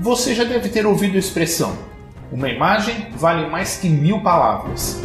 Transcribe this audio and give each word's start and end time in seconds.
Você 0.00 0.34
já 0.34 0.44
deve 0.44 0.70
ter 0.70 0.86
ouvido 0.86 1.16
a 1.16 1.18
expressão: 1.18 1.76
uma 2.32 2.48
imagem 2.48 3.08
vale 3.16 3.50
mais 3.50 3.76
que 3.76 3.86
mil 3.86 4.22
palavras. 4.22 4.98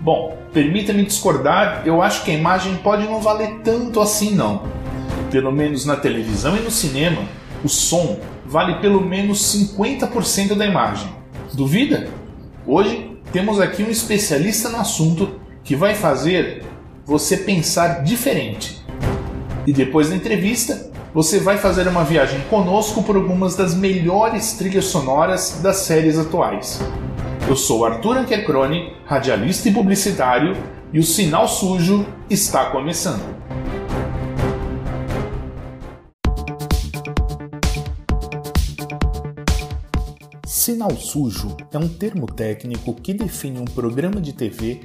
Bom, 0.00 0.38
permita-me 0.52 1.04
discordar, 1.04 1.82
eu 1.84 2.00
acho 2.00 2.24
que 2.24 2.30
a 2.30 2.34
imagem 2.34 2.76
pode 2.76 3.06
não 3.06 3.20
valer 3.20 3.58
tanto 3.64 4.00
assim 4.00 4.36
não. 4.36 4.62
Pelo 5.32 5.50
menos 5.50 5.84
na 5.84 5.96
televisão 5.96 6.56
e 6.56 6.60
no 6.60 6.70
cinema, 6.70 7.22
o 7.64 7.68
som 7.68 8.20
vale 8.46 8.76
pelo 8.76 9.00
menos 9.00 9.52
50% 9.52 10.54
da 10.54 10.64
imagem. 10.64 11.10
Duvida? 11.52 12.08
Hoje 12.64 13.16
temos 13.32 13.60
aqui 13.60 13.82
um 13.82 13.90
especialista 13.90 14.68
no 14.68 14.78
assunto 14.78 15.40
que 15.64 15.74
vai 15.74 15.96
fazer 15.96 16.62
você 17.04 17.36
pensar 17.36 18.04
diferente. 18.04 18.80
E 19.66 19.72
depois 19.72 20.08
da 20.08 20.14
entrevista, 20.14 20.89
você 21.12 21.40
vai 21.40 21.58
fazer 21.58 21.88
uma 21.88 22.04
viagem 22.04 22.40
conosco 22.42 23.02
por 23.02 23.16
algumas 23.16 23.56
das 23.56 23.74
melhores 23.74 24.52
trilhas 24.52 24.86
sonoras 24.86 25.60
das 25.62 25.78
séries 25.78 26.18
atuais. 26.18 26.80
Eu 27.48 27.56
sou 27.56 27.84
Arthur 27.84 28.18
Ankercrone, 28.18 28.92
radialista 29.04 29.68
e 29.68 29.72
publicitário, 29.72 30.56
e 30.92 31.00
o 31.00 31.02
Sinal 31.02 31.48
Sujo 31.48 32.06
está 32.28 32.66
começando. 32.66 33.40
Sinal 40.46 40.90
sujo 40.96 41.56
é 41.72 41.78
um 41.78 41.88
termo 41.88 42.26
técnico 42.26 42.94
que 42.94 43.14
define 43.14 43.58
um 43.58 43.64
programa 43.64 44.20
de 44.20 44.32
TV 44.32 44.82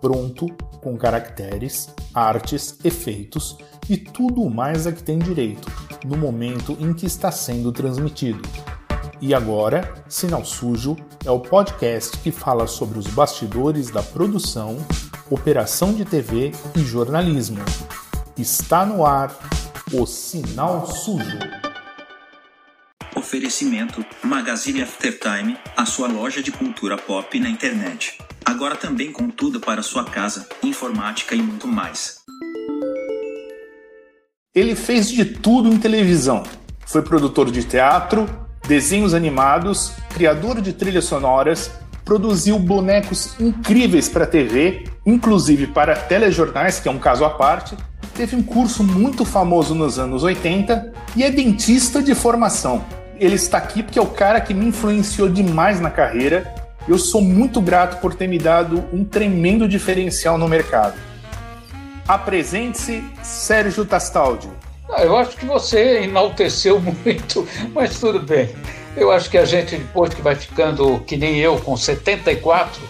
pronto 0.00 0.46
com 0.80 0.96
caracteres, 0.96 1.88
artes, 2.14 2.78
efeitos 2.84 3.56
e 3.88 3.96
tudo 3.96 4.48
mais 4.48 4.86
a 4.86 4.92
que 4.92 5.02
tem 5.02 5.18
direito 5.18 5.70
no 6.04 6.16
momento 6.16 6.76
em 6.80 6.92
que 6.92 7.06
está 7.06 7.30
sendo 7.30 7.72
transmitido. 7.72 8.42
E 9.20 9.32
agora, 9.32 9.94
Sinal 10.08 10.44
Sujo 10.44 10.96
é 11.24 11.30
o 11.30 11.38
podcast 11.38 12.18
que 12.18 12.32
fala 12.32 12.66
sobre 12.66 12.98
os 12.98 13.06
bastidores 13.06 13.88
da 13.88 14.02
produção, 14.02 14.76
operação 15.30 15.92
de 15.94 16.04
TV 16.04 16.50
e 16.76 16.80
jornalismo. 16.80 17.60
Está 18.36 18.84
no 18.84 19.06
ar 19.06 19.32
o 19.92 20.04
Sinal 20.06 20.86
Sujo. 20.86 21.71
Oferecimento 23.14 24.04
Magazine 24.22 24.82
Aftertime, 24.82 25.58
a 25.76 25.84
sua 25.84 26.08
loja 26.08 26.42
de 26.42 26.50
cultura 26.50 26.96
pop 26.96 27.38
na 27.38 27.50
internet. 27.50 28.16
Agora 28.42 28.74
também 28.74 29.12
com 29.12 29.28
tudo 29.28 29.60
para 29.60 29.82
sua 29.82 30.04
casa, 30.04 30.48
informática 30.62 31.34
e 31.34 31.42
muito 31.42 31.68
mais. 31.68 32.20
Ele 34.54 34.74
fez 34.74 35.10
de 35.10 35.26
tudo 35.26 35.68
em 35.68 35.78
televisão. 35.78 36.42
Foi 36.86 37.02
produtor 37.02 37.50
de 37.50 37.62
teatro, 37.64 38.26
desenhos 38.66 39.12
animados, 39.12 39.92
criador 40.14 40.62
de 40.62 40.72
trilhas 40.72 41.04
sonoras, 41.04 41.70
produziu 42.04 42.58
bonecos 42.58 43.38
incríveis 43.38 44.08
para 44.08 44.26
TV, 44.26 44.84
inclusive 45.04 45.66
para 45.66 45.94
telejornais, 45.94 46.80
que 46.80 46.88
é 46.88 46.90
um 46.90 46.98
caso 46.98 47.26
à 47.26 47.30
parte. 47.30 47.76
Teve 48.14 48.36
um 48.36 48.42
curso 48.42 48.82
muito 48.82 49.24
famoso 49.24 49.74
nos 49.74 49.98
anos 49.98 50.22
80 50.22 50.92
e 51.14 51.22
é 51.22 51.30
dentista 51.30 52.02
de 52.02 52.14
formação. 52.14 53.01
Ele 53.18 53.36
está 53.36 53.58
aqui 53.58 53.82
porque 53.82 53.98
é 53.98 54.02
o 54.02 54.06
cara 54.06 54.40
que 54.40 54.54
me 54.54 54.66
influenciou 54.66 55.28
demais 55.28 55.80
na 55.80 55.90
carreira. 55.90 56.54
Eu 56.88 56.98
sou 56.98 57.20
muito 57.20 57.60
grato 57.60 58.00
por 58.00 58.14
ter 58.14 58.26
me 58.26 58.38
dado 58.38 58.84
um 58.92 59.04
tremendo 59.04 59.68
diferencial 59.68 60.36
no 60.36 60.48
mercado. 60.48 60.94
Apresente-se, 62.06 63.04
Sérgio 63.22 63.84
Tastaldi. 63.84 64.48
Ah, 64.90 65.04
eu 65.04 65.16
acho 65.16 65.36
que 65.36 65.46
você 65.46 66.02
enalteceu 66.02 66.80
muito, 67.04 67.46
mas 67.72 67.98
tudo 67.98 68.20
bem. 68.20 68.50
Eu 68.96 69.10
acho 69.10 69.30
que 69.30 69.38
a 69.38 69.44
gente, 69.44 69.76
depois 69.76 70.12
que 70.12 70.20
vai 70.20 70.34
ficando 70.34 71.00
que 71.06 71.16
nem 71.16 71.38
eu, 71.38 71.58
com 71.60 71.76
74, 71.76 72.82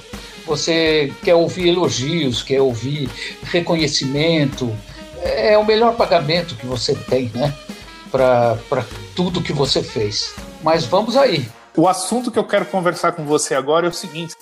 você 0.44 1.12
quer 1.22 1.34
ouvir 1.34 1.68
elogios, 1.68 2.42
quer 2.42 2.60
ouvir 2.60 3.08
reconhecimento. 3.44 4.74
É 5.22 5.56
o 5.56 5.64
melhor 5.64 5.94
pagamento 5.94 6.56
que 6.56 6.66
você 6.66 6.94
tem, 6.94 7.30
né? 7.34 7.54
Para 8.10 8.58
tudo 9.14 9.42
que 9.42 9.52
você 9.52 9.82
fez. 9.82 10.34
Mas 10.62 10.84
vamos 10.84 11.16
aí. 11.16 11.48
O 11.76 11.88
assunto 11.88 12.30
que 12.30 12.38
eu 12.38 12.44
quero 12.44 12.66
conversar 12.66 13.12
com 13.12 13.24
você 13.24 13.54
agora 13.54 13.86
é 13.86 13.90
o 13.90 13.94
seguinte: 13.94 14.34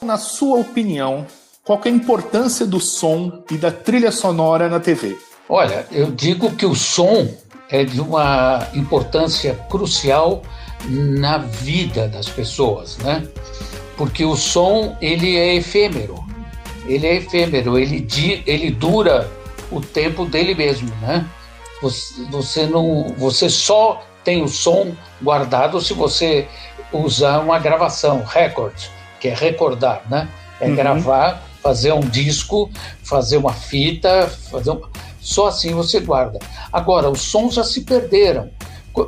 na 0.00 0.16
sua 0.16 0.58
opinião, 0.58 1.26
qual 1.64 1.80
é 1.84 1.88
a 1.88 1.92
importância 1.92 2.64
do 2.64 2.80
som 2.80 3.42
e 3.50 3.56
da 3.56 3.70
trilha 3.70 4.12
sonora 4.12 4.68
na 4.68 4.80
TV? 4.80 5.18
Olha, 5.48 5.86
eu 5.90 6.10
digo 6.10 6.54
que 6.54 6.66
o 6.66 6.74
som 6.74 7.28
é 7.68 7.84
de 7.84 8.00
uma 8.00 8.66
importância 8.74 9.54
crucial 9.68 10.42
na 10.88 11.38
vida 11.38 12.08
das 12.08 12.28
pessoas, 12.28 12.96
né? 12.98 13.26
Porque 13.96 14.24
o 14.24 14.36
som 14.36 14.96
ele 15.00 15.36
é 15.36 15.56
efêmero, 15.56 16.24
ele 16.86 17.06
é 17.06 17.16
efêmero, 17.16 17.78
ele, 17.78 18.06
ele 18.46 18.70
dura 18.70 19.30
o 19.70 19.80
tempo 19.80 20.24
dele 20.24 20.54
mesmo, 20.54 20.88
né? 21.02 21.26
Você, 21.80 22.66
não, 22.66 23.14
você 23.16 23.48
só 23.48 24.02
tem 24.24 24.42
o 24.42 24.48
som 24.48 24.94
guardado 25.22 25.80
se 25.80 25.94
você 25.94 26.48
usar 26.92 27.38
uma 27.40 27.58
gravação, 27.58 28.24
record, 28.24 28.74
que 29.20 29.28
é 29.28 29.34
recordar, 29.34 30.02
né? 30.10 30.28
É 30.60 30.66
uhum. 30.66 30.74
gravar 30.74 31.48
fazer 31.62 31.92
um 31.92 32.00
disco, 32.00 32.70
fazer 33.02 33.36
uma 33.36 33.52
fita, 33.52 34.26
fazer 34.50 34.70
um... 34.70 34.80
só 35.20 35.48
assim 35.48 35.74
você 35.74 36.00
guarda. 36.00 36.38
Agora, 36.72 37.10
os 37.10 37.20
sons 37.20 37.54
já 37.54 37.64
se 37.64 37.82
perderam. 37.82 38.50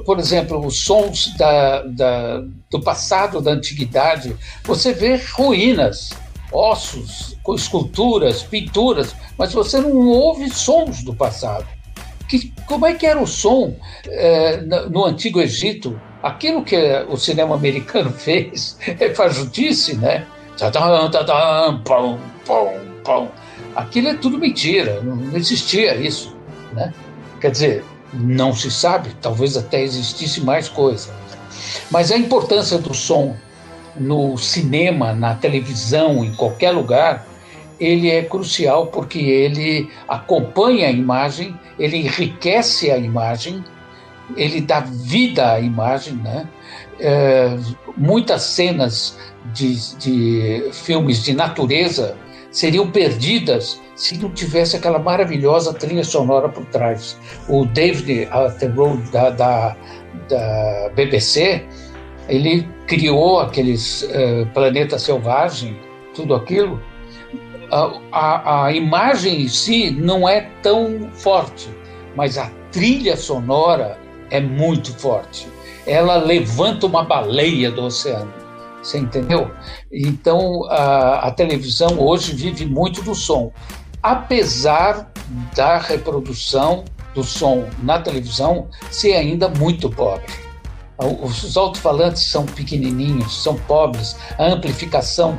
Por 0.04 0.18
exemplo, 0.18 0.64
os 0.64 0.84
sons 0.84 1.34
da, 1.36 1.82
da, 1.82 2.42
do 2.70 2.80
passado, 2.80 3.40
da 3.40 3.52
antiguidade, 3.52 4.36
você 4.64 4.92
vê 4.92 5.16
ruínas, 5.32 6.10
ossos, 6.52 7.36
esculturas, 7.54 8.42
pinturas, 8.42 9.16
mas 9.36 9.52
você 9.52 9.80
não 9.80 10.06
ouve 10.08 10.48
sons 10.50 11.02
do 11.02 11.14
passado. 11.14 11.66
Que, 12.30 12.52
como 12.64 12.86
é 12.86 12.94
que 12.94 13.04
era 13.04 13.20
o 13.20 13.26
som 13.26 13.74
é, 14.06 14.58
no 14.88 15.04
Antigo 15.04 15.40
Egito? 15.40 16.00
Aquilo 16.22 16.62
que 16.62 16.76
o 17.08 17.16
cinema 17.16 17.56
americano 17.56 18.12
fez 18.14 18.78
é 18.86 19.12
fajudice, 19.12 19.96
né? 19.96 20.24
Pão, 21.84 22.20
pão, 22.46 22.72
pão. 23.02 23.28
Aquilo 23.74 24.08
é 24.08 24.14
tudo 24.14 24.38
mentira, 24.38 25.00
não 25.02 25.36
existia 25.36 25.96
isso. 25.96 26.36
Né? 26.72 26.94
Quer 27.40 27.50
dizer, 27.50 27.84
não 28.14 28.54
se 28.54 28.70
sabe, 28.70 29.10
talvez 29.20 29.56
até 29.56 29.82
existisse 29.82 30.40
mais 30.40 30.68
coisa. 30.68 31.12
Mas 31.90 32.12
a 32.12 32.16
importância 32.16 32.78
do 32.78 32.94
som 32.94 33.34
no 33.96 34.38
cinema, 34.38 35.12
na 35.12 35.34
televisão, 35.34 36.24
em 36.24 36.32
qualquer 36.34 36.70
lugar, 36.70 37.26
ele 37.80 38.10
é 38.10 38.22
crucial 38.22 38.88
porque 38.88 39.18
ele 39.18 39.90
acompanha 40.06 40.88
a 40.88 40.90
imagem, 40.90 41.58
ele 41.78 41.96
enriquece 41.96 42.90
a 42.90 42.98
imagem, 42.98 43.64
ele 44.36 44.60
dá 44.60 44.80
vida 44.80 45.54
à 45.54 45.60
imagem, 45.60 46.14
né? 46.14 46.48
É, 47.00 47.56
muitas 47.96 48.42
cenas 48.42 49.18
de, 49.54 49.96
de 49.96 50.70
filmes 50.72 51.24
de 51.24 51.34
natureza 51.34 52.16
seriam 52.50 52.90
perdidas 52.90 53.80
se 53.94 54.16
não 54.18 54.30
tivesse 54.30 54.76
aquela 54.76 54.98
maravilhosa 54.98 55.72
trilha 55.74 56.04
sonora 56.04 56.48
por 56.48 56.64
trás. 56.66 57.18
O 57.48 57.64
David 57.64 58.28
Attenborough 58.30 58.98
da, 59.10 59.30
da, 59.30 59.76
da 60.28 60.90
BBC, 60.94 61.64
ele 62.28 62.66
criou 62.86 63.40
aqueles 63.40 64.02
uh, 64.02 64.46
Planeta 64.52 64.98
Selvagem, 64.98 65.76
tudo 66.14 66.34
aquilo. 66.34 66.80
A, 67.70 68.64
a, 68.64 68.72
imagem 68.72 69.42
em 69.42 69.48
si 69.48 69.90
não 69.90 70.28
é 70.28 70.40
tão 70.62 71.10
forte, 71.12 71.68
mas 72.16 72.36
a 72.36 72.50
trilha 72.72 73.16
sonora 73.16 73.98
é 74.30 74.40
muito 74.40 74.92
forte. 74.94 75.46
Ela 75.86 76.16
levanta 76.16 76.86
uma 76.86 77.04
baleia 77.04 77.70
do 77.70 77.84
oceano. 77.84 78.32
Você 78.82 78.98
entendeu? 78.98 79.50
Então, 79.92 80.64
a, 80.70 81.28
a 81.28 81.30
televisão 81.30 81.98
hoje 81.98 82.34
vive 82.34 82.66
muito 82.66 83.02
do 83.02 83.14
som. 83.14 83.52
Apesar 84.02 85.12
da 85.54 85.78
reprodução 85.78 86.84
do 87.14 87.22
som 87.22 87.68
na 87.82 87.98
televisão 87.98 88.68
ser 88.90 89.14
ainda 89.14 89.48
muito 89.48 89.90
pobre. 89.90 90.32
Os 91.22 91.56
alto-falantes 91.56 92.24
são 92.24 92.44
pequenininhos, 92.44 93.42
são 93.42 93.56
pobres, 93.56 94.16
a 94.38 94.44
amplificação 94.44 95.38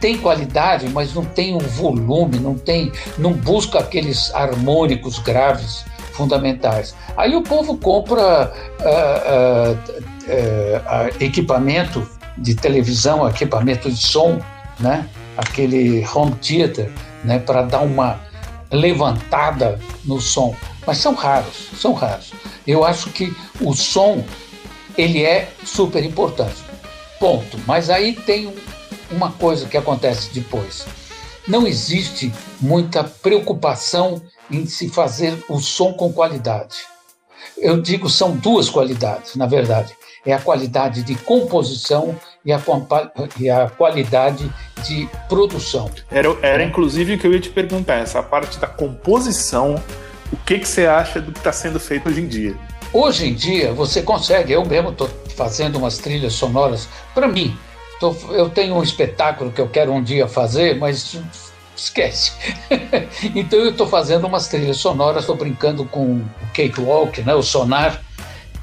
tem 0.00 0.16
qualidade, 0.18 0.88
mas 0.88 1.14
não 1.14 1.24
tem 1.24 1.54
um 1.54 1.58
volume, 1.58 2.38
não 2.38 2.54
tem, 2.54 2.90
não 3.18 3.32
busca 3.32 3.78
aqueles 3.78 4.34
harmônicos 4.34 5.18
graves 5.18 5.84
fundamentais. 6.12 6.94
Aí 7.16 7.36
o 7.36 7.42
povo 7.42 7.76
compra 7.76 8.52
uh, 8.80 9.72
uh, 9.72 9.78
uh, 10.28 11.22
equipamento 11.22 12.06
de 12.36 12.54
televisão, 12.54 13.28
equipamento 13.28 13.90
de 13.90 13.96
som, 13.96 14.40
né? 14.78 15.06
aquele 15.36 16.06
home 16.12 16.34
theater, 16.36 16.90
né? 17.22 17.38
para 17.38 17.62
dar 17.62 17.80
uma 17.80 18.20
levantada 18.70 19.78
no 20.04 20.20
som. 20.20 20.54
Mas 20.86 20.98
são 20.98 21.14
raros, 21.14 21.70
são 21.78 21.92
raros. 21.92 22.32
Eu 22.66 22.84
acho 22.84 23.10
que 23.10 23.34
o 23.60 23.74
som 23.74 24.24
ele 24.96 25.24
é 25.24 25.48
super 25.64 26.04
importante. 26.04 26.56
Ponto. 27.18 27.58
Mas 27.66 27.90
aí 27.90 28.14
tem 28.14 28.52
uma 29.10 29.32
coisa 29.32 29.66
que 29.66 29.76
acontece 29.76 30.32
depois. 30.32 30.86
Não 31.46 31.66
existe 31.66 32.32
muita 32.60 33.02
preocupação 33.02 34.22
em 34.50 34.66
se 34.66 34.88
fazer 34.88 35.42
o 35.48 35.58
som 35.58 35.92
com 35.92 36.12
qualidade. 36.12 36.76
Eu 37.56 37.80
digo 37.80 38.08
são 38.08 38.36
duas 38.36 38.68
qualidades, 38.68 39.36
na 39.36 39.46
verdade. 39.46 39.94
É 40.24 40.32
a 40.32 40.38
qualidade 40.38 41.02
de 41.02 41.14
composição 41.14 42.14
e 42.44 42.52
a, 42.52 42.60
e 43.38 43.48
a 43.48 43.70
qualidade 43.70 44.52
de 44.84 45.08
produção. 45.28 45.90
Era, 46.10 46.28
era 46.42 46.62
inclusive 46.62 47.14
o 47.14 47.18
que 47.18 47.26
eu 47.26 47.32
ia 47.32 47.40
te 47.40 47.48
perguntar, 47.48 47.96
essa 47.96 48.22
parte 48.22 48.58
da 48.58 48.66
composição, 48.66 49.82
o 50.32 50.36
que, 50.36 50.58
que 50.58 50.68
você 50.68 50.86
acha 50.86 51.20
do 51.20 51.32
que 51.32 51.38
está 51.38 51.52
sendo 51.52 51.80
feito 51.80 52.08
hoje 52.08 52.20
em 52.20 52.28
dia? 52.28 52.56
Hoje 52.92 53.28
em 53.28 53.34
dia 53.34 53.72
você 53.72 54.02
consegue, 54.02 54.52
eu 54.52 54.64
mesmo 54.64 54.90
estou 54.90 55.08
fazendo 55.36 55.76
umas 55.76 55.98
trilhas 55.98 56.34
sonoras 56.34 56.88
para 57.14 57.26
mim. 57.26 57.56
Tô, 58.00 58.16
eu 58.30 58.48
tenho 58.48 58.74
um 58.76 58.82
espetáculo 58.82 59.52
que 59.52 59.60
eu 59.60 59.68
quero 59.68 59.92
um 59.92 60.02
dia 60.02 60.26
fazer, 60.26 60.78
mas 60.78 61.20
esquece. 61.76 62.32
então 63.36 63.58
eu 63.58 63.70
estou 63.70 63.86
fazendo 63.86 64.26
umas 64.26 64.48
trilhas 64.48 64.78
sonoras, 64.78 65.22
estou 65.22 65.36
brincando 65.36 65.84
com 65.84 66.16
o 66.16 66.30
Cakewalk, 66.54 67.20
né, 67.22 67.34
o 67.34 67.42
Sonar, 67.42 68.02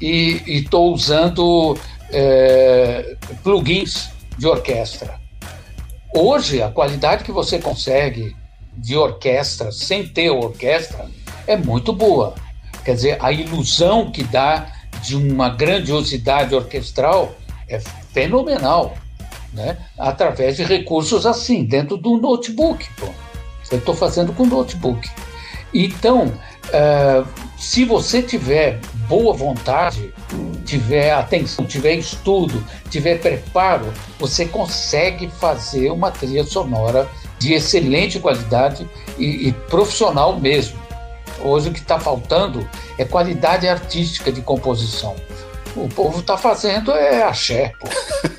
e 0.00 0.42
estou 0.44 0.92
usando 0.92 1.78
é, 2.10 3.16
plugins 3.44 4.10
de 4.36 4.46
orquestra. 4.46 5.20
Hoje, 6.12 6.60
a 6.60 6.68
qualidade 6.68 7.22
que 7.22 7.30
você 7.30 7.60
consegue 7.60 8.36
de 8.76 8.96
orquestra 8.96 9.70
sem 9.70 10.06
ter 10.06 10.30
orquestra 10.30 11.06
é 11.46 11.56
muito 11.56 11.92
boa. 11.92 12.34
Quer 12.84 12.94
dizer, 12.94 13.18
a 13.20 13.30
ilusão 13.30 14.10
que 14.10 14.24
dá 14.24 14.72
de 15.02 15.14
uma 15.14 15.48
grandiosidade 15.50 16.54
orquestral 16.54 17.34
é 17.68 17.78
fenomenal, 17.78 18.96
né? 19.52 19.78
através 19.98 20.56
de 20.56 20.64
recursos 20.64 21.26
assim, 21.26 21.64
dentro 21.64 21.96
do 21.96 22.16
notebook. 22.16 22.86
Eu 23.70 23.78
estou 23.78 23.94
fazendo 23.94 24.32
com 24.32 24.46
notebook. 24.46 25.08
Então, 25.72 26.26
uh, 26.26 27.26
se 27.58 27.84
você 27.84 28.22
tiver 28.22 28.80
boa 29.08 29.34
vontade, 29.34 30.12
tiver 30.64 31.12
atenção, 31.12 31.64
tiver 31.64 31.94
estudo, 31.94 32.64
tiver 32.90 33.18
preparo, 33.20 33.92
você 34.18 34.46
consegue 34.46 35.28
fazer 35.28 35.90
uma 35.90 36.10
trilha 36.10 36.44
sonora 36.44 37.08
de 37.38 37.52
excelente 37.52 38.18
qualidade 38.18 38.88
e, 39.18 39.48
e 39.48 39.52
profissional 39.52 40.38
mesmo. 40.38 40.78
Hoje 41.40 41.68
o 41.68 41.72
que 41.72 41.78
está 41.78 42.00
faltando 42.00 42.68
é 42.96 43.04
qualidade 43.04 43.68
artística 43.68 44.32
de 44.32 44.40
composição. 44.40 45.14
O 45.76 45.88
povo 45.88 46.20
está 46.20 46.36
fazendo 46.36 46.90
é 46.92 47.22
axé, 47.22 47.72
pô. 47.78 47.88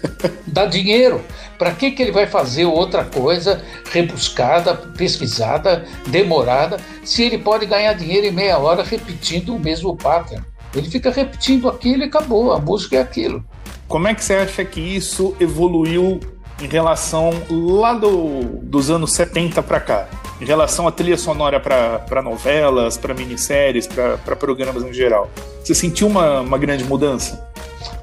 Dá 0.46 0.66
dinheiro. 0.66 1.24
Para 1.58 1.72
que, 1.72 1.92
que 1.92 2.02
ele 2.02 2.12
vai 2.12 2.26
fazer 2.26 2.66
outra 2.66 3.04
coisa 3.04 3.64
rebuscada, 3.92 4.76
pesquisada, 4.76 5.86
demorada, 6.08 6.78
se 7.04 7.24
ele 7.24 7.38
pode 7.38 7.66
ganhar 7.66 7.94
dinheiro 7.94 8.28
em 8.28 8.32
meia 8.32 8.58
hora 8.58 8.84
repetindo 8.84 9.56
o 9.56 9.60
mesmo 9.60 9.96
pattern? 9.96 10.44
Ele 10.76 10.90
fica 10.90 11.10
repetindo 11.10 11.68
aquilo 11.68 12.04
e 12.04 12.06
acabou, 12.06 12.54
a 12.54 12.60
música 12.60 12.98
é 12.98 13.02
aquilo. 13.02 13.44
Como 13.88 14.08
é 14.08 14.14
que 14.14 14.24
você 14.24 14.36
acha 14.36 14.64
que 14.64 14.80
isso 14.80 15.36
evoluiu 15.40 16.20
em 16.62 16.68
relação 16.68 17.32
lá 17.50 17.94
do, 17.94 18.42
dos 18.64 18.90
anos 18.90 19.14
70 19.14 19.64
para 19.64 19.80
cá? 19.80 20.08
Em 20.42 20.46
relação 20.46 20.88
à 20.88 20.92
trilha 20.92 21.18
sonora 21.18 21.60
para 21.60 22.22
novelas, 22.22 22.98
para 22.98 23.14
minisséries, 23.14 23.88
para 23.88 24.36
programas 24.36 24.84
em 24.84 24.94
geral? 24.94 25.30
Você 25.64 25.76
sentiu 25.76 26.08
uma, 26.08 26.42
uma 26.42 26.58
grande 26.58 26.84
mudança? 26.84 27.46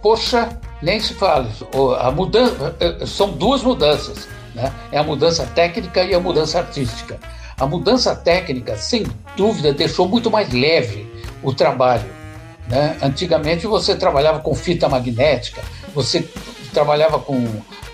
Poxa, 0.02 0.58
nem 0.82 1.00
se 1.00 1.14
fala. 1.14 1.48
A 1.98 2.10
mudança, 2.10 2.76
eh, 2.80 2.96
eh, 3.00 3.06
são 3.06 3.30
duas 3.30 3.62
mudanças. 3.62 4.28
Né? 4.54 4.72
É 4.92 4.98
a 4.98 5.02
mudança 5.02 5.46
técnica 5.54 6.02
e 6.02 6.14
a 6.14 6.20
mudança 6.20 6.58
artística. 6.58 7.18
A 7.58 7.66
mudança 7.66 8.14
técnica, 8.14 8.76
sem 8.76 9.06
dúvida, 9.36 9.72
deixou 9.72 10.06
muito 10.06 10.30
mais 10.30 10.52
leve 10.52 11.10
o 11.42 11.54
trabalho. 11.54 12.04
Né? 12.68 12.96
Antigamente 13.02 13.66
você 13.66 13.94
trabalhava 13.94 14.40
com 14.40 14.54
fita 14.54 14.88
magnética, 14.88 15.62
você 15.94 16.28
trabalhava 16.76 17.18
com 17.18 17.42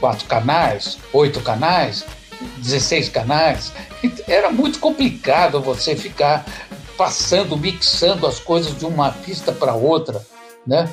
quatro 0.00 0.26
canais, 0.26 0.98
oito 1.12 1.40
canais, 1.40 2.04
16 2.58 3.10
canais. 3.10 3.72
Era 4.26 4.50
muito 4.50 4.80
complicado 4.80 5.60
você 5.60 5.94
ficar 5.94 6.44
passando, 6.96 7.56
mixando 7.56 8.26
as 8.26 8.40
coisas 8.40 8.76
de 8.76 8.84
uma 8.84 9.12
pista 9.12 9.52
para 9.52 9.74
outra. 9.74 10.20
Né? 10.66 10.88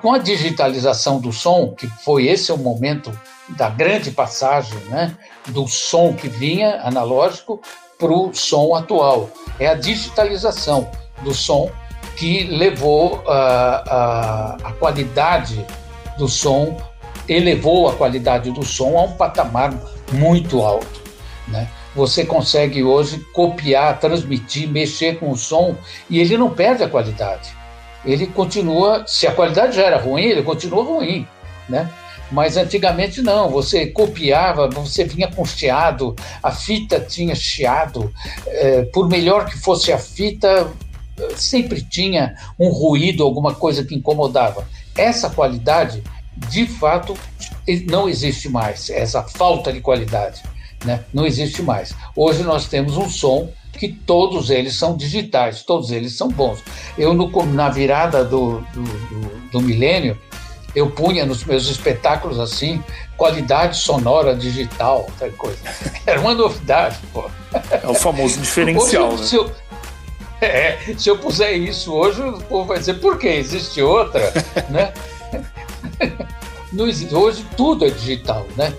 Com 0.00 0.12
a 0.12 0.18
digitalização 0.18 1.20
do 1.20 1.32
som, 1.32 1.72
que 1.72 1.86
foi 2.04 2.26
esse 2.26 2.50
o 2.50 2.58
momento 2.58 3.16
da 3.50 3.68
grande 3.68 4.10
passagem 4.10 4.76
né? 4.88 5.16
do 5.46 5.68
som 5.68 6.12
que 6.12 6.26
vinha 6.26 6.80
analógico 6.82 7.62
para 7.96 8.12
o 8.12 8.34
som 8.34 8.74
atual. 8.74 9.30
É 9.60 9.68
a 9.68 9.74
digitalização 9.74 10.90
do 11.22 11.32
som 11.32 11.70
que 12.16 12.42
levou 12.42 13.22
a, 13.28 14.56
a, 14.64 14.68
a 14.68 14.72
qualidade 14.72 15.64
do 16.18 16.28
som, 16.28 16.76
elevou 17.28 17.88
a 17.88 17.94
qualidade 17.94 18.50
do 18.50 18.64
som 18.64 18.96
a 18.98 19.02
um 19.02 19.12
patamar 19.12 19.74
muito 20.12 20.60
alto. 20.60 21.02
Né? 21.48 21.68
Você 21.94 22.24
consegue 22.24 22.82
hoje 22.82 23.18
copiar, 23.32 23.98
transmitir, 24.00 24.68
mexer 24.68 25.18
com 25.18 25.30
o 25.30 25.36
som 25.36 25.76
e 26.08 26.20
ele 26.20 26.36
não 26.36 26.50
perde 26.50 26.82
a 26.82 26.88
qualidade. 26.88 27.50
Ele 28.04 28.26
continua, 28.26 29.04
se 29.06 29.26
a 29.26 29.32
qualidade 29.32 29.76
já 29.76 29.82
era 29.82 29.98
ruim, 29.98 30.24
ele 30.24 30.42
continua 30.42 30.82
ruim, 30.82 31.26
né? 31.68 31.88
Mas 32.32 32.56
antigamente 32.56 33.20
não, 33.20 33.50
você 33.50 33.86
copiava, 33.86 34.66
você 34.68 35.04
vinha 35.04 35.30
com 35.30 35.44
chiado, 35.44 36.16
a 36.42 36.50
fita 36.50 36.98
tinha 36.98 37.34
chiado, 37.34 38.12
é, 38.46 38.82
por 38.84 39.06
melhor 39.06 39.44
que 39.44 39.58
fosse 39.58 39.92
a 39.92 39.98
fita, 39.98 40.72
sempre 41.36 41.82
tinha 41.82 42.34
um 42.58 42.70
ruído, 42.70 43.22
alguma 43.22 43.54
coisa 43.54 43.84
que 43.84 43.94
incomodava. 43.94 44.66
Essa 44.96 45.30
qualidade, 45.30 46.02
de 46.48 46.66
fato, 46.66 47.16
não 47.88 48.08
existe 48.08 48.48
mais, 48.48 48.90
essa 48.90 49.22
falta 49.22 49.72
de 49.72 49.80
qualidade. 49.80 50.42
Né? 50.84 51.04
Não 51.12 51.26
existe 51.26 51.62
mais. 51.62 51.94
Hoje 52.16 52.42
nós 52.42 52.66
temos 52.66 52.96
um 52.96 53.08
som 53.08 53.48
que 53.72 53.88
todos 53.88 54.50
eles 54.50 54.74
são 54.74 54.96
digitais, 54.96 55.62
todos 55.62 55.90
eles 55.90 56.14
são 56.14 56.28
bons. 56.28 56.62
Eu, 56.98 57.14
no, 57.14 57.30
na 57.46 57.68
virada 57.68 58.24
do, 58.24 58.60
do, 58.72 58.82
do, 58.82 59.50
do 59.50 59.60
milênio, 59.60 60.18
eu 60.74 60.90
punha 60.90 61.26
nos 61.26 61.44
meus 61.44 61.68
espetáculos 61.68 62.38
assim, 62.40 62.82
qualidade 63.16 63.76
sonora 63.76 64.34
digital, 64.34 65.06
tal 65.18 65.30
coisa. 65.32 65.58
Era 66.06 66.20
uma 66.20 66.34
novidade, 66.34 66.98
pô. 67.12 67.24
É 67.70 67.86
o 67.86 67.94
famoso 67.94 68.40
diferencial, 68.40 69.10
Hoje, 69.10 69.20
né? 69.20 69.26
Se 69.26 69.36
eu, 69.36 69.50
é, 70.46 70.94
se 70.98 71.08
eu 71.08 71.16
puser 71.16 71.56
isso 71.56 71.92
hoje, 71.92 72.20
o 72.20 72.40
povo 72.40 72.66
vai 72.66 72.78
dizer, 72.78 72.94
por 72.94 73.16
quê? 73.16 73.28
Existe 73.28 73.80
outra, 73.80 74.32
né? 74.68 74.92
hoje 77.12 77.46
tudo 77.56 77.84
é 77.84 77.90
digital, 77.90 78.46
né? 78.56 78.74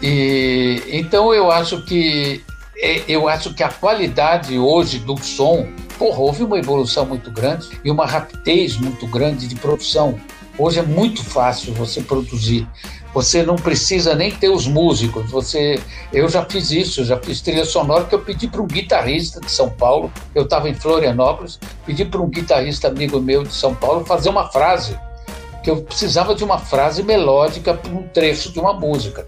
E, 0.00 0.82
então 0.88 1.34
eu 1.34 1.50
acho 1.50 1.84
que 1.84 2.42
é, 2.78 3.04
eu 3.06 3.28
acho 3.28 3.54
que 3.54 3.62
a 3.62 3.68
qualidade 3.68 4.58
hoje 4.58 4.98
do 5.00 5.16
som, 5.22 5.68
porra, 5.98 6.18
houve 6.18 6.44
uma 6.44 6.58
evolução 6.58 7.04
muito 7.04 7.30
grande 7.30 7.68
e 7.84 7.90
uma 7.90 8.06
rapidez 8.06 8.76
muito 8.76 9.06
grande 9.06 9.46
de 9.46 9.54
produção. 9.54 10.18
Hoje 10.58 10.80
é 10.80 10.82
muito 10.82 11.22
fácil 11.22 11.74
você 11.74 12.00
produzir. 12.00 12.66
Você 13.14 13.42
não 13.42 13.56
precisa 13.56 14.14
nem 14.14 14.30
ter 14.30 14.48
os 14.48 14.66
músicos. 14.66 15.30
Você, 15.30 15.78
eu 16.12 16.28
já 16.28 16.44
fiz 16.44 16.70
isso, 16.70 17.04
já 17.04 17.18
fiz 17.18 17.40
trilha 17.40 17.64
sonora 17.64 18.04
que 18.04 18.14
eu 18.14 18.20
pedi 18.20 18.48
para 18.48 18.62
um 18.62 18.66
guitarrista 18.66 19.40
de 19.40 19.50
São 19.50 19.68
Paulo. 19.68 20.10
Eu 20.34 20.44
estava 20.44 20.68
em 20.68 20.74
Florianópolis, 20.74 21.58
pedi 21.84 22.04
para 22.04 22.20
um 22.20 22.28
guitarrista 22.28 22.88
amigo 22.88 23.20
meu 23.20 23.42
de 23.42 23.52
São 23.52 23.74
Paulo 23.74 24.04
fazer 24.04 24.30
uma 24.30 24.50
frase 24.50 24.98
que 25.62 25.70
eu 25.70 25.82
precisava 25.82 26.34
de 26.34 26.42
uma 26.42 26.58
frase 26.58 27.02
melódica 27.02 27.74
para 27.74 27.92
um 27.92 28.02
trecho 28.08 28.52
de 28.52 28.58
uma 28.58 28.72
música. 28.72 29.26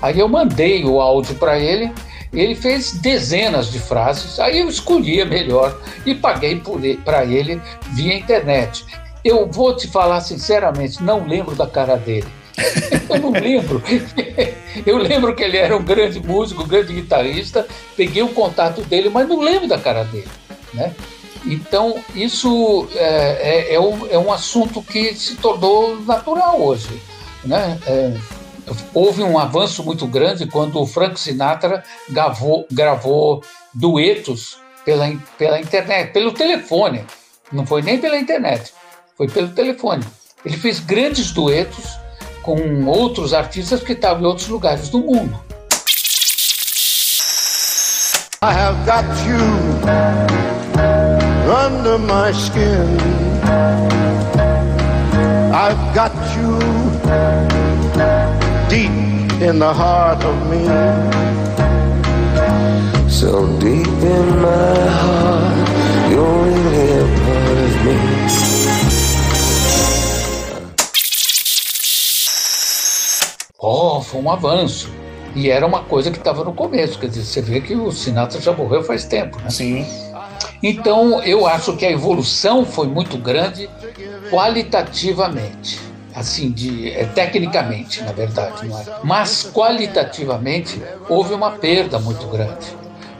Aí 0.00 0.18
eu 0.18 0.28
mandei 0.28 0.84
o 0.84 1.00
áudio 1.00 1.36
para 1.36 1.58
ele, 1.58 1.92
ele 2.32 2.54
fez 2.54 2.92
dezenas 2.92 3.70
de 3.70 3.78
frases, 3.78 4.38
aí 4.40 4.60
eu 4.60 4.68
escolhi 4.68 5.22
a 5.22 5.24
melhor 5.24 5.78
e 6.04 6.14
paguei 6.14 6.60
para 7.04 7.24
ele 7.24 7.60
via 7.92 8.18
internet. 8.18 8.84
Eu 9.24 9.46
vou 9.46 9.74
te 9.76 9.86
falar 9.86 10.20
sinceramente, 10.20 11.02
não 11.02 11.26
lembro 11.26 11.54
da 11.54 11.66
cara 11.66 11.96
dele. 11.96 12.26
Eu 13.08 13.18
não 13.18 13.30
lembro. 13.30 13.82
Eu 14.86 14.98
lembro 14.98 15.34
que 15.34 15.42
ele 15.42 15.56
era 15.56 15.76
um 15.76 15.82
grande 15.82 16.20
músico, 16.20 16.62
um 16.62 16.68
grande 16.68 16.92
guitarrista. 16.92 17.66
Peguei 17.96 18.22
o 18.22 18.28
contato 18.28 18.82
dele, 18.82 19.08
mas 19.08 19.28
não 19.28 19.40
lembro 19.40 19.68
da 19.68 19.78
cara 19.78 20.04
dele. 20.04 20.28
Né? 20.72 20.94
Então, 21.44 22.02
isso 22.14 22.88
é, 22.94 23.68
é, 23.68 23.74
é, 23.74 23.80
um, 23.80 24.06
é 24.08 24.18
um 24.18 24.32
assunto 24.32 24.82
que 24.82 25.14
se 25.14 25.36
tornou 25.36 26.00
natural 26.00 26.60
hoje. 26.60 27.02
Né? 27.44 27.78
É, 27.86 28.14
houve 28.94 29.22
um 29.22 29.38
avanço 29.38 29.82
muito 29.82 30.06
grande 30.06 30.46
quando 30.46 30.80
o 30.80 30.86
Frank 30.86 31.18
Sinatra 31.18 31.82
gravou, 32.08 32.66
gravou 32.70 33.42
duetos 33.74 34.58
pela, 34.84 35.12
pela 35.36 35.60
internet, 35.60 36.12
pelo 36.12 36.32
telefone. 36.32 37.04
Não 37.52 37.66
foi 37.66 37.82
nem 37.82 37.98
pela 37.98 38.18
internet, 38.18 38.72
foi 39.16 39.28
pelo 39.28 39.48
telefone 39.50 40.02
Ele 40.42 40.56
fez 40.56 40.80
grandes 40.80 41.32
duetos 41.32 42.01
com 42.42 42.84
outros 42.86 43.32
artistas 43.32 43.80
que 43.82 43.92
estavam 43.92 44.22
em 44.22 44.26
outros 44.26 44.48
lugares 44.48 44.88
do 44.88 44.98
mundo. 44.98 45.38
I 48.44 48.52
have 48.52 48.84
got 48.84 49.04
you 49.24 49.38
under 51.48 51.96
my 51.96 52.32
skin. 52.32 52.98
I've 55.54 55.94
got 55.94 56.12
you 56.36 56.58
deep 58.68 58.90
in 59.40 59.60
the 59.60 59.72
heart 59.72 60.24
of 60.24 60.34
me. 60.50 60.66
So 63.08 63.46
deep 63.58 63.86
in 63.86 64.42
my 64.42 64.88
heart, 64.88 65.68
you're 66.10 66.42
really 66.42 66.98
a 66.98 67.06
part 67.22 67.58
of 67.58 67.84
me. 67.84 68.51
Foi 74.12 74.20
um 74.20 74.30
avanço. 74.30 74.90
E 75.34 75.48
era 75.48 75.66
uma 75.66 75.82
coisa 75.82 76.10
que 76.10 76.18
estava 76.18 76.44
no 76.44 76.52
começo, 76.52 76.98
quer 76.98 77.08
dizer, 77.08 77.24
você 77.24 77.40
vê 77.40 77.60
que 77.62 77.74
o 77.74 77.90
Sinatra 77.90 78.38
já 78.38 78.52
morreu 78.52 78.84
faz 78.84 79.06
tempo, 79.06 79.38
né? 79.40 79.48
Sim. 79.48 79.86
Então, 80.62 81.22
eu 81.22 81.46
acho 81.46 81.74
que 81.74 81.86
a 81.86 81.90
evolução 81.90 82.66
foi 82.66 82.86
muito 82.86 83.16
grande 83.16 83.68
qualitativamente, 84.28 85.80
assim, 86.14 86.50
de, 86.50 86.90
é, 86.90 87.04
tecnicamente, 87.06 88.02
na 88.02 88.12
verdade, 88.12 88.68
não 88.68 88.78
é? 88.78 88.84
Mas 89.02 89.50
qualitativamente 89.52 90.82
houve 91.08 91.32
uma 91.32 91.52
perda 91.52 91.98
muito 91.98 92.26
grande, 92.26 92.66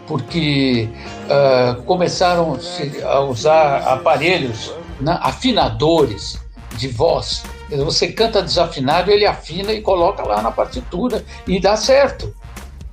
porque 0.06 0.90
uh, 1.24 1.82
começaram 1.84 2.58
a 3.04 3.20
usar 3.20 3.78
aparelhos, 3.78 4.70
né, 5.00 5.18
afinadores 5.22 6.38
de 6.76 6.88
voz. 6.88 7.42
Você 7.84 8.08
canta 8.08 8.42
desafinado, 8.42 9.10
ele 9.10 9.26
afina 9.26 9.72
e 9.72 9.80
coloca 9.80 10.22
lá 10.22 10.42
na 10.42 10.50
partitura 10.50 11.24
e 11.46 11.60
dá 11.60 11.76
certo. 11.76 12.34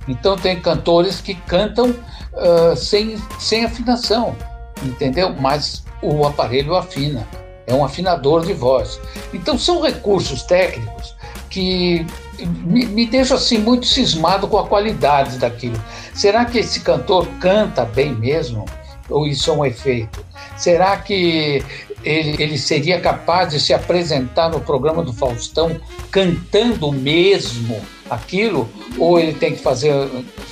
Então 0.08 0.36
tem 0.36 0.60
cantores 0.60 1.20
que 1.20 1.34
cantam 1.34 1.90
uh, 1.90 2.76
sem, 2.76 3.16
sem 3.38 3.64
afinação, 3.64 4.34
entendeu? 4.82 5.34
Mas 5.38 5.84
o 6.02 6.26
aparelho 6.26 6.74
afina 6.74 7.26
é 7.66 7.74
um 7.74 7.84
afinador 7.84 8.44
de 8.44 8.52
voz. 8.52 9.00
Então 9.32 9.58
são 9.58 9.80
recursos 9.82 10.42
técnicos 10.42 11.14
que 11.48 12.06
me, 12.38 12.86
me 12.86 13.06
deixam 13.06 13.36
assim 13.36 13.58
muito 13.58 13.86
cismado 13.86 14.48
com 14.48 14.58
a 14.58 14.66
qualidade 14.66 15.38
daquilo. 15.38 15.80
Será 16.14 16.44
que 16.44 16.58
esse 16.58 16.80
cantor 16.80 17.26
canta 17.40 17.84
bem 17.84 18.14
mesmo? 18.14 18.64
Ou 19.08 19.26
isso 19.26 19.50
é 19.50 19.54
um 19.54 19.64
efeito? 19.64 20.24
Será 20.56 20.96
que 20.96 21.64
ele, 22.04 22.42
ele 22.42 22.58
seria 22.58 23.00
capaz 23.00 23.50
de 23.50 23.60
se 23.60 23.72
apresentar 23.72 24.50
no 24.50 24.60
programa 24.60 25.02
do 25.02 25.12
Faustão 25.12 25.80
cantando 26.10 26.92
mesmo 26.92 27.80
aquilo? 28.08 28.68
Ou 28.98 29.18
ele 29.18 29.34
tem 29.34 29.54
que 29.54 29.62
fazer, 29.62 29.92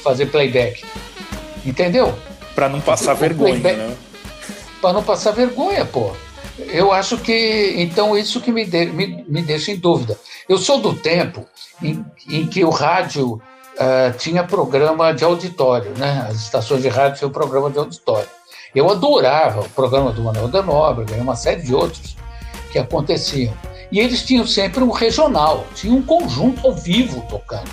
fazer 0.02 0.26
playback? 0.26 0.84
Entendeu? 1.64 2.14
Para 2.54 2.68
não 2.68 2.80
passar 2.80 3.14
vergonha, 3.14 3.58
né? 3.58 3.96
Para 4.80 4.92
não 4.92 5.02
passar 5.02 5.32
vergonha, 5.32 5.84
pô. 5.84 6.12
Eu 6.58 6.92
acho 6.92 7.18
que, 7.18 7.74
então, 7.76 8.16
isso 8.16 8.40
que 8.40 8.50
me, 8.50 8.64
de, 8.64 8.86
me, 8.86 9.24
me 9.28 9.42
deixa 9.42 9.70
em 9.70 9.76
dúvida. 9.76 10.18
Eu 10.48 10.58
sou 10.58 10.80
do 10.80 10.92
tempo 10.92 11.46
em, 11.82 12.04
em 12.28 12.46
que 12.46 12.64
o 12.64 12.70
rádio 12.70 13.34
uh, 13.34 14.16
tinha 14.18 14.42
programa 14.42 15.12
de 15.12 15.24
auditório, 15.24 15.92
né? 15.96 16.26
As 16.28 16.36
estações 16.36 16.82
de 16.82 16.88
rádio 16.88 17.18
tinham 17.18 17.30
programa 17.30 17.70
de 17.70 17.78
auditório. 17.78 18.28
Eu 18.74 18.90
adorava 18.90 19.60
o 19.60 19.70
programa 19.70 20.12
do 20.12 20.22
Manuel 20.22 20.48
da 20.48 20.62
Nóbrega 20.62 21.16
e 21.16 21.20
uma 21.20 21.36
série 21.36 21.62
de 21.62 21.74
outros 21.74 22.16
que 22.70 22.78
aconteciam. 22.78 23.54
E 23.90 23.98
eles 23.98 24.22
tinham 24.22 24.46
sempre 24.46 24.84
um 24.84 24.90
regional, 24.90 25.66
tinha 25.74 25.92
um 25.92 26.02
conjunto 26.02 26.66
ao 26.66 26.74
vivo 26.74 27.24
tocando. 27.28 27.70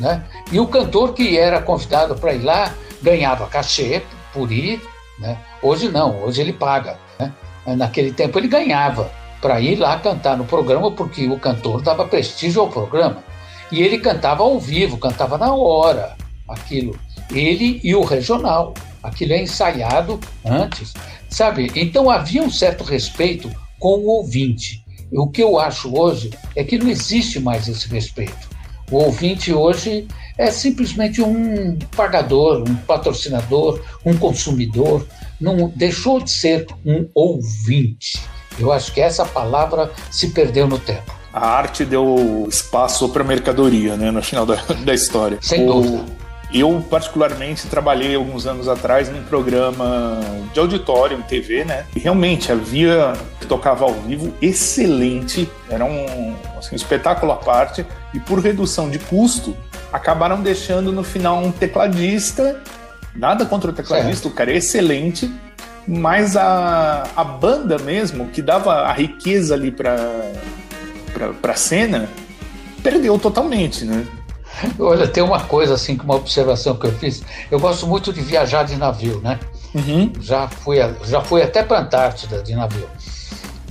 Né? 0.00 0.24
E 0.50 0.58
o 0.58 0.66
cantor 0.66 1.14
que 1.14 1.38
era 1.38 1.62
convidado 1.62 2.16
para 2.16 2.34
ir 2.34 2.42
lá 2.42 2.74
ganhava 3.00 3.46
cachê 3.46 4.02
por 4.32 4.50
ir. 4.50 4.82
Né? 5.20 5.38
Hoje 5.62 5.88
não, 5.88 6.24
hoje 6.24 6.40
ele 6.40 6.52
paga. 6.52 6.98
Né? 7.18 7.32
Naquele 7.76 8.12
tempo 8.12 8.38
ele 8.38 8.48
ganhava 8.48 9.10
para 9.40 9.60
ir 9.60 9.76
lá 9.76 9.98
cantar 9.98 10.36
no 10.36 10.44
programa, 10.44 10.90
porque 10.90 11.28
o 11.28 11.38
cantor 11.38 11.80
dava 11.80 12.06
prestígio 12.06 12.62
ao 12.62 12.68
programa. 12.68 13.22
E 13.70 13.80
ele 13.80 13.98
cantava 13.98 14.42
ao 14.42 14.58
vivo, 14.58 14.98
cantava 14.98 15.38
na 15.38 15.54
hora 15.54 16.16
aquilo. 16.48 16.98
Ele 17.30 17.80
e 17.82 17.94
o 17.94 18.02
regional. 18.02 18.74
Aquilo 19.02 19.32
é 19.32 19.42
ensaiado 19.42 20.20
antes, 20.44 20.94
sabe? 21.28 21.70
Então 21.74 22.10
havia 22.10 22.42
um 22.42 22.50
certo 22.50 22.84
respeito 22.84 23.50
com 23.78 23.98
o 23.98 24.06
ouvinte. 24.06 24.82
O 25.10 25.28
que 25.28 25.42
eu 25.42 25.58
acho 25.58 25.94
hoje 25.94 26.30
é 26.56 26.64
que 26.64 26.78
não 26.78 26.88
existe 26.88 27.40
mais 27.40 27.68
esse 27.68 27.88
respeito. 27.88 28.50
O 28.90 28.96
ouvinte 28.96 29.52
hoje 29.52 30.06
é 30.38 30.50
simplesmente 30.50 31.22
um 31.22 31.78
pagador, 31.96 32.62
um 32.68 32.74
patrocinador, 32.74 33.82
um 34.04 34.16
consumidor, 34.16 35.06
não 35.40 35.72
deixou 35.74 36.20
de 36.20 36.30
ser 36.30 36.66
um 36.84 37.08
ouvinte. 37.14 38.20
Eu 38.58 38.70
acho 38.70 38.92
que 38.92 39.00
essa 39.00 39.24
palavra 39.24 39.90
se 40.10 40.28
perdeu 40.28 40.66
no 40.66 40.78
tempo. 40.78 41.12
A 41.32 41.46
arte 41.46 41.84
deu 41.84 42.46
espaço 42.48 43.08
para 43.08 43.24
mercadoria, 43.24 43.96
né, 43.96 44.10
no 44.10 44.22
final 44.22 44.44
da, 44.44 44.56
da 44.84 44.94
história. 44.94 45.38
Sem 45.40 45.64
o, 45.64 45.72
dúvida. 45.72 46.04
Eu, 46.54 46.84
particularmente, 46.88 47.66
trabalhei 47.66 48.14
alguns 48.14 48.46
anos 48.46 48.68
atrás 48.68 49.08
num 49.08 49.22
programa 49.22 50.20
de 50.52 50.60
auditório 50.60 51.18
em 51.18 51.22
TV, 51.22 51.64
né? 51.64 51.86
E 51.96 51.98
realmente 51.98 52.52
havia 52.52 53.14
que 53.40 53.46
tocava 53.46 53.84
ao 53.84 53.94
vivo 53.94 54.34
excelente, 54.42 55.50
era 55.70 55.84
um, 55.84 56.36
assim, 56.58 56.74
um 56.74 56.76
espetáculo 56.76 57.32
à 57.32 57.36
parte, 57.36 57.86
e 58.12 58.20
por 58.20 58.38
redução 58.38 58.90
de 58.90 58.98
custo, 58.98 59.56
acabaram 59.90 60.42
deixando 60.42 60.92
no 60.92 61.02
final 61.02 61.42
um 61.42 61.50
tecladista. 61.50 62.60
Nada 63.14 63.46
contra 63.46 63.70
o 63.70 63.74
tecladista, 63.74 64.14
certo. 64.14 64.28
o 64.28 64.30
cara 64.30 64.52
é 64.52 64.56
excelente, 64.56 65.30
mas 65.86 66.36
a, 66.36 67.04
a 67.16 67.24
banda 67.24 67.78
mesmo, 67.78 68.28
que 68.28 68.42
dava 68.42 68.82
a 68.82 68.92
riqueza 68.92 69.54
ali 69.54 69.70
para 69.70 69.94
a 71.42 71.54
cena, 71.54 72.08
perdeu 72.82 73.18
totalmente, 73.18 73.84
né? 73.84 74.06
Olha, 74.78 75.06
tem 75.08 75.22
uma 75.22 75.40
coisa 75.40 75.74
assim, 75.74 75.98
uma 76.02 76.16
observação 76.16 76.76
que 76.76 76.86
eu 76.86 76.92
fiz. 76.92 77.22
Eu 77.50 77.58
gosto 77.58 77.86
muito 77.86 78.12
de 78.12 78.20
viajar 78.20 78.64
de 78.64 78.76
navio, 78.76 79.20
né? 79.20 79.38
Uhum. 79.74 80.12
Já, 80.20 80.48
fui, 80.48 80.76
já 81.04 81.20
fui 81.20 81.42
até 81.42 81.62
para 81.62 81.78
a 81.78 81.80
Antártida 81.82 82.42
de 82.42 82.54
navio. 82.54 82.88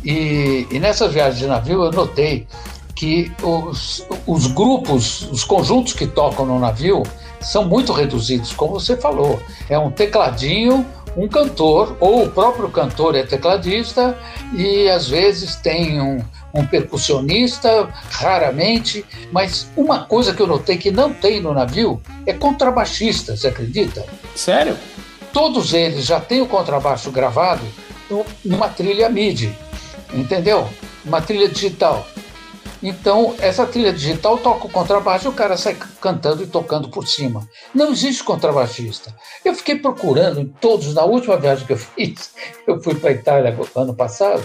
E, 0.03 0.67
e 0.71 0.79
nessas 0.79 1.13
viagens 1.13 1.39
de 1.39 1.47
navio 1.47 1.83
eu 1.83 1.91
notei 1.91 2.47
que 2.95 3.31
os, 3.41 4.05
os 4.25 4.47
grupos, 4.47 5.27
os 5.31 5.43
conjuntos 5.43 5.93
que 5.93 6.07
tocam 6.07 6.45
no 6.45 6.59
navio 6.59 7.03
são 7.39 7.65
muito 7.65 7.91
reduzidos, 7.93 8.53
como 8.53 8.73
você 8.73 8.95
falou. 8.95 9.39
É 9.69 9.77
um 9.77 9.89
tecladinho, 9.89 10.85
um 11.15 11.27
cantor, 11.27 11.97
ou 11.99 12.25
o 12.25 12.29
próprio 12.29 12.69
cantor 12.69 13.15
é 13.15 13.23
tecladista, 13.23 14.17
e 14.53 14.87
às 14.89 15.07
vezes 15.07 15.55
tem 15.55 15.99
um, 16.01 16.19
um 16.53 16.65
percussionista, 16.65 17.89
raramente, 18.11 19.05
mas 19.31 19.69
uma 19.75 20.05
coisa 20.05 20.33
que 20.33 20.41
eu 20.41 20.47
notei 20.47 20.77
que 20.77 20.91
não 20.91 21.13
tem 21.13 21.39
no 21.39 21.53
navio 21.53 22.01
é 22.25 22.33
contrabaixista, 22.33 23.35
você 23.35 23.47
acredita? 23.47 24.05
Sério? 24.35 24.77
Todos 25.31 25.73
eles 25.73 26.05
já 26.05 26.19
têm 26.19 26.41
o 26.41 26.47
contrabaixo 26.47 27.11
gravado 27.11 27.63
numa 28.43 28.67
trilha 28.67 29.09
MIDI, 29.09 29.55
entendeu? 30.13 30.67
Uma 31.05 31.21
trilha 31.21 31.47
digital. 31.47 32.05
Então, 32.83 33.35
essa 33.39 33.65
trilha 33.65 33.93
digital 33.93 34.37
toca 34.39 34.65
o 34.65 34.69
contrabaixo 34.69 35.27
e 35.27 35.29
o 35.29 35.33
cara 35.33 35.55
sai 35.55 35.77
cantando 36.01 36.43
e 36.43 36.47
tocando 36.47 36.89
por 36.89 37.07
cima. 37.07 37.47
Não 37.73 37.91
existe 37.91 38.23
contrabaixista. 38.23 39.15
Eu 39.45 39.53
fiquei 39.53 39.75
procurando 39.75 40.39
em 40.39 40.47
todos, 40.47 40.93
na 40.93 41.03
última 41.03 41.37
viagem 41.37 41.65
que 41.65 41.73
eu 41.73 41.77
fiz, 41.77 42.31
eu 42.65 42.81
fui 42.81 42.95
para 42.95 43.11
a 43.11 43.13
Itália 43.13 43.57
ano 43.75 43.93
passado, 43.93 44.43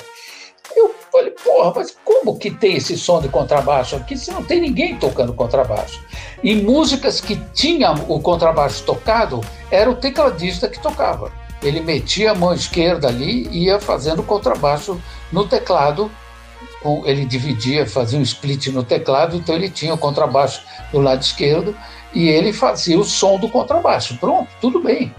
eu 0.75 0.95
falei, 1.13 1.31
porra, 1.31 1.73
mas 1.77 1.97
como 2.05 2.39
que 2.39 2.51
tem 2.51 2.77
esse 2.77 2.97
som 2.97 3.21
de 3.21 3.29
contrabaixo 3.29 3.97
aqui 3.97 4.17
se 4.17 4.31
não 4.31 4.43
tem 4.43 4.61
ninguém 4.61 4.97
tocando 4.97 5.33
contrabaixo? 5.33 6.03
Em 6.43 6.63
músicas 6.63 7.21
que 7.21 7.37
tinham 7.55 7.95
o 8.09 8.21
contrabaixo 8.21 8.85
tocado, 8.85 9.41
era 9.71 9.91
o 9.91 9.97
tecladista 9.97 10.69
que 10.69 10.81
tocava. 10.81 11.33
Ele 11.63 11.81
metia 11.81 12.33
a 12.33 12.35
mão 12.35 12.53
esquerda 12.53 13.09
ali 13.09 13.49
e 13.51 13.65
ia 13.65 13.81
fazendo 13.81 14.23
contrabaixo 14.23 15.01
no 15.33 15.47
teclado. 15.47 16.11
Ele 17.05 17.25
dividia, 17.25 17.87
fazia 17.87 18.19
um 18.19 18.23
split 18.23 18.69
no 18.69 18.85
teclado, 18.85 19.37
então 19.37 19.55
ele 19.55 19.69
tinha 19.69 19.95
o 19.95 19.99
contrabaixo 19.99 20.63
do 20.93 21.01
lado 21.01 21.23
esquerdo 21.23 21.77
e 22.15 22.29
ele 22.29 22.53
fazia 22.53 22.99
o 22.99 23.05
som 23.05 23.39
do 23.39 23.49
contrabaixo. 23.49 24.17
Pronto, 24.19 24.49
tudo 24.61 24.81
bem. 24.81 25.13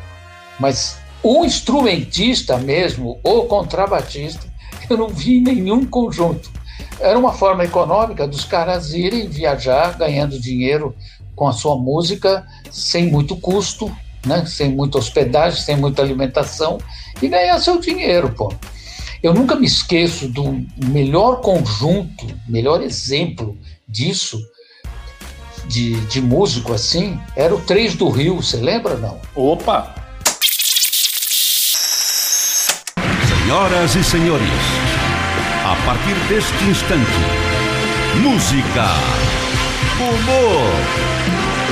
Mas 0.59 0.97
o 1.21 1.43
instrumentista 1.43 2.57
mesmo, 2.57 3.19
o 3.23 3.43
contrabatista, 3.43 4.47
eu 4.89 4.97
não 4.97 5.09
vi 5.09 5.39
nenhum 5.41 5.85
conjunto. 5.85 6.51
Era 6.99 7.17
uma 7.17 7.33
forma 7.33 7.63
econômica 7.63 8.27
dos 8.27 8.43
caras 8.43 8.93
irem 8.93 9.27
viajar 9.27 9.97
ganhando 9.97 10.39
dinheiro 10.39 10.95
com 11.35 11.47
a 11.47 11.53
sua 11.53 11.77
música 11.77 12.45
sem 12.71 13.11
muito 13.11 13.35
custo, 13.35 13.95
né? 14.25 14.45
sem 14.45 14.69
muita 14.69 14.97
hospedagem, 14.97 15.61
sem 15.61 15.77
muita 15.77 16.01
alimentação 16.01 16.77
e 17.21 17.27
ganhar 17.27 17.59
seu 17.59 17.79
dinheiro, 17.79 18.33
pô. 18.33 18.53
Eu 19.21 19.33
nunca 19.33 19.55
me 19.55 19.65
esqueço 19.65 20.27
do 20.27 20.63
melhor 20.85 21.41
conjunto, 21.41 22.27
melhor 22.47 22.81
exemplo 22.81 23.57
disso, 23.87 24.39
de, 25.67 25.99
de 26.05 26.21
músico 26.21 26.73
assim, 26.73 27.19
era 27.35 27.53
o 27.53 27.61
Três 27.61 27.95
do 27.95 28.09
Rio, 28.09 28.41
você 28.41 28.57
lembra 28.57 28.95
não? 28.95 29.19
Opa! 29.35 29.96
Senhoras 33.47 33.95
e 33.95 34.03
senhores, 34.03 34.45
a 35.63 35.73
partir 35.85 36.15
deste 36.27 36.65
instante, 36.65 37.17
música, 38.21 38.83
humor, 39.97 40.69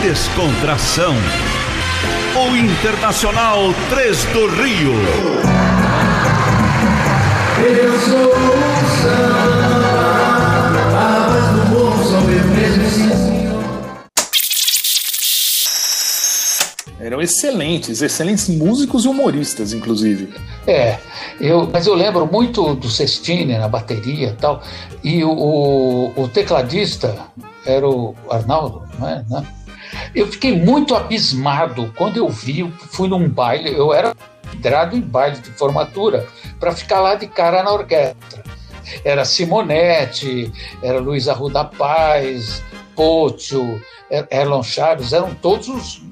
descontração. 0.01 1.13
O 2.33 2.55
Internacional 2.55 3.75
3 3.89 4.23
do 4.23 4.47
Rio. 4.55 4.93
Eu 7.59 7.99
sou 7.99 8.33
Eram 17.05 17.21
excelentes, 17.21 18.01
excelentes 18.01 18.49
músicos 18.49 19.05
e 19.05 19.07
humoristas, 19.07 19.73
inclusive. 19.73 20.33
É, 20.65 20.97
eu, 21.39 21.69
mas 21.71 21.85
eu 21.85 21.93
lembro 21.93 22.25
muito 22.25 22.73
do 22.73 22.89
Sestini 22.89 23.55
na 23.59 23.67
bateria 23.67 24.29
e 24.29 24.33
tal, 24.33 24.63
e 25.03 25.23
o, 25.23 26.11
o, 26.15 26.27
tecladista 26.29 27.15
era 27.63 27.87
o 27.87 28.15
Arnaldo, 28.27 28.81
não 28.97 29.07
é? 29.07 29.23
Né? 29.29 29.45
Eu 30.15 30.25
fiquei 30.31 30.59
muito 30.59 30.95
abismado 30.95 31.93
quando 31.95 32.17
eu 32.17 32.27
vi, 32.27 32.67
fui 32.89 33.07
num 33.07 33.29
baile, 33.29 33.71
eu 33.71 33.93
era 33.93 34.15
entrado 34.51 34.97
em 34.97 35.01
baile 35.01 35.37
de 35.37 35.51
formatura 35.51 36.25
para 36.59 36.71
ficar 36.71 37.01
lá 37.01 37.13
de 37.13 37.27
cara 37.27 37.61
na 37.61 37.71
orquestra. 37.71 38.43
Era 39.03 39.25
Simonetti, 39.25 40.51
era 40.81 40.99
Luiz 40.99 41.27
Arruda 41.27 41.65
Paz, 41.65 42.63
Pocho, 42.95 43.79
Erlon 44.31 44.63
Chaves, 44.63 45.13
eram 45.13 45.33
todos 45.35 45.67
os, 45.67 46.01
os, 46.01 46.04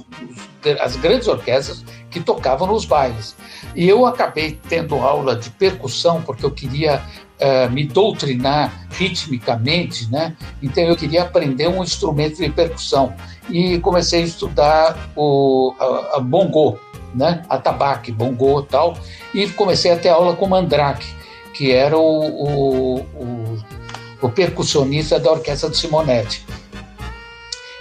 as 0.79 0.95
grandes 0.95 1.27
orquestras 1.27 1.83
que 2.09 2.19
tocavam 2.19 2.67
nos 2.67 2.85
bailes. 2.85 3.35
E 3.75 3.87
eu 3.87 4.05
acabei 4.05 4.59
tendo 4.69 4.95
aula 4.95 5.35
de 5.35 5.49
percussão 5.49 6.21
porque 6.21 6.45
eu 6.45 6.51
queria 6.51 7.01
uh, 7.41 7.71
me 7.71 7.85
doutrinar 7.85 8.87
ritmicamente, 8.91 10.09
né? 10.11 10.35
Então 10.61 10.83
eu 10.83 10.95
queria 10.95 11.23
aprender 11.23 11.67
um 11.67 11.83
instrumento 11.83 12.37
de 12.37 12.49
percussão 12.49 13.13
e 13.49 13.79
comecei 13.79 14.21
a 14.21 14.25
estudar 14.25 15.11
o 15.15 15.73
a, 15.79 16.17
a 16.17 16.19
bongô, 16.19 16.77
né? 17.13 17.43
Atabaque, 17.49 18.11
bongô, 18.11 18.61
tal, 18.61 18.97
e 19.33 19.47
comecei 19.49 19.91
a 19.91 19.97
ter 19.97 20.09
aula 20.09 20.35
com 20.35 20.47
Mandrake, 20.47 21.07
que 21.53 21.71
era 21.71 21.97
o, 21.97 22.01
o, 22.01 22.99
o, 22.99 23.57
o 24.21 24.29
percussionista 24.29 25.19
da 25.19 25.31
orquestra 25.31 25.69
de 25.69 25.77
Simonetti. 25.77 26.45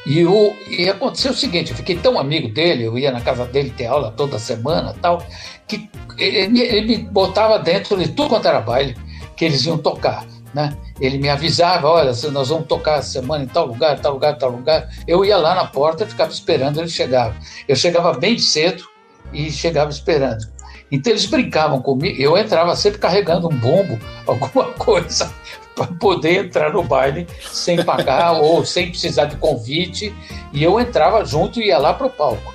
E, 0.05 0.25
o, 0.27 0.55
e 0.69 0.89
aconteceu 0.89 1.31
o 1.31 1.35
seguinte, 1.35 1.71
eu 1.71 1.77
fiquei 1.77 1.97
tão 1.97 2.19
amigo 2.19 2.49
dele, 2.49 2.85
eu 2.85 2.99
ia 2.99 3.13
na 3.13 3.21
casa 3.21 3.45
dele 3.45 3.73
ter 3.77 3.87
aula 3.87 4.11
toda 4.11 4.39
semana 4.39 4.95
tal, 5.01 5.25
que 5.67 5.89
ele, 6.19 6.61
ele 6.61 6.87
me 6.87 6.99
botava 6.99 7.59
dentro 7.59 7.97
de 7.97 8.09
tudo 8.09 8.31
quanto 8.31 8.49
era 8.49 8.61
baile 8.61 8.97
que 9.37 9.45
eles 9.45 9.65
iam 9.65 9.79
tocar. 9.79 10.27
Né? 10.53 10.77
Ele 11.01 11.19
me 11.19 11.29
avisava, 11.29 11.89
olha, 11.89 12.13
nós 12.31 12.49
vamos 12.49 12.67
tocar 12.67 12.99
essa 12.99 13.11
semana 13.11 13.45
em 13.45 13.47
tal 13.47 13.67
lugar, 13.67 13.99
tal 13.99 14.13
lugar, 14.13 14.37
tal 14.37 14.51
lugar. 14.51 14.89
Eu 15.07 15.25
ia 15.25 15.37
lá 15.37 15.55
na 15.55 15.67
porta 15.67 16.05
e 16.05 16.07
ficava 16.07 16.31
esperando 16.31 16.79
ele 16.79 16.89
chegar. 16.89 17.35
Eu 17.67 17.75
chegava 17.75 18.13
bem 18.13 18.39
cedo 18.39 18.85
e 19.33 19.51
chegava 19.51 19.91
esperando. 19.91 20.45
Então 20.91 21.11
eles 21.11 21.25
brincavam 21.25 21.81
comigo, 21.81 22.21
eu 22.21 22.37
entrava 22.37 22.77
sempre 22.77 22.99
carregando 22.99 23.49
um 23.49 23.57
bombo, 23.57 23.99
alguma 24.27 24.67
coisa, 24.73 25.33
para 25.75 25.87
poder 25.87 26.47
entrar 26.47 26.73
no 26.73 26.83
baile 26.83 27.27
sem 27.51 27.83
pagar 27.83 28.33
ou 28.43 28.65
sem 28.65 28.91
precisar 28.91 29.27
de 29.27 29.37
convite. 29.37 30.15
E 30.53 30.63
eu 30.63 30.79
entrava 30.81 31.25
junto 31.25 31.61
e 31.61 31.67
ia 31.67 31.79
lá 31.79 31.95
para 31.95 32.07
o 32.07 32.11
palco. 32.11 32.53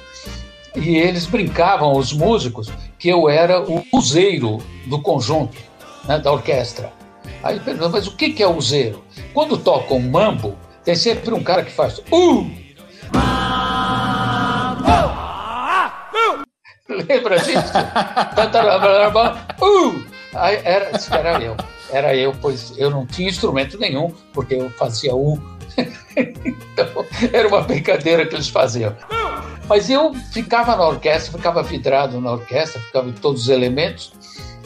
E 0.75 0.95
eles 0.97 1.25
brincavam, 1.25 1.95
os 1.97 2.13
músicos, 2.13 2.69
que 2.99 3.09
eu 3.09 3.27
era 3.29 3.61
o 3.61 3.83
useiro 3.91 4.59
do 4.85 5.01
conjunto 5.01 5.57
né, 6.07 6.19
da 6.19 6.31
orquestra. 6.31 6.91
Aí 7.43 7.59
perguntou, 7.59 7.89
mas 7.89 8.07
o 8.07 8.15
que, 8.15 8.31
que 8.31 8.43
é 8.43 8.47
o 8.47 8.61
zero? 8.61 9.03
Quando 9.33 9.57
toca 9.57 9.93
um 9.93 10.09
mambo, 10.09 10.55
tem 10.83 10.95
sempre 10.95 11.33
um 11.33 11.43
cara 11.43 11.63
que 11.63 11.71
faz 11.71 11.99
uh! 12.11 12.47
Lembra 16.89 17.39
disso? 17.39 17.73
uh! 19.61 20.05
Aí 20.33 20.61
era, 20.63 20.91
era 21.11 21.41
eu. 21.41 21.55
Era 21.91 22.15
eu, 22.15 22.33
pois 22.41 22.73
eu 22.77 22.89
não 22.89 23.05
tinha 23.05 23.29
instrumento 23.29 23.77
nenhum, 23.77 24.13
porque 24.33 24.55
eu 24.55 24.69
fazia 24.71 25.15
um. 25.15 25.39
então, 26.15 27.05
era 27.31 27.47
uma 27.47 27.61
brincadeira 27.61 28.25
que 28.25 28.35
eles 28.35 28.49
faziam. 28.49 28.95
Mas 29.67 29.89
eu 29.89 30.13
ficava 30.13 30.75
na 30.75 30.87
orquestra, 30.87 31.37
ficava 31.37 31.61
vidrado 31.61 32.21
na 32.21 32.31
orquestra, 32.33 32.81
ficava 32.81 33.09
em 33.09 33.13
todos 33.13 33.43
os 33.43 33.49
elementos, 33.49 34.13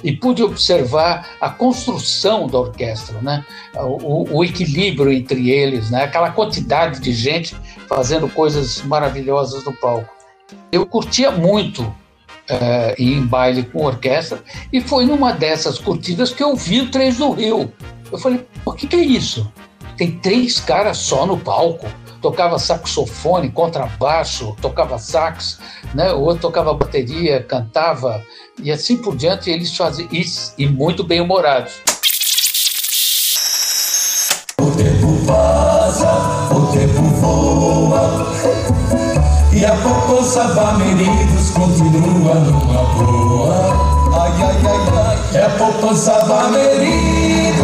e 0.04 0.12
pude 0.12 0.44
observar 0.44 1.30
a 1.40 1.50
construção 1.50 2.48
da 2.48 2.60
orquestra, 2.60 3.20
né? 3.22 3.46
o, 3.76 4.38
o 4.38 4.44
equilíbrio 4.44 5.12
entre 5.12 5.50
eles, 5.50 5.90
né? 5.90 6.04
aquela 6.04 6.32
quantidade 6.32 7.00
de 7.00 7.14
gente 7.14 7.56
fazendo 7.88 8.28
coisas 8.30 8.82
maravilhosas 8.84 9.64
no 9.64 9.74
palco. 9.74 10.10
Eu 10.72 10.86
curtia 10.86 11.32
muito 11.32 11.94
ir 12.98 13.14
em 13.14 13.26
baile 13.26 13.64
com 13.64 13.86
orquestra 13.86 14.44
e 14.72 14.82
foi 14.82 15.06
numa 15.06 15.32
dessas 15.32 15.78
curtidas 15.78 16.34
que 16.34 16.44
eu 16.44 16.56
vi 16.56 16.82
o 16.82 16.92
Três 16.92 17.18
do 17.18 17.32
Rio. 17.32 17.72
Eu 18.12 18.18
falei, 18.18 18.46
o 18.66 18.74
que, 18.74 18.88
que 18.88 18.96
é 18.96 19.00
isso? 19.00 19.52
Tem 19.98 20.12
três 20.20 20.60
caras 20.60 20.98
só 20.98 21.26
no 21.26 21.38
palco 21.38 21.88
tocava 22.22 22.60
saxofone, 22.60 23.50
contrabaixo, 23.50 24.56
tocava 24.62 24.98
sax, 25.00 25.60
né? 25.94 26.14
o 26.14 26.22
outro 26.22 26.44
tocava 26.44 26.74
bateria, 26.74 27.44
cantava, 27.44 28.24
e 28.62 28.72
assim 28.72 28.96
por 28.96 29.16
diante, 29.16 29.50
eles 29.50 29.76
faziam 29.76 30.08
isso, 30.12 30.54
e 30.58 30.68
muito 30.68 31.04
bem 31.04 31.20
humorados. 31.20 31.74
O 34.62 34.72
tempo 34.72 35.26
passa, 35.26 36.54
o 36.54 36.72
tempo 36.72 37.02
voa, 37.02 38.28
e 39.52 39.66
a 39.66 39.76
poupança 39.78 40.44
Bameridos 40.54 41.41
continua 41.54 42.36
numa 42.36 42.84
boa. 42.84 43.92
Ai, 44.14 44.32
ai, 44.44 44.56
ai, 44.66 45.36
ai, 45.36 45.46
é 45.46 45.50
poupança 45.58 46.26
Bameridos. 46.26 47.62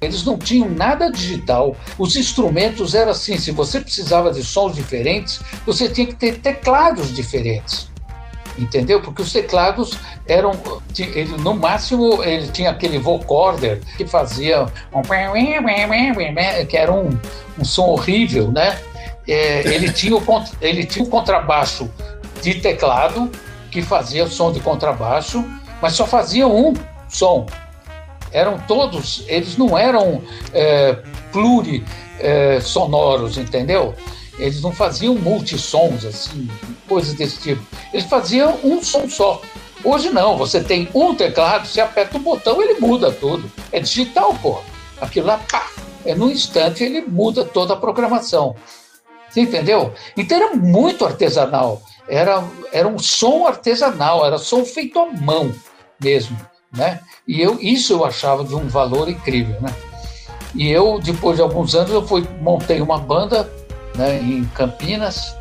Eles 0.00 0.24
não 0.24 0.38
tinham 0.38 0.68
nada 0.68 1.10
digital. 1.10 1.76
Os 1.98 2.16
instrumentos 2.16 2.94
eram 2.94 3.10
assim: 3.10 3.38
se 3.38 3.50
você 3.50 3.80
precisava 3.80 4.32
de 4.32 4.42
sons 4.44 4.74
diferentes, 4.74 5.40
você 5.64 5.88
tinha 5.88 6.06
que 6.06 6.14
ter 6.14 6.38
teclados 6.38 7.14
diferentes. 7.14 7.88
Entendeu? 8.58 9.02
Porque 9.02 9.22
os 9.22 9.32
teclados 9.32 9.98
eram. 10.26 10.52
Ele, 10.98 11.36
no 11.38 11.54
máximo, 11.54 12.22
ele 12.22 12.48
tinha 12.48 12.70
aquele 12.70 12.98
vocorder 12.98 13.80
que 13.96 14.06
fazia 14.06 14.66
que 16.64 16.76
era 16.76 16.92
um, 16.92 17.10
um 17.58 17.64
som 17.64 17.88
horrível, 17.88 18.50
né? 18.50 18.78
É, 19.28 19.66
ele, 19.66 19.92
tinha 19.92 20.16
o, 20.16 20.22
ele 20.60 20.84
tinha 20.84 21.04
o 21.04 21.08
contrabaixo 21.08 21.90
de 22.42 22.54
teclado, 22.54 23.30
que 23.70 23.82
fazia 23.82 24.26
som 24.26 24.52
de 24.52 24.60
contrabaixo, 24.60 25.44
mas 25.82 25.94
só 25.94 26.06
fazia 26.06 26.46
um 26.46 26.72
som 27.08 27.46
eram 28.36 28.58
todos, 28.68 29.24
eles 29.28 29.56
não 29.56 29.78
eram 29.78 30.22
é, 30.52 30.98
plurisonoros, 31.32 33.38
é, 33.38 33.40
entendeu? 33.40 33.94
Eles 34.38 34.60
não 34.60 34.72
faziam 34.72 35.14
multissons, 35.14 36.04
assim, 36.04 36.46
coisas 36.86 37.14
desse 37.14 37.40
tipo. 37.40 37.62
Eles 37.92 38.06
faziam 38.06 38.58
um 38.62 38.82
som 38.82 39.08
só. 39.08 39.40
Hoje 39.82 40.10
não, 40.10 40.36
você 40.36 40.62
tem 40.62 40.86
um 40.94 41.14
teclado, 41.14 41.66
você 41.66 41.80
aperta 41.80 42.18
o 42.18 42.20
botão, 42.20 42.60
ele 42.60 42.78
muda 42.78 43.10
tudo. 43.10 43.50
É 43.72 43.80
digital, 43.80 44.34
pô. 44.42 44.58
Aquilo 45.00 45.28
lá, 45.28 45.40
pá, 45.50 45.66
é 46.04 46.14
num 46.14 46.30
instante 46.30 46.84
ele 46.84 47.00
muda 47.00 47.42
toda 47.44 47.72
a 47.72 47.76
programação. 47.76 48.54
Você 49.36 49.42
entendeu? 49.42 49.92
Então 50.16 50.36
era 50.36 50.56
muito 50.56 51.04
artesanal. 51.04 51.82
Era, 52.08 52.42
era 52.72 52.88
um 52.88 52.98
som 52.98 53.46
artesanal, 53.46 54.24
era 54.24 54.38
som 54.38 54.64
feito 54.64 54.98
à 54.98 55.06
mão 55.12 55.52
mesmo 56.00 56.36
né? 56.76 57.00
E 57.26 57.40
eu 57.40 57.58
isso 57.60 57.94
eu 57.94 58.04
achava 58.04 58.44
de 58.44 58.54
um 58.54 58.68
valor 58.68 59.08
incrível, 59.08 59.60
né? 59.60 59.72
E 60.54 60.70
eu 60.70 60.98
depois 61.00 61.36
de 61.36 61.42
alguns 61.42 61.74
anos 61.74 61.90
eu 61.90 62.06
fui 62.06 62.26
montei 62.40 62.80
uma 62.80 62.98
banda, 62.98 63.50
né, 63.94 64.18
em 64.18 64.44
Campinas 64.54 65.36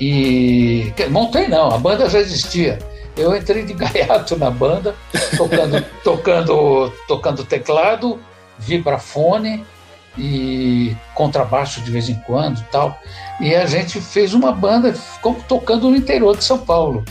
e 0.00 0.92
montei 1.10 1.48
não, 1.48 1.68
a 1.68 1.78
banda 1.78 2.08
já 2.08 2.18
existia. 2.18 2.78
Eu 3.16 3.34
entrei 3.36 3.64
de 3.64 3.72
gaiato 3.74 4.36
na 4.36 4.50
banda, 4.50 4.94
tocando 5.36 5.84
tocando 6.02 6.92
tocando 7.06 7.44
teclado, 7.44 8.20
vibrafone 8.58 9.64
e 10.16 10.96
contrabaixo 11.14 11.80
de 11.80 11.90
vez 11.90 12.08
em 12.08 12.14
quando, 12.14 12.62
tal. 12.70 12.98
E 13.40 13.54
a 13.54 13.66
gente 13.66 14.00
fez 14.00 14.34
uma 14.34 14.52
banda, 14.52 14.92
ficou 14.92 15.34
tocando 15.48 15.90
no 15.90 15.96
interior 15.96 16.36
de 16.36 16.44
São 16.44 16.58
Paulo 16.58 17.04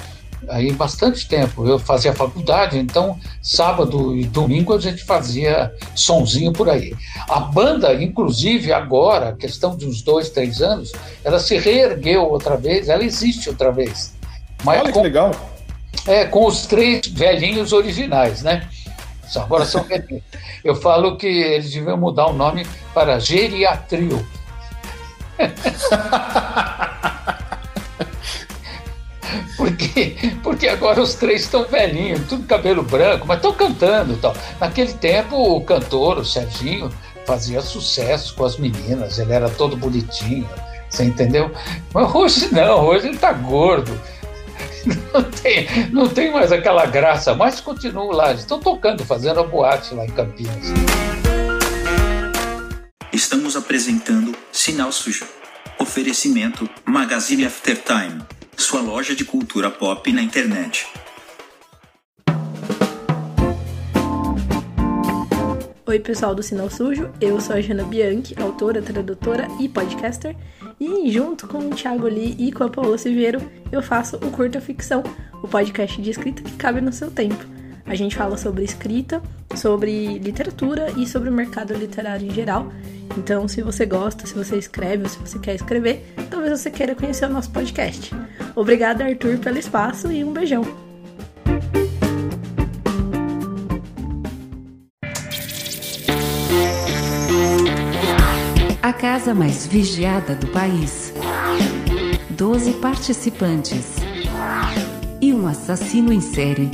aí 0.49 0.71
bastante 0.71 1.27
tempo. 1.27 1.67
Eu 1.67 1.79
fazia 1.79 2.13
faculdade, 2.13 2.77
então 2.77 3.17
sábado 3.41 4.15
e 4.15 4.25
domingo 4.25 4.73
a 4.73 4.79
gente 4.79 5.03
fazia 5.03 5.73
sonzinho 5.95 6.51
por 6.51 6.69
aí. 6.69 6.93
A 7.29 7.39
banda, 7.39 7.93
inclusive 7.93 8.71
agora, 8.71 9.33
questão 9.33 9.75
de 9.75 9.85
uns 9.85 10.01
dois, 10.01 10.29
três 10.29 10.61
anos, 10.61 10.91
ela 11.23 11.39
se 11.39 11.57
reergueu 11.57 12.29
outra 12.29 12.55
vez, 12.55 12.89
ela 12.89 13.03
existe 13.03 13.49
outra 13.49 13.71
vez. 13.71 14.13
Mas 14.63 14.81
Olha 14.81 14.91
com, 14.91 15.01
que 15.01 15.07
legal. 15.07 15.31
É, 16.07 16.25
com 16.25 16.45
os 16.45 16.65
três 16.65 17.07
velhinhos 17.07 17.73
originais, 17.73 18.41
né? 18.43 18.67
Agora 19.41 19.65
são 19.65 19.85
Eu 20.63 20.75
falo 20.75 21.17
que 21.17 21.27
eles 21.27 21.71
deviam 21.71 21.97
mudar 21.97 22.27
o 22.27 22.33
nome 22.33 22.65
para 22.93 23.19
Geriatrio. 23.19 24.25
Porque, 29.55 30.17
porque 30.43 30.67
agora 30.67 31.01
os 31.01 31.13
três 31.13 31.43
estão 31.43 31.63
velhinhos, 31.65 32.27
tudo 32.27 32.45
cabelo 32.45 32.83
branco, 32.83 33.25
mas 33.25 33.37
estão 33.37 33.53
cantando. 33.53 34.17
Tal. 34.17 34.35
Naquele 34.59 34.91
tempo, 34.93 35.37
o 35.37 35.61
cantor, 35.61 36.17
o 36.17 36.25
Serginho, 36.25 36.91
fazia 37.25 37.61
sucesso 37.61 38.35
com 38.35 38.43
as 38.43 38.57
meninas, 38.57 39.19
ele 39.19 39.31
era 39.31 39.49
todo 39.49 39.77
bonitinho, 39.77 40.47
você 40.89 41.05
entendeu? 41.05 41.51
Mas 41.93 42.13
hoje 42.13 42.53
não, 42.53 42.85
hoje 42.85 43.07
ele 43.07 43.15
está 43.15 43.31
gordo. 43.31 43.99
Não 45.13 45.23
tem, 45.23 45.67
não 45.91 46.09
tem 46.09 46.31
mais 46.31 46.51
aquela 46.51 46.85
graça, 46.85 47.35
mas 47.35 47.59
continuam 47.59 48.11
lá, 48.11 48.33
estão 48.33 48.59
tocando, 48.59 49.05
fazendo 49.05 49.39
a 49.39 49.43
boate 49.43 49.93
lá 49.93 50.05
em 50.05 50.09
Campinas. 50.09 50.73
Estamos 53.11 53.55
apresentando 53.55 54.35
Sinal 54.51 54.91
Sujo. 54.91 55.27
Oferecimento 55.79 56.67
Magazine 56.85 57.45
After 57.45 57.77
Time 57.77 58.23
sua 58.57 58.81
loja 58.81 59.15
de 59.15 59.25
cultura 59.25 59.69
pop 59.69 60.11
na 60.11 60.21
internet. 60.21 60.87
Oi, 65.85 65.99
pessoal 65.99 66.33
do 66.33 66.41
Sinal 66.41 66.69
Sujo, 66.69 67.11
eu 67.21 67.39
sou 67.39 67.55
a 67.55 67.61
Jana 67.61 67.83
Bianchi, 67.83 68.35
autora, 68.41 68.81
tradutora 68.81 69.47
e 69.59 69.69
podcaster, 69.69 70.35
e 70.85 71.11
junto 71.11 71.47
com 71.47 71.59
o 71.59 71.69
Thiago 71.69 72.07
Lee 72.07 72.35
e 72.37 72.51
com 72.51 72.63
a 72.63 72.69
Paola 72.69 72.97
Silveiro, 72.97 73.39
eu 73.71 73.81
faço 73.81 74.17
o 74.17 74.31
Curta 74.31 74.59
Ficção, 74.59 75.01
o 75.41 75.47
podcast 75.47 76.01
de 76.01 76.09
escrita 76.09 76.43
que 76.43 76.53
cabe 76.57 76.81
no 76.81 76.91
seu 76.91 77.09
tempo. 77.09 77.45
A 77.85 77.95
gente 77.95 78.15
fala 78.15 78.37
sobre 78.37 78.63
escrita, 78.63 79.21
sobre 79.55 80.19
literatura 80.19 80.91
e 80.97 81.05
sobre 81.07 81.29
o 81.29 81.33
mercado 81.33 81.73
literário 81.73 82.27
em 82.27 82.31
geral. 82.33 82.71
Então, 83.17 83.47
se 83.47 83.61
você 83.61 83.85
gosta, 83.85 84.25
se 84.25 84.33
você 84.33 84.57
escreve 84.57 85.03
ou 85.03 85.09
se 85.09 85.19
você 85.19 85.39
quer 85.39 85.55
escrever, 85.55 86.05
talvez 86.29 86.59
você 86.59 86.71
queira 86.71 86.95
conhecer 86.95 87.25
o 87.25 87.29
nosso 87.29 87.51
podcast. 87.51 88.11
Obrigada, 88.55 89.05
Arthur, 89.05 89.37
pelo 89.37 89.57
espaço 89.57 90.11
e 90.11 90.23
um 90.23 90.33
beijão. 90.33 90.82
A 98.83 98.91
casa 98.91 99.33
mais 99.33 99.65
vigiada 99.65 100.35
do 100.35 100.47
país. 100.47 101.13
Doze 102.29 102.73
participantes. 102.73 103.95
E 105.21 105.33
um 105.33 105.47
assassino 105.47 106.11
em 106.11 106.19
série 106.19 106.69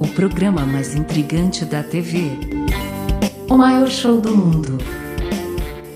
o 0.00 0.08
programa 0.08 0.64
mais 0.64 0.94
intrigante 0.94 1.66
da 1.66 1.82
TV. 1.82 2.30
O 3.46 3.58
maior 3.58 3.90
show 3.90 4.22
do 4.22 4.34
mundo. 4.34 4.78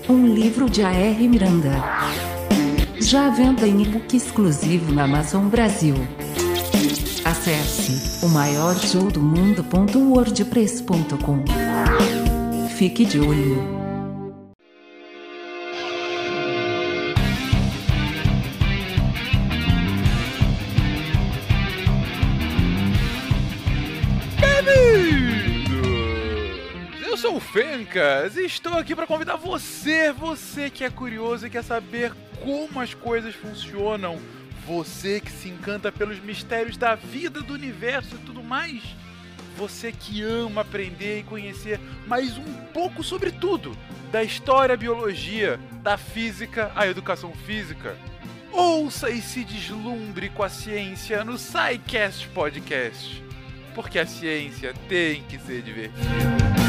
Um 0.07 0.27
livro 0.27 0.69
de 0.69 0.83
A.R. 0.83 1.27
Miranda. 1.27 1.83
Já 2.99 3.31
venda 3.31 3.67
em 3.67 3.81
e-book 3.81 4.15
exclusivo 4.15 4.93
na 4.93 5.05
Amazon 5.05 5.47
Brasil. 5.47 5.95
Acesse 7.25 8.23
o 8.23 8.29
maior 8.29 8.77
show 8.77 9.09
do 9.09 9.19
mundo.wordpress.com. 9.19 11.43
Fique 12.77 13.03
de 13.03 13.19
olho. 13.19 13.80
Fencas, 27.41 28.37
estou 28.37 28.77
aqui 28.77 28.95
para 28.95 29.07
convidar 29.07 29.35
você, 29.35 30.11
você 30.11 30.69
que 30.69 30.83
é 30.85 30.89
curioso 30.89 31.45
e 31.45 31.49
quer 31.49 31.63
saber 31.63 32.13
como 32.41 32.79
as 32.79 32.93
coisas 32.93 33.35
funcionam, 33.35 34.17
você 34.65 35.19
que 35.19 35.31
se 35.31 35.49
encanta 35.49 35.91
pelos 35.91 36.19
mistérios 36.19 36.77
da 36.77 36.95
vida, 36.95 37.41
do 37.41 37.53
universo 37.53 38.15
e 38.15 38.19
tudo 38.19 38.41
mais, 38.41 38.81
você 39.57 39.91
que 39.91 40.23
ama 40.23 40.61
aprender 40.61 41.19
e 41.19 41.23
conhecer 41.23 41.77
mais 42.07 42.37
um 42.37 42.53
pouco 42.73 43.03
sobre 43.03 43.31
tudo, 43.31 43.75
da 44.11 44.23
história, 44.23 44.77
biologia, 44.77 45.59
da 45.83 45.97
física, 45.97 46.71
a 46.75 46.87
educação 46.87 47.33
física. 47.33 47.97
Ouça 48.51 49.09
e 49.09 49.21
se 49.21 49.43
deslumbre 49.43 50.29
com 50.29 50.43
a 50.43 50.49
ciência 50.49 51.23
no 51.23 51.37
SciCast 51.37 52.29
Podcast, 52.29 53.23
porque 53.75 53.99
a 53.99 54.05
ciência 54.05 54.73
tem 54.87 55.23
que 55.23 55.37
ser 55.37 55.61
divertida. 55.61 56.60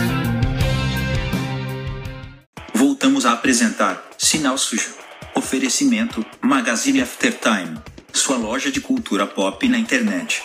Voltamos 2.83 3.25
a 3.25 3.31
apresentar 3.31 4.03
Sinal 4.19 4.59
Sujo. 4.59 4.91
Oferecimento 5.37 6.27
Magazine 6.41 7.01
After 7.01 7.33
Time, 7.33 7.79
sua 8.13 8.37
loja 8.37 8.73
de 8.73 8.81
cultura 8.81 9.25
pop 9.25 9.69
na 9.69 9.79
internet. 9.79 10.43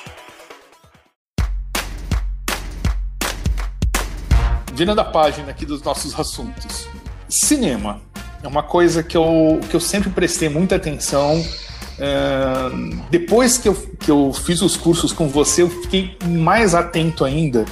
Virando 4.71 5.01
a 5.01 5.03
página 5.03 5.49
aqui 5.49 5.65
dos 5.65 5.81
nossos 5.81 6.17
assuntos. 6.19 6.87
Cinema 7.27 7.99
é 8.43 8.47
uma 8.47 8.61
coisa 8.61 9.01
que 9.01 9.17
eu, 9.17 9.59
que 9.67 9.75
eu 9.75 9.79
sempre 9.79 10.11
prestei 10.11 10.47
muita 10.47 10.75
atenção. 10.75 11.39
Uh, 11.41 13.03
depois 13.09 13.57
que 13.57 13.67
eu, 13.67 13.73
que 13.99 14.11
eu 14.11 14.31
fiz 14.31 14.61
os 14.61 14.77
cursos 14.77 15.11
com 15.11 15.27
você, 15.27 15.63
eu 15.63 15.71
fiquei 15.71 16.15
mais 16.23 16.75
atento 16.75 17.25
ainda 17.25 17.65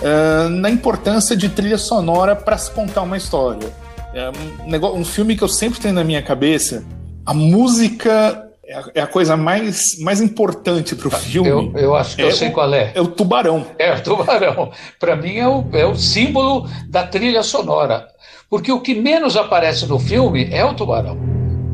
uh, 0.00 0.48
na 0.48 0.70
importância 0.70 1.36
de 1.36 1.50
trilha 1.50 1.76
sonora 1.76 2.34
para 2.34 2.56
se 2.56 2.70
contar 2.70 3.02
uma 3.02 3.18
história. 3.18 3.81
É 4.14 4.30
um, 4.30 4.70
negócio, 4.70 4.98
um 4.98 5.04
filme 5.04 5.36
que 5.36 5.42
eu 5.42 5.48
sempre 5.48 5.80
tenho 5.80 5.94
na 5.94 6.04
minha 6.04 6.22
cabeça. 6.22 6.84
A 7.24 7.32
música 7.32 8.48
é 8.64 8.74
a, 8.74 8.84
é 8.94 9.00
a 9.00 9.06
coisa 9.06 9.36
mais, 9.36 9.98
mais 10.00 10.20
importante 10.20 10.94
para 10.94 11.08
o 11.08 11.10
filme. 11.10 11.72
Eu, 11.74 11.78
eu 11.78 11.96
acho 11.96 12.16
que 12.16 12.22
é 12.22 12.26
eu 12.26 12.32
sei 12.32 12.48
o, 12.48 12.52
qual 12.52 12.72
é. 12.72 12.92
É 12.94 13.00
o 13.00 13.08
tubarão. 13.08 13.66
É 13.78 13.94
o 13.94 14.02
tubarão. 14.02 14.70
Para 14.98 15.16
mim 15.16 15.36
é 15.36 15.48
o, 15.48 15.64
é 15.72 15.86
o 15.86 15.94
símbolo 15.94 16.68
da 16.88 17.06
trilha 17.06 17.42
sonora. 17.42 18.08
Porque 18.50 18.70
o 18.70 18.80
que 18.80 18.94
menos 18.94 19.36
aparece 19.36 19.86
no 19.86 19.98
filme 19.98 20.48
é 20.52 20.64
o 20.64 20.74
tubarão. 20.74 21.16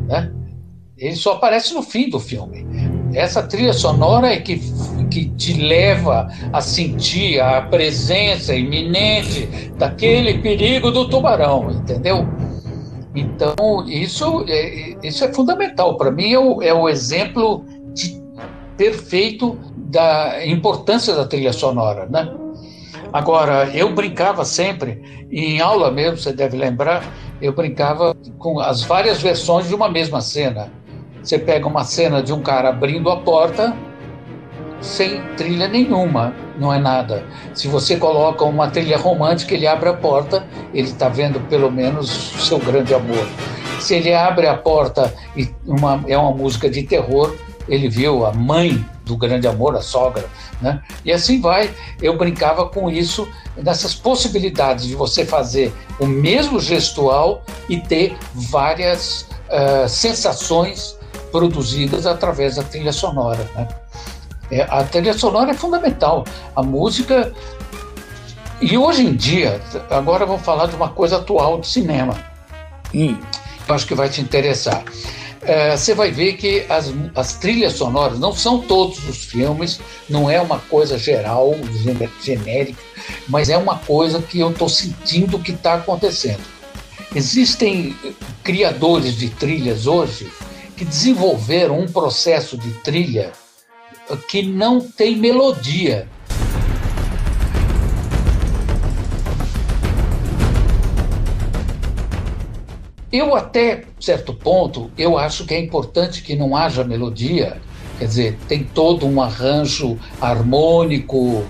Né? 0.07 0.31
Ele 0.97 1.15
só 1.15 1.33
aparece 1.33 1.73
no 1.73 1.81
fim 1.81 2.09
do 2.09 2.19
filme. 2.19 2.65
Essa 3.13 3.43
trilha 3.43 3.73
sonora 3.73 4.31
é 4.31 4.39
que, 4.39 4.61
que 5.09 5.29
te 5.29 5.53
leva 5.53 6.27
a 6.53 6.61
sentir 6.61 7.39
a 7.39 7.61
presença 7.61 8.55
iminente 8.55 9.71
daquele 9.77 10.39
perigo 10.39 10.91
do 10.91 11.09
tubarão, 11.09 11.71
entendeu? 11.71 12.27
Então, 13.15 13.85
isso 13.87 14.45
é, 14.47 14.95
isso 15.03 15.23
é 15.23 15.33
fundamental. 15.33 15.97
Para 15.97 16.11
mim, 16.11 16.31
é 16.31 16.39
o, 16.39 16.61
é 16.61 16.73
o 16.73 16.87
exemplo 16.87 17.65
de, 17.93 18.21
perfeito 18.77 19.57
da 19.75 20.45
importância 20.45 21.15
da 21.15 21.25
trilha 21.25 21.51
sonora, 21.51 22.05
né? 22.05 22.31
Agora, 23.11 23.69
eu 23.73 23.91
brincava 23.93 24.45
sempre, 24.45 25.27
em 25.31 25.59
aula 25.59 25.89
mesmo, 25.89 26.17
você 26.17 26.31
deve 26.31 26.55
lembrar, 26.55 27.03
eu 27.41 27.51
brincava 27.51 28.15
com 28.37 28.59
as 28.59 28.83
várias 28.83 29.19
versões 29.19 29.67
de 29.67 29.73
uma 29.73 29.89
mesma 29.89 30.21
cena. 30.21 30.71
Você 31.23 31.39
pega 31.39 31.67
uma 31.67 31.83
cena 31.83 32.21
de 32.21 32.31
um 32.31 32.41
cara 32.41 32.69
abrindo 32.69 33.09
a 33.09 33.17
porta 33.17 33.75
sem 34.81 35.21
trilha 35.35 35.67
nenhuma, 35.67 36.33
não 36.57 36.73
é 36.73 36.79
nada. 36.79 37.23
Se 37.53 37.67
você 37.67 37.97
coloca 37.97 38.43
uma 38.45 38.69
trilha 38.69 38.97
romântica, 38.97 39.53
ele 39.53 39.67
abre 39.67 39.89
a 39.89 39.93
porta, 39.93 40.45
ele 40.73 40.87
está 40.87 41.09
vendo 41.09 41.39
pelo 41.47 41.71
menos 41.71 42.09
seu 42.09 42.59
grande 42.59 42.93
amor. 42.93 43.27
Se 43.79 43.95
ele 43.95 44.13
abre 44.13 44.47
a 44.47 44.55
porta 44.55 45.13
e 45.35 45.49
uma, 45.65 46.03
é 46.07 46.17
uma 46.17 46.31
música 46.31 46.69
de 46.69 46.83
terror, 46.83 47.35
ele 47.67 47.87
viu 47.87 48.25
a 48.25 48.33
mãe 48.33 48.83
do 49.05 49.15
grande 49.15 49.47
amor, 49.47 49.75
a 49.75 49.81
sogra, 49.81 50.25
né? 50.61 50.81
E 51.03 51.11
assim 51.11 51.39
vai. 51.39 51.73
Eu 52.01 52.17
brincava 52.17 52.67
com 52.67 52.89
isso, 52.89 53.27
nessas 53.57 53.95
possibilidades 53.95 54.85
de 54.85 54.95
você 54.95 55.25
fazer 55.25 55.73
o 55.99 56.05
mesmo 56.05 56.59
gestual 56.59 57.43
e 57.67 57.79
ter 57.79 58.17
várias 58.33 59.27
uh, 59.47 59.87
sensações 59.87 60.97
produzidas 61.31 62.05
através 62.05 62.55
da 62.55 62.63
trilha 62.63 62.91
sonora. 62.91 63.47
Né? 63.55 63.67
É, 64.51 64.61
a 64.61 64.83
trilha 64.83 65.13
sonora 65.13 65.51
é 65.51 65.53
fundamental. 65.53 66.25
A 66.55 66.63
música. 66.63 67.33
E 68.61 68.77
hoje 68.77 69.05
em 69.05 69.15
dia, 69.15 69.61
agora 69.89 70.25
vou 70.25 70.37
falar 70.37 70.67
de 70.67 70.75
uma 70.75 70.89
coisa 70.89 71.17
atual 71.17 71.57
do 71.57 71.65
cinema. 71.65 72.17
Hum. 72.93 73.17
Eu 73.67 73.75
acho 73.75 73.85
que 73.85 73.95
vai 73.95 74.09
te 74.09 74.19
interessar. 74.19 74.83
é, 75.43 75.77
você 75.77 75.93
vai 75.93 76.11
ver 76.11 76.33
que 76.33 76.65
as, 76.67 76.91
as 77.15 77.35
trilhas 77.35 77.73
sonoras 77.73 78.19
não 78.19 78.33
são 78.33 78.59
todos 78.59 79.07
os 79.07 79.23
filmes, 79.25 79.79
não 80.09 80.29
é 80.29 80.41
uma 80.41 80.59
coisa 80.59 80.97
geral, 80.97 81.55
genérica, 82.21 82.81
mas 83.27 83.49
é 83.49 83.57
uma 83.57 83.77
coisa 83.77 84.21
que 84.21 84.39
eu 84.39 84.51
estou 84.51 84.67
sentindo 84.67 85.39
que 85.39 85.51
está 85.51 85.75
acontecendo. 85.75 86.41
Existem 87.15 87.95
criadores 88.43 89.15
de 89.15 89.29
trilhas 89.29 89.87
hoje 89.87 90.31
que 90.75 90.85
desenvolveram 90.85 91.79
um 91.79 91.87
processo 91.87 92.57
de 92.57 92.71
trilha 92.81 93.31
que 94.17 94.41
não 94.41 94.79
tem 94.79 95.15
melodia. 95.15 96.07
Eu 103.11 103.35
até 103.35 103.85
certo 103.99 104.33
ponto, 104.33 104.91
eu 104.97 105.17
acho 105.17 105.45
que 105.45 105.53
é 105.53 105.59
importante 105.59 106.21
que 106.21 106.35
não 106.35 106.55
haja 106.55 106.83
melodia, 106.83 107.59
quer 107.97 108.05
dizer, 108.05 108.37
tem 108.47 108.63
todo 108.63 109.07
um 109.07 109.19
arranjo 109.19 109.97
harmônico, 110.21 111.43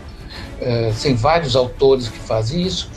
eh, 0.62 0.94
tem 1.02 1.16
vários 1.16 1.58
autores 1.58 2.08
que 2.08 2.18
fazem 2.18 2.62
isso, 2.62 2.90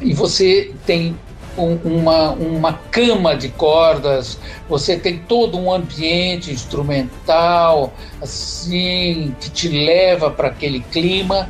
e 0.00 0.12
você 0.12 0.72
tem 0.84 1.16
um, 1.56 1.74
uma, 1.84 2.30
uma 2.30 2.72
cama 2.72 3.36
de 3.36 3.48
cordas, 3.48 4.38
você 4.68 4.96
tem 4.96 5.18
todo 5.18 5.58
um 5.58 5.72
ambiente 5.72 6.50
instrumental, 6.50 7.92
assim, 8.20 9.34
que 9.40 9.50
te 9.50 9.68
leva 9.68 10.30
para 10.30 10.48
aquele 10.48 10.80
clima, 10.80 11.48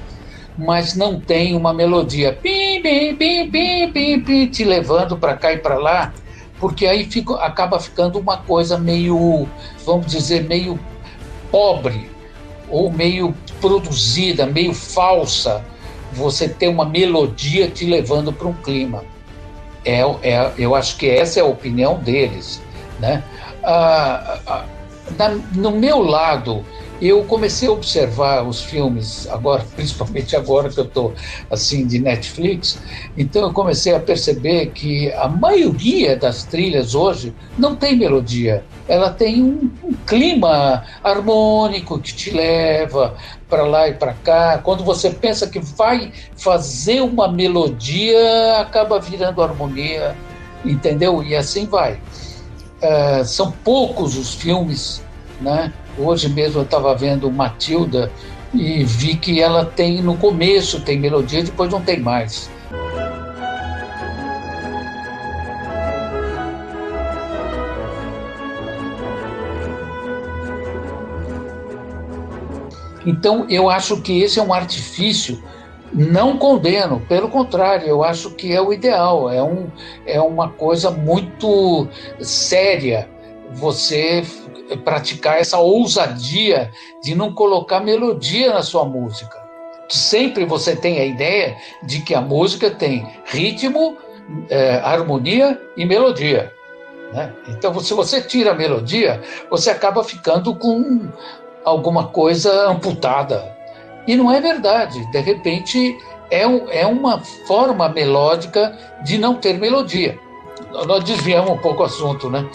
mas 0.56 0.94
não 0.94 1.20
tem 1.20 1.56
uma 1.56 1.72
melodia, 1.72 2.32
pim, 2.32 2.82
pim, 2.82 3.14
pim, 3.14 3.50
pim, 3.50 3.92
pim, 3.92 4.20
pim, 4.20 4.46
te 4.46 4.64
levando 4.64 5.16
para 5.16 5.36
cá 5.36 5.52
e 5.52 5.58
para 5.58 5.78
lá 5.78 6.12
porque 6.60 6.86
aí 6.86 7.04
fica, 7.04 7.36
acaba 7.36 7.80
ficando 7.80 8.18
uma 8.18 8.36
coisa 8.36 8.78
meio, 8.78 9.48
vamos 9.84 10.06
dizer, 10.06 10.44
meio 10.44 10.78
pobre, 11.50 12.08
ou 12.68 12.92
meio 12.92 13.34
produzida, 13.60 14.46
meio 14.46 14.74
falsa, 14.74 15.64
você 16.12 16.48
ter 16.48 16.68
uma 16.68 16.84
melodia 16.84 17.68
te 17.68 17.86
levando 17.86 18.30
para 18.32 18.46
um 18.46 18.52
clima. 18.52 19.02
É, 19.84 20.00
é, 20.22 20.52
eu 20.58 20.74
acho 20.74 20.96
que 20.96 21.08
essa 21.08 21.40
é 21.40 21.42
a 21.42 21.46
opinião 21.46 21.98
deles. 21.98 22.62
Né? 22.98 23.22
Ah, 23.62 24.38
ah, 24.46 24.64
na, 25.18 25.30
no 25.54 25.70
meu 25.70 26.00
lado, 26.00 26.64
eu 27.00 27.24
comecei 27.24 27.68
a 27.68 27.72
observar 27.72 28.46
os 28.46 28.62
filmes 28.62 29.26
agora, 29.28 29.64
principalmente 29.74 30.36
agora 30.36 30.68
que 30.68 30.78
eu 30.78 30.84
estou 30.84 31.14
assim 31.50 31.86
de 31.86 31.98
Netflix, 31.98 32.78
então 33.16 33.42
eu 33.42 33.52
comecei 33.52 33.94
a 33.94 34.00
perceber 34.00 34.66
que 34.66 35.12
a 35.12 35.28
maioria 35.28 36.16
das 36.16 36.44
trilhas 36.44 36.94
hoje 36.94 37.34
não 37.58 37.74
tem 37.76 37.96
melodia, 37.96 38.64
ela 38.86 39.10
tem 39.10 39.42
um, 39.42 39.70
um 39.84 39.92
clima 40.06 40.84
harmônico 41.02 41.98
que 42.00 42.12
te 42.12 42.30
leva 42.30 43.16
para 43.48 43.64
lá 43.64 43.88
e 43.88 43.94
para 43.94 44.14
cá. 44.14 44.58
Quando 44.58 44.82
você 44.82 45.10
pensa 45.10 45.48
que 45.48 45.60
vai 45.60 46.12
fazer 46.36 47.00
uma 47.00 47.30
melodia, 47.30 48.58
acaba 48.60 48.98
virando 48.98 49.42
harmonia, 49.42 50.16
entendeu? 50.64 51.22
E 51.22 51.36
assim 51.36 51.66
vai. 51.66 52.00
Uh, 52.82 53.24
são 53.24 53.52
poucos 53.52 54.16
os 54.16 54.34
filmes, 54.34 55.04
né? 55.40 55.72
Hoje 56.02 56.30
mesmo 56.30 56.60
eu 56.60 56.64
estava 56.64 56.94
vendo 56.94 57.30
Matilda 57.30 58.10
e 58.54 58.82
vi 58.82 59.16
que 59.16 59.40
ela 59.40 59.66
tem 59.66 60.00
no 60.00 60.16
começo 60.16 60.80
tem 60.80 60.98
melodia, 60.98 61.42
depois 61.42 61.70
não 61.70 61.82
tem 61.82 62.00
mais. 62.00 62.50
Então 73.04 73.46
eu 73.50 73.68
acho 73.68 74.00
que 74.00 74.22
esse 74.22 74.38
é 74.38 74.42
um 74.42 74.54
artifício. 74.54 75.42
Não 75.92 76.38
condeno, 76.38 77.00
pelo 77.08 77.28
contrário, 77.28 77.88
eu 77.88 78.04
acho 78.04 78.30
que 78.30 78.52
é 78.52 78.62
o 78.62 78.72
ideal. 78.72 79.28
É, 79.28 79.42
um, 79.42 79.66
é 80.06 80.20
uma 80.20 80.48
coisa 80.48 80.90
muito 80.90 81.88
séria 82.20 83.09
você 83.52 84.24
praticar 84.84 85.40
essa 85.40 85.58
ousadia 85.58 86.70
de 87.02 87.14
não 87.14 87.32
colocar 87.32 87.80
melodia 87.80 88.52
na 88.52 88.62
sua 88.62 88.84
música. 88.84 89.38
Sempre 89.88 90.44
você 90.44 90.76
tem 90.76 91.00
a 91.00 91.04
ideia 91.04 91.56
de 91.82 92.00
que 92.00 92.14
a 92.14 92.20
música 92.20 92.70
tem 92.70 93.06
ritmo, 93.24 93.96
é, 94.48 94.76
harmonia 94.76 95.60
e 95.76 95.84
melodia. 95.84 96.52
Né? 97.12 97.32
Então, 97.48 97.78
se 97.80 97.92
você 97.92 98.20
tira 98.20 98.52
a 98.52 98.54
melodia, 98.54 99.20
você 99.50 99.70
acaba 99.70 100.04
ficando 100.04 100.54
com 100.54 101.08
alguma 101.64 102.08
coisa 102.08 102.68
amputada. 102.68 103.56
E 104.06 104.16
não 104.16 104.30
é 104.30 104.40
verdade. 104.40 105.04
De 105.10 105.18
repente, 105.18 105.98
é, 106.30 106.42
é 106.42 106.86
uma 106.86 107.20
forma 107.48 107.88
melódica 107.88 108.78
de 109.04 109.18
não 109.18 109.34
ter 109.34 109.58
melodia 109.58 110.16
nós 110.70 111.04
desviamos 111.04 111.50
um 111.50 111.56
pouco 111.56 111.82
o 111.82 111.86
assunto, 111.86 112.30
né? 112.30 112.48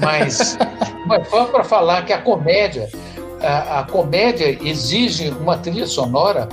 Mas, 0.00 0.56
mas 1.06 1.26
foi 1.28 1.44
para 1.46 1.64
falar 1.64 2.04
que 2.04 2.12
a 2.12 2.18
comédia, 2.20 2.88
a, 3.40 3.80
a, 3.80 3.84
comédia 3.84 4.58
exige 4.62 5.30
uma 5.30 5.58
trilha 5.58 5.86
sonora 5.86 6.48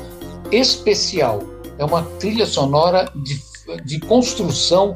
especial. 0.52 1.42
É 1.78 1.86
uma 1.86 2.04
trilha 2.20 2.46
sonora 2.46 3.10
de, 3.16 3.42
de 3.84 4.00
construção 4.00 4.96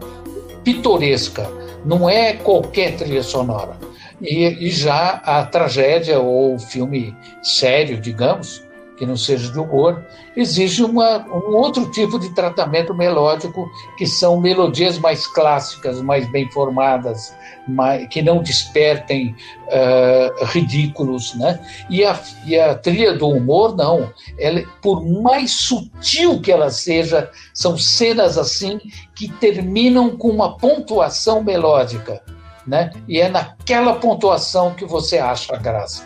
pitoresca. 0.63 1.49
Não 1.85 2.09
é 2.09 2.33
qualquer 2.33 2.95
trilha 2.97 3.23
sonora. 3.23 3.77
E, 4.21 4.45
e 4.45 4.69
já 4.69 5.21
a 5.23 5.45
tragédia 5.45 6.19
ou 6.19 6.55
o 6.55 6.59
filme 6.59 7.15
sério, 7.43 8.01
digamos, 8.01 8.66
que 8.97 9.05
não 9.05 9.15
seja 9.15 9.51
de 9.51 9.59
humor, 9.59 10.03
exige 10.35 10.83
uma, 10.83 11.19
um 11.27 11.55
outro 11.55 11.89
tipo 11.91 12.19
de 12.19 12.33
tratamento 12.33 12.93
melódico, 12.93 13.69
que 13.97 14.07
são 14.07 14.41
melodias 14.41 14.97
mais 14.97 15.27
clássicas, 15.27 16.01
mais 16.01 16.29
bem 16.31 16.49
formadas, 16.51 17.33
mais, 17.67 18.07
que 18.09 18.21
não 18.21 18.41
despertem 18.41 19.35
uh, 19.67 20.45
ridículos. 20.45 21.35
Né? 21.35 21.59
E, 21.89 22.03
a, 22.03 22.19
e 22.45 22.59
a 22.59 22.75
trilha 22.75 23.13
do 23.13 23.29
humor, 23.29 23.75
não. 23.75 24.11
Ela, 24.39 24.63
por 24.81 25.05
mais 25.05 25.51
sutil 25.51 26.41
que 26.41 26.51
ela 26.51 26.71
seja, 26.71 27.29
são 27.53 27.77
cenas 27.77 28.37
assim 28.37 28.79
que 29.15 29.31
terminam 29.33 30.17
com 30.17 30.29
uma 30.29 30.57
pontuação 30.57 31.43
melódica. 31.43 32.21
Né? 32.65 32.91
E 33.07 33.21
é 33.21 33.29
naquela 33.29 33.93
pontuação 33.95 34.73
que 34.73 34.85
você 34.85 35.19
acha 35.19 35.55
a 35.55 35.57
graça. 35.57 36.05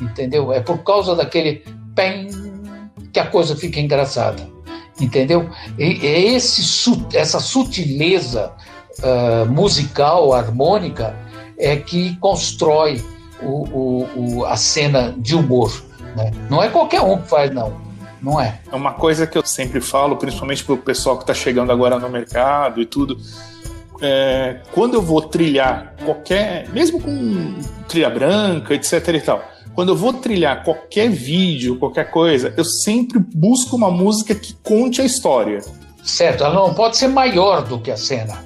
Entendeu? 0.00 0.52
É 0.52 0.60
por 0.60 0.78
causa 0.84 1.16
daquele 1.16 1.64
pem, 1.96 2.28
que 3.12 3.18
a 3.18 3.26
coisa 3.26 3.56
fica 3.56 3.80
engraçada. 3.80 4.46
Entendeu? 5.00 5.50
E, 5.78 6.06
é 6.06 6.20
esse, 6.34 6.62
essa 7.12 7.40
sutileza 7.40 8.52
uh, 9.00 9.50
musical, 9.50 10.32
harmônica, 10.32 11.16
é 11.58 11.76
que 11.76 12.16
constrói 12.18 13.02
o, 13.42 13.64
o, 13.68 14.08
o, 14.16 14.44
a 14.44 14.56
cena 14.56 15.14
de 15.18 15.34
humor. 15.34 15.72
Né? 16.14 16.30
Não 16.48 16.62
é 16.62 16.68
qualquer 16.68 17.00
um 17.00 17.18
que 17.18 17.28
faz, 17.28 17.50
não. 17.52 17.84
Não 18.22 18.40
é. 18.40 18.60
É 18.70 18.74
uma 18.74 18.92
coisa 18.92 19.26
que 19.26 19.36
eu 19.36 19.44
sempre 19.44 19.80
falo, 19.80 20.16
principalmente 20.16 20.64
para 20.64 20.74
o 20.74 20.78
pessoal 20.78 21.16
que 21.16 21.22
está 21.22 21.34
chegando 21.34 21.70
agora 21.70 21.98
no 21.98 22.08
mercado 22.08 22.80
e 22.80 22.86
tudo. 22.86 23.18
É, 24.00 24.60
quando 24.72 24.94
eu 24.94 25.02
vou 25.02 25.22
trilhar 25.22 25.94
qualquer, 26.04 26.68
mesmo 26.70 27.00
com 27.00 27.58
trilha 27.88 28.10
branca, 28.10 28.74
etc 28.74 29.08
e 29.08 29.20
tal, 29.20 29.42
quando 29.76 29.90
eu 29.90 29.96
vou 29.96 30.14
trilhar 30.14 30.64
qualquer 30.64 31.10
vídeo, 31.10 31.78
qualquer 31.78 32.10
coisa, 32.10 32.52
eu 32.56 32.64
sempre 32.64 33.18
busco 33.18 33.76
uma 33.76 33.90
música 33.90 34.34
que 34.34 34.54
conte 34.54 35.02
a 35.02 35.04
história. 35.04 35.60
Certo, 36.02 36.42
ela 36.42 36.54
não 36.54 36.72
pode 36.72 36.96
ser 36.96 37.08
maior 37.08 37.62
do 37.62 37.78
que 37.78 37.90
a 37.90 37.96
cena. 37.96 38.42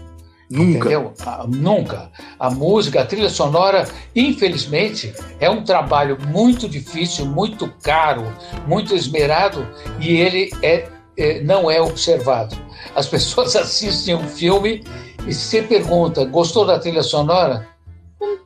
Nunca. 0.50 0.78
Entendeu? 0.88 1.14
Ah, 1.24 1.46
nunca. 1.46 2.10
A 2.36 2.50
música, 2.50 3.00
a 3.00 3.06
trilha 3.06 3.30
sonora, 3.30 3.86
infelizmente, 4.16 5.14
é 5.38 5.48
um 5.48 5.62
trabalho 5.62 6.18
muito 6.26 6.68
difícil, 6.68 7.24
muito 7.24 7.72
caro, 7.80 8.26
muito 8.66 8.96
esmerado 8.96 9.64
e 10.00 10.16
ele 10.16 10.50
é, 10.62 10.88
é 11.16 11.40
não 11.42 11.70
é 11.70 11.80
observado. 11.80 12.56
As 12.96 13.06
pessoas 13.08 13.54
assistem 13.54 14.16
um 14.16 14.26
filme 14.26 14.82
e 15.28 15.32
se 15.32 15.62
pergunta, 15.62 16.24
gostou 16.24 16.66
da 16.66 16.76
trilha 16.76 17.04
sonora? 17.04 17.68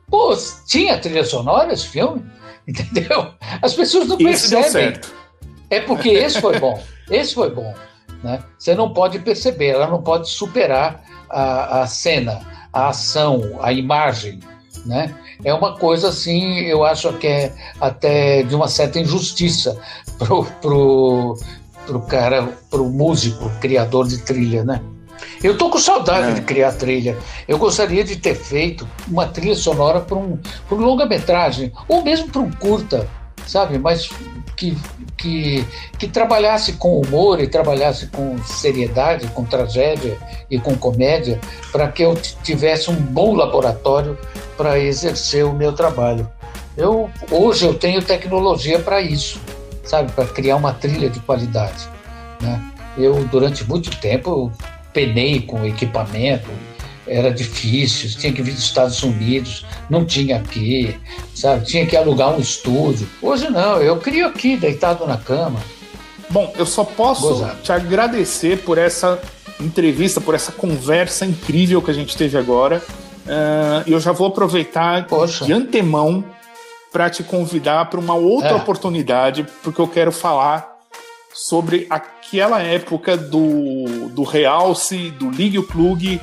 Pô, 0.09 0.35
tinha 0.65 0.97
trilha 0.97 1.23
sonora 1.23 1.73
esse 1.73 1.87
filme? 1.87 2.23
Entendeu? 2.67 3.33
As 3.61 3.73
pessoas 3.73 4.07
não 4.07 4.17
percebem. 4.17 4.99
É 5.69 5.79
porque 5.79 6.09
esse 6.09 6.39
foi 6.41 6.59
bom. 6.59 6.81
Esse 7.09 7.33
foi 7.33 7.49
bom. 7.49 7.73
Né? 8.23 8.43
Você 8.57 8.73
não 8.73 8.93
pode 8.93 9.19
perceber, 9.19 9.67
ela 9.67 9.87
não 9.87 10.01
pode 10.01 10.29
superar 10.29 11.03
a, 11.29 11.81
a 11.81 11.87
cena, 11.87 12.41
a 12.73 12.89
ação, 12.89 13.59
a 13.61 13.71
imagem. 13.71 14.39
Né? 14.85 15.13
É 15.43 15.53
uma 15.53 15.77
coisa 15.77 16.09
assim, 16.09 16.61
eu 16.61 16.83
acho 16.83 17.11
que 17.13 17.27
é 17.27 17.53
até 17.79 18.43
de 18.43 18.55
uma 18.55 18.67
certa 18.67 18.99
injustiça 18.99 19.79
pro, 20.17 20.45
pro, 20.61 21.37
pro 21.85 22.01
cara, 22.01 22.47
pro 22.69 22.89
músico, 22.89 23.49
criador 23.59 24.07
de 24.07 24.19
trilha, 24.19 24.63
né? 24.63 24.81
Eu 25.43 25.57
tô 25.57 25.69
com 25.69 25.77
saudade 25.77 26.31
é. 26.31 26.33
de 26.33 26.41
criar 26.41 26.71
trilha. 26.73 27.17
Eu 27.47 27.57
gostaria 27.57 28.03
de 28.03 28.15
ter 28.15 28.35
feito 28.35 28.87
uma 29.07 29.27
trilha 29.27 29.55
sonora 29.55 29.99
para 29.99 30.17
um, 30.17 30.39
um 30.71 30.75
longa-metragem, 30.75 31.71
ou 31.87 32.03
mesmo 32.03 32.29
para 32.29 32.41
um 32.41 32.51
curta, 32.51 33.07
sabe? 33.45 33.77
Mas 33.77 34.09
que, 34.55 34.77
que, 35.17 35.65
que 35.99 36.07
trabalhasse 36.07 36.73
com 36.73 36.99
humor 36.99 37.39
e 37.39 37.47
trabalhasse 37.47 38.07
com 38.07 38.37
seriedade, 38.43 39.27
com 39.27 39.43
tragédia 39.43 40.17
e 40.49 40.59
com 40.59 40.75
comédia, 40.75 41.39
para 41.71 41.87
que 41.87 42.03
eu 42.03 42.15
tivesse 42.43 42.89
um 42.89 42.95
bom 42.95 43.35
laboratório 43.35 44.17
para 44.57 44.79
exercer 44.79 45.45
o 45.45 45.53
meu 45.53 45.73
trabalho. 45.73 46.29
Eu, 46.77 47.09
hoje 47.31 47.65
eu 47.65 47.73
tenho 47.73 48.01
tecnologia 48.01 48.79
para 48.79 49.01
isso, 49.01 49.39
sabe? 49.83 50.11
Para 50.11 50.25
criar 50.25 50.55
uma 50.57 50.73
trilha 50.73 51.09
de 51.09 51.19
qualidade. 51.21 51.87
Né? 52.41 52.71
Eu, 52.97 53.23
durante 53.25 53.63
muito 53.63 53.89
tempo, 53.99 54.51
penei 54.95 55.41
com 55.41 55.65
equipamento, 55.65 56.49
era 57.05 57.29
difícil, 57.29 58.09
tinha 58.17 58.31
que 58.31 58.41
vir 58.41 58.53
dos 58.53 58.63
Estados 58.63 59.03
Unidos, 59.03 59.65
não 59.89 60.05
tinha 60.05 60.37
aqui, 60.37 60.97
sabe? 61.35 61.65
Tinha 61.65 61.85
que 61.85 61.95
alugar 61.97 62.33
um 62.33 62.39
estúdio. 62.39 63.07
Hoje 63.21 63.49
não, 63.49 63.79
eu 63.81 63.97
crio 63.97 64.25
aqui, 64.25 64.55
deitado 64.55 65.05
na 65.05 65.17
cama. 65.17 65.59
Bom, 66.29 66.51
eu 66.57 66.65
só 66.65 66.83
posso 66.83 67.27
Gozado. 67.27 67.61
te 67.61 67.71
agradecer 67.71 68.59
por 68.59 68.77
essa 68.77 69.19
entrevista, 69.59 70.19
por 70.19 70.33
essa 70.33 70.51
conversa 70.51 71.25
incrível 71.25 71.81
que 71.81 71.91
a 71.91 71.93
gente 71.93 72.17
teve 72.17 72.37
agora. 72.37 72.81
Uh, 73.25 73.83
eu 73.85 73.99
já 73.99 74.11
vou 74.11 74.27
aproveitar 74.27 75.05
Poxa. 75.07 75.45
de 75.45 75.53
antemão 75.53 76.23
para 76.91 77.09
te 77.09 77.21
convidar 77.21 77.89
para 77.89 77.99
uma 77.99 78.15
outra 78.15 78.51
é. 78.51 78.55
oportunidade, 78.55 79.45
porque 79.61 79.81
eu 79.81 79.87
quero 79.87 80.11
falar 80.11 80.75
sobre 81.33 81.85
aquela 82.27 82.61
época 82.61 83.15
do, 83.15 84.09
do 84.09 84.23
realce, 84.23 85.11
do 85.11 85.29
ligue 85.29 85.59
o 85.59 85.63
plug, 85.63 86.19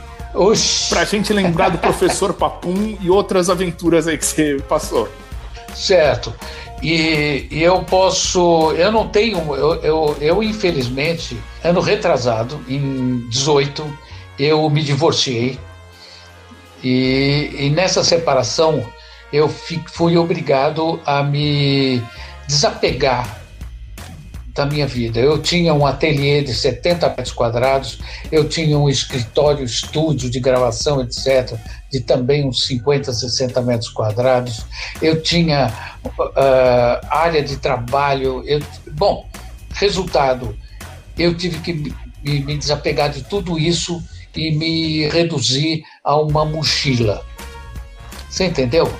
para 0.89 1.03
a 1.03 1.05
gente 1.05 1.33
lembrar 1.33 1.69
do 1.71 1.79
professor 1.79 2.33
Papum 2.35 2.97
e 3.01 3.09
outras 3.09 3.49
aventuras 3.49 4.07
aí 4.09 4.19
que 4.19 4.25
você 4.25 4.57
passou. 4.69 5.09
Certo. 5.75 6.35
E, 6.83 7.47
e, 7.51 7.63
eu 7.63 7.83
posso. 7.85 8.73
Eu 8.73 8.91
não 8.91 9.09
tenho. 9.09 9.39
Eu, 9.55 9.75
eu, 9.83 10.17
eu, 10.21 10.43
infelizmente, 10.43 11.41
ano 11.63 11.81
retrasado, 11.81 12.61
em 12.69 13.27
18, 13.29 13.99
eu 14.39 14.69
me 14.69 14.83
divorciei. 14.83 15.59
E, 16.83 17.51
e 17.57 17.71
nessa 17.71 18.03
separação, 18.03 18.85
eu 19.33 19.49
fui 19.49 20.17
obrigado 20.17 21.01
a 21.07 21.23
me 21.23 22.03
desapegar 22.49 23.42
da 24.55 24.67
minha 24.67 24.87
vida. 24.87 25.19
Eu 25.19 25.41
tinha 25.41 25.73
um 25.73 25.87
ateliê 25.87 26.43
de 26.43 26.55
70 26.55 27.09
metros 27.09 27.33
quadrados, 27.33 27.99
eu 28.31 28.49
tinha 28.49 28.79
um 28.79 28.89
escritório, 28.89 29.65
estúdio 29.65 30.31
de 30.31 30.39
gravação, 30.41 31.01
etc., 31.01 31.57
de 31.91 32.01
também 32.01 32.47
uns 32.47 32.67
50, 32.67 33.13
60 33.13 33.61
metros 33.63 33.91
quadrados. 33.91 34.65
Eu 35.01 35.23
tinha 35.23 35.73
uh, 36.05 37.07
área 37.11 37.43
de 37.43 37.57
trabalho. 37.57 38.43
Eu, 38.47 38.61
bom, 38.93 39.27
resultado, 39.75 40.57
eu 41.19 41.35
tive 41.35 41.59
que 41.61 41.73
me, 41.73 42.41
me 42.41 42.57
desapegar 42.57 43.11
de 43.11 43.23
tudo 43.25 43.59
isso 43.59 44.03
e 44.35 44.51
me 44.53 45.09
reduzir 45.09 45.83
a 46.03 46.17
uma 46.17 46.45
mochila. 46.45 47.25
Você 48.29 48.47
entendeu? 48.47 48.91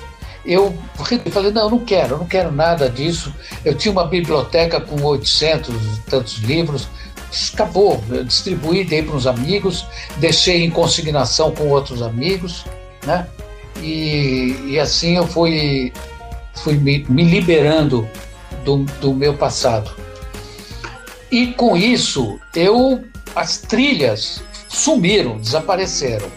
Eu 0.45 0.77
falei, 1.31 1.53
não, 1.53 1.71
não 1.71 1.79
quero, 1.79 2.19
não 2.19 2.27
quero 2.27 2.51
nada 2.51 2.89
disso. 2.89 3.33
Eu 3.65 3.75
tinha 3.75 3.93
uma 3.93 4.07
biblioteca 4.07 4.81
com 4.81 5.01
800 5.03 5.99
tantos 6.09 6.39
livros, 6.39 6.89
acabou. 7.53 8.03
Eu 8.11 8.25
distribuí, 8.25 8.85
dei 8.85 9.03
para 9.03 9.15
uns 9.15 9.27
amigos, 9.27 9.87
deixei 10.17 10.65
em 10.65 10.71
consignação 10.71 11.53
com 11.53 11.69
outros 11.69 12.03
amigos, 12.03 12.65
né? 13.07 13.27
E, 13.81 14.57
e 14.67 14.79
assim 14.79 15.17
eu 15.17 15.27
fui, 15.27 15.93
fui 16.55 16.75
me, 16.75 17.05
me 17.09 17.25
liberando 17.25 18.09
do, 18.65 18.79
do 19.01 19.15
meu 19.15 19.35
passado. 19.35 19.91
E 21.31 21.49
com 21.49 21.77
isso, 21.77 22.39
eu 22.55 23.03
as 23.35 23.59
trilhas 23.59 24.43
sumiram, 24.69 25.39
desapareceram. 25.39 26.29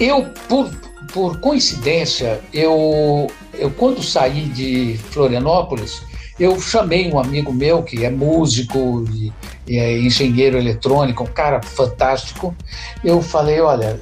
Eu, 0.00 0.24
por, 0.48 0.70
por 1.12 1.38
coincidência, 1.40 2.40
eu, 2.52 3.26
eu 3.54 3.70
quando 3.72 4.02
saí 4.02 4.46
de 4.46 4.98
Florianópolis, 5.10 6.02
eu 6.40 6.58
chamei 6.60 7.12
um 7.12 7.18
amigo 7.18 7.52
meu 7.52 7.82
que 7.82 8.04
é 8.04 8.10
músico 8.10 9.04
e, 9.12 9.32
e 9.66 9.78
é 9.78 9.98
engenheiro 9.98 10.56
eletrônico, 10.56 11.24
um 11.24 11.26
cara 11.26 11.62
fantástico. 11.62 12.54
Eu 13.04 13.20
falei, 13.22 13.60
olha, 13.60 14.00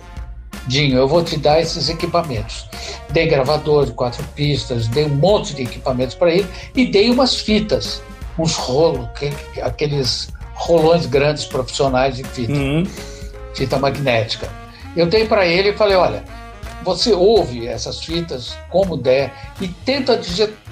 Dinho, 0.67 0.99
eu 0.99 1.09
vou 1.09 1.25
te 1.25 1.37
dar 1.37 1.61
esses 1.61 1.89
equipamentos. 1.89 2.69
Dei 3.11 3.27
gravador 3.27 3.87
de 3.87 3.93
quatro 3.93 4.23
pistas, 4.35 4.87
dei 4.89 5.05
um 5.05 5.15
monte 5.15 5.55
de 5.55 5.63
equipamentos 5.63 6.15
para 6.15 6.31
ele 6.31 6.47
e 6.75 6.87
dei 6.87 7.11
umas 7.11 7.35
fitas, 7.35 8.03
uns 8.39 8.55
rolos, 8.55 9.09
aqueles 9.63 10.29
rolões 10.55 11.07
grandes 11.07 11.45
profissionais 11.45 12.17
de 12.17 12.25
fita, 12.25 12.53
uhum. 12.53 12.87
fita 13.55 13.79
magnética. 13.79 14.49
Eu 14.97 15.07
dei 15.07 15.27
para 15.27 15.47
ele 15.47 15.71
e 15.71 15.73
falei, 15.73 15.97
olha, 15.97 16.23
você 16.83 17.13
ouve 17.13 17.67
essas 17.67 18.01
fitas 18.01 18.57
como 18.71 18.97
der 18.97 19.33
e 19.61 19.69
tenta 19.69 20.21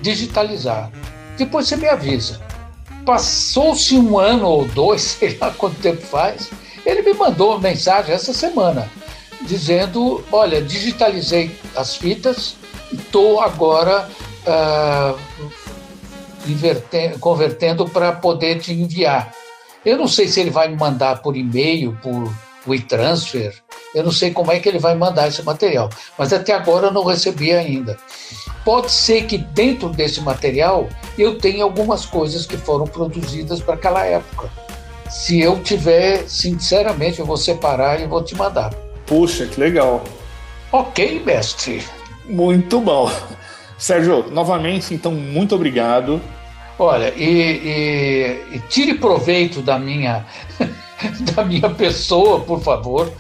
digitalizar. 0.01 0.91
Depois 1.37 1.69
você 1.69 1.77
me 1.77 1.89
avisa. 1.89 2.41
Passou-se 3.05 3.97
um 3.97 4.19
ano 4.19 4.47
ou 4.47 4.65
dois, 4.67 5.03
sei 5.19 5.37
lá 5.41 5.51
quanto 5.53 5.81
tempo 5.81 6.03
faz, 6.03 6.51
ele 6.85 7.03
me 7.03 7.15
mandou 7.15 7.51
uma 7.51 7.61
mensagem 7.61 8.15
essa 8.15 8.33
semana 8.33 8.91
dizendo: 9.43 10.25
Olha, 10.33 10.63
digitalizei 10.63 11.51
as 11.77 11.97
fitas 11.97 12.57
e 12.93 12.97
estou 12.97 13.41
agora 13.41 14.09
uh, 14.47 15.19
convertendo 17.21 17.89
para 17.89 18.13
poder 18.13 18.61
te 18.61 18.73
enviar. 18.73 19.33
Eu 19.85 19.97
não 19.97 20.09
sei 20.09 20.29
se 20.29 20.41
ele 20.41 20.51
vai 20.51 20.69
me 20.69 20.77
mandar 20.77 21.23
por 21.23 21.37
e-mail, 21.37 21.97
por 22.03 22.33
WeTransfer, 22.69 23.55
eu 23.95 24.05
não 24.05 24.13
sei 24.13 24.31
como 24.31 24.53
é 24.53 24.61
que 24.61 24.69
ele 24.69 24.79
vai 24.79 24.95
mandar 24.95 25.29
esse 25.29 25.43
material, 25.43 25.89
mas 26.17 26.33
até 26.33 26.53
agora 26.53 26.89
eu 26.89 26.93
não 26.93 27.05
recebi 27.05 27.53
ainda. 27.53 27.97
Pode 28.65 28.91
ser 28.91 29.23
que 29.23 29.39
dentro 29.39 29.89
desse 29.89 30.21
material 30.21 30.89
eu 31.19 31.39
tenha 31.39 31.65
algumas 31.65 32.05
coisas 32.05 32.45
que 32.45 32.57
foram 32.57 32.87
produzidas 32.87 33.61
para 33.61 33.75
aquela 33.75 34.05
época. 34.05 34.51
Se 35.09 35.41
eu 35.41 35.59
tiver, 35.63 36.29
sinceramente, 36.29 37.19
eu 37.19 37.25
vou 37.25 37.39
separar 37.39 38.01
e 38.01 38.07
vou 38.07 38.23
te 38.23 38.35
mandar. 38.35 38.75
Puxa, 39.07 39.47
que 39.47 39.59
legal. 39.59 40.05
Ok, 40.71 41.23
mestre. 41.25 41.83
Muito 42.27 42.79
bom. 42.79 43.11
Sérgio, 43.79 44.29
novamente, 44.31 44.93
então, 44.93 45.13
muito 45.13 45.55
obrigado. 45.55 46.21
Olha, 46.79 47.13
e, 47.17 47.25
e, 47.25 48.57
e 48.57 48.59
tire 48.69 48.95
proveito 48.95 49.61
da 49.61 49.79
minha, 49.79 50.25
da 51.35 51.45
minha 51.45 51.69
pessoa, 51.71 52.41
por 52.41 52.63
favor. 52.63 53.13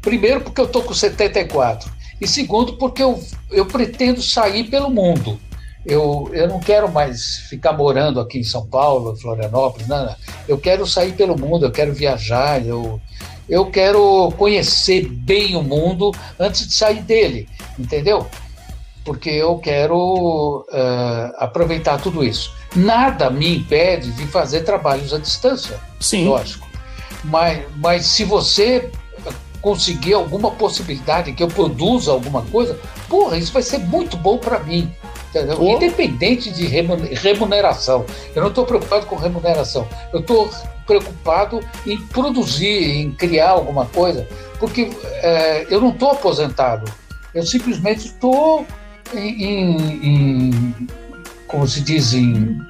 Primeiro, 0.00 0.40
porque 0.42 0.60
eu 0.60 0.66
estou 0.66 0.82
com 0.82 0.94
74. 0.94 1.90
E 2.20 2.28
segundo, 2.28 2.74
porque 2.74 3.02
eu, 3.02 3.20
eu 3.50 3.66
pretendo 3.66 4.22
sair 4.22 4.64
pelo 4.64 4.90
mundo. 4.90 5.40
Eu, 5.84 6.30
eu 6.32 6.46
não 6.46 6.60
quero 6.60 6.90
mais 6.92 7.38
ficar 7.48 7.72
morando 7.72 8.20
aqui 8.20 8.38
em 8.38 8.44
São 8.44 8.66
Paulo, 8.66 9.16
Florianópolis, 9.16 9.88
não. 9.88 10.14
Eu 10.46 10.58
quero 10.58 10.86
sair 10.86 11.12
pelo 11.12 11.38
mundo, 11.38 11.64
eu 11.64 11.72
quero 11.72 11.92
viajar, 11.92 12.64
eu, 12.64 13.00
eu 13.48 13.66
quero 13.66 14.30
conhecer 14.36 15.08
bem 15.08 15.56
o 15.56 15.62
mundo 15.62 16.12
antes 16.38 16.68
de 16.68 16.74
sair 16.74 17.02
dele, 17.02 17.48
entendeu? 17.78 18.26
Porque 19.04 19.30
eu 19.30 19.56
quero 19.58 20.66
uh, 20.68 21.34
aproveitar 21.38 22.00
tudo 22.00 22.22
isso. 22.22 22.59
Nada 22.74 23.30
me 23.30 23.58
impede 23.58 24.12
de 24.12 24.26
fazer 24.26 24.60
trabalhos 24.60 25.12
à 25.12 25.18
distância, 25.18 25.78
Sim. 25.98 26.28
lógico. 26.28 26.68
Mas, 27.24 27.64
mas 27.76 28.06
se 28.06 28.24
você 28.24 28.90
conseguir 29.60 30.14
alguma 30.14 30.50
possibilidade 30.52 31.32
que 31.32 31.42
eu 31.42 31.48
produza 31.48 32.10
alguma 32.10 32.42
coisa, 32.42 32.78
porra, 33.08 33.36
isso 33.36 33.52
vai 33.52 33.62
ser 33.62 33.78
muito 33.78 34.16
bom 34.16 34.38
para 34.38 34.58
mim. 34.60 34.90
Independente 35.60 36.50
de 36.50 36.66
remuneração. 36.66 38.04
Eu 38.34 38.42
não 38.42 38.48
estou 38.48 38.64
preocupado 38.66 39.06
com 39.06 39.14
remuneração. 39.14 39.86
Eu 40.12 40.20
estou 40.20 40.50
preocupado 40.86 41.60
em 41.86 41.96
produzir, 42.06 42.96
em 42.96 43.12
criar 43.12 43.50
alguma 43.50 43.86
coisa, 43.86 44.26
porque 44.58 44.90
é, 45.22 45.66
eu 45.70 45.80
não 45.80 45.90
estou 45.90 46.10
aposentado. 46.10 46.90
Eu 47.32 47.46
simplesmente 47.46 48.06
estou 48.06 48.66
em, 49.14 49.44
em, 50.02 50.88
como 51.50 51.66
se 51.66 51.80
diz, 51.80 52.12
em, 52.12 52.60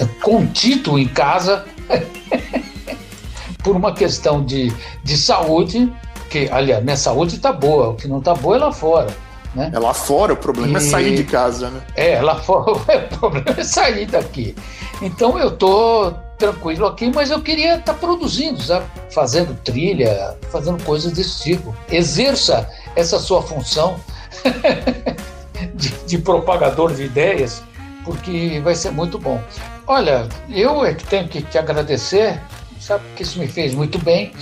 é, 0.00 0.04
contido 0.22 0.98
em 0.98 1.06
casa 1.06 1.64
por 3.62 3.76
uma 3.76 3.92
questão 3.92 4.44
de, 4.44 4.72
de 5.04 5.16
saúde, 5.16 5.92
que, 6.30 6.48
aliás, 6.50 6.82
minha 6.82 6.96
saúde 6.96 7.36
está 7.36 7.52
boa, 7.52 7.90
o 7.90 7.94
que 7.94 8.08
não 8.08 8.18
está 8.18 8.34
boa 8.34 8.56
é 8.56 8.58
lá 8.58 8.72
fora. 8.72 9.08
Né? 9.54 9.70
É 9.74 9.78
lá 9.78 9.92
fora, 9.92 10.32
o 10.32 10.36
problema 10.36 10.74
e... 10.74 10.76
é 10.76 10.80
sair 10.80 11.16
de 11.16 11.24
casa, 11.24 11.70
né? 11.70 11.80
É, 11.96 12.22
lá 12.22 12.36
fora, 12.36 12.70
o 13.12 13.18
problema 13.18 13.54
é 13.56 13.64
sair 13.64 14.06
daqui. 14.06 14.54
Então 15.02 15.38
eu 15.38 15.50
tô, 15.50 16.14
tranquilo 16.40 16.86
aqui, 16.86 17.12
mas 17.14 17.30
eu 17.30 17.40
queria 17.42 17.76
estar 17.76 17.92
tá 17.92 17.98
produzindo, 17.98 18.60
sabe? 18.62 18.86
Fazendo 19.10 19.54
trilha, 19.62 20.36
fazendo 20.50 20.82
coisas 20.82 21.12
desse 21.12 21.42
tipo. 21.42 21.76
Exerça 21.90 22.68
essa 22.96 23.18
sua 23.18 23.42
função 23.42 24.00
de, 25.74 25.90
de 26.06 26.18
propagador 26.18 26.94
de 26.94 27.04
ideias, 27.04 27.62
porque 28.04 28.60
vai 28.62 28.74
ser 28.74 28.90
muito 28.90 29.18
bom. 29.18 29.42
Olha, 29.86 30.28
eu 30.48 30.84
é 30.84 30.94
que 30.94 31.04
tenho 31.04 31.28
que 31.28 31.42
te 31.42 31.58
agradecer, 31.58 32.40
sabe 32.78 33.04
que 33.16 33.22
isso 33.22 33.38
me 33.38 33.46
fez 33.46 33.74
muito 33.74 33.98
bem, 33.98 34.32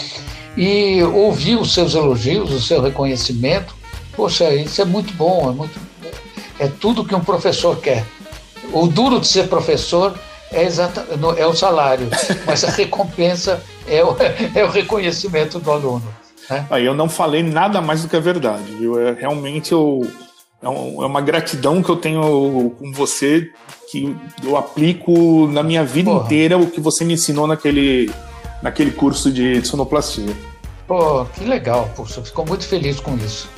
e 0.56 1.02
ouvir 1.02 1.56
os 1.56 1.72
seus 1.72 1.94
elogios, 1.94 2.52
o 2.52 2.60
seu 2.60 2.82
reconhecimento. 2.82 3.74
Poxa, 4.14 4.52
isso 4.52 4.82
é 4.82 4.84
muito 4.84 5.12
bom, 5.14 5.50
é 5.50 5.54
muito 5.54 5.88
é 6.58 6.66
tudo 6.66 7.04
que 7.04 7.14
um 7.14 7.20
professor 7.20 7.78
quer. 7.78 8.04
O 8.72 8.86
duro 8.86 9.20
de 9.20 9.26
ser 9.28 9.48
professor 9.48 10.18
é, 10.50 10.64
exata, 10.64 11.06
é 11.36 11.46
o 11.46 11.54
salário, 11.54 12.08
mas 12.44 12.64
a 12.64 12.70
recompensa 12.70 13.62
é 13.86 14.02
o, 14.04 14.16
é 14.54 14.64
o 14.64 14.68
reconhecimento 14.68 15.58
do 15.58 15.70
aluno. 15.70 16.14
Né? 16.50 16.66
Aí 16.70 16.84
eu 16.84 16.94
não 16.94 17.08
falei 17.08 17.42
nada 17.42 17.80
mais 17.80 18.02
do 18.02 18.08
que 18.08 18.16
a 18.16 18.20
verdade, 18.20 18.64
viu? 18.72 19.00
É, 19.00 19.12
realmente 19.12 19.72
eu, 19.72 20.06
é, 20.62 20.66
é 20.66 21.06
uma 21.06 21.20
gratidão 21.20 21.82
que 21.82 21.90
eu 21.90 21.96
tenho 21.96 22.70
com 22.78 22.92
você, 22.92 23.50
que 23.90 24.16
eu 24.42 24.56
aplico 24.56 25.46
na 25.48 25.62
minha 25.62 25.84
vida 25.84 26.10
Porra. 26.10 26.24
inteira 26.24 26.58
o 26.58 26.70
que 26.70 26.80
você 26.80 27.04
me 27.04 27.14
ensinou 27.14 27.46
naquele, 27.46 28.10
naquele 28.62 28.90
curso 28.90 29.30
de 29.30 29.64
sonoplastia. 29.66 30.36
Pô, 30.86 31.24
que 31.26 31.44
legal, 31.44 31.90
poxa, 31.94 32.22
ficou 32.22 32.46
muito 32.46 32.66
feliz 32.66 32.98
com 32.98 33.14
isso. 33.16 33.48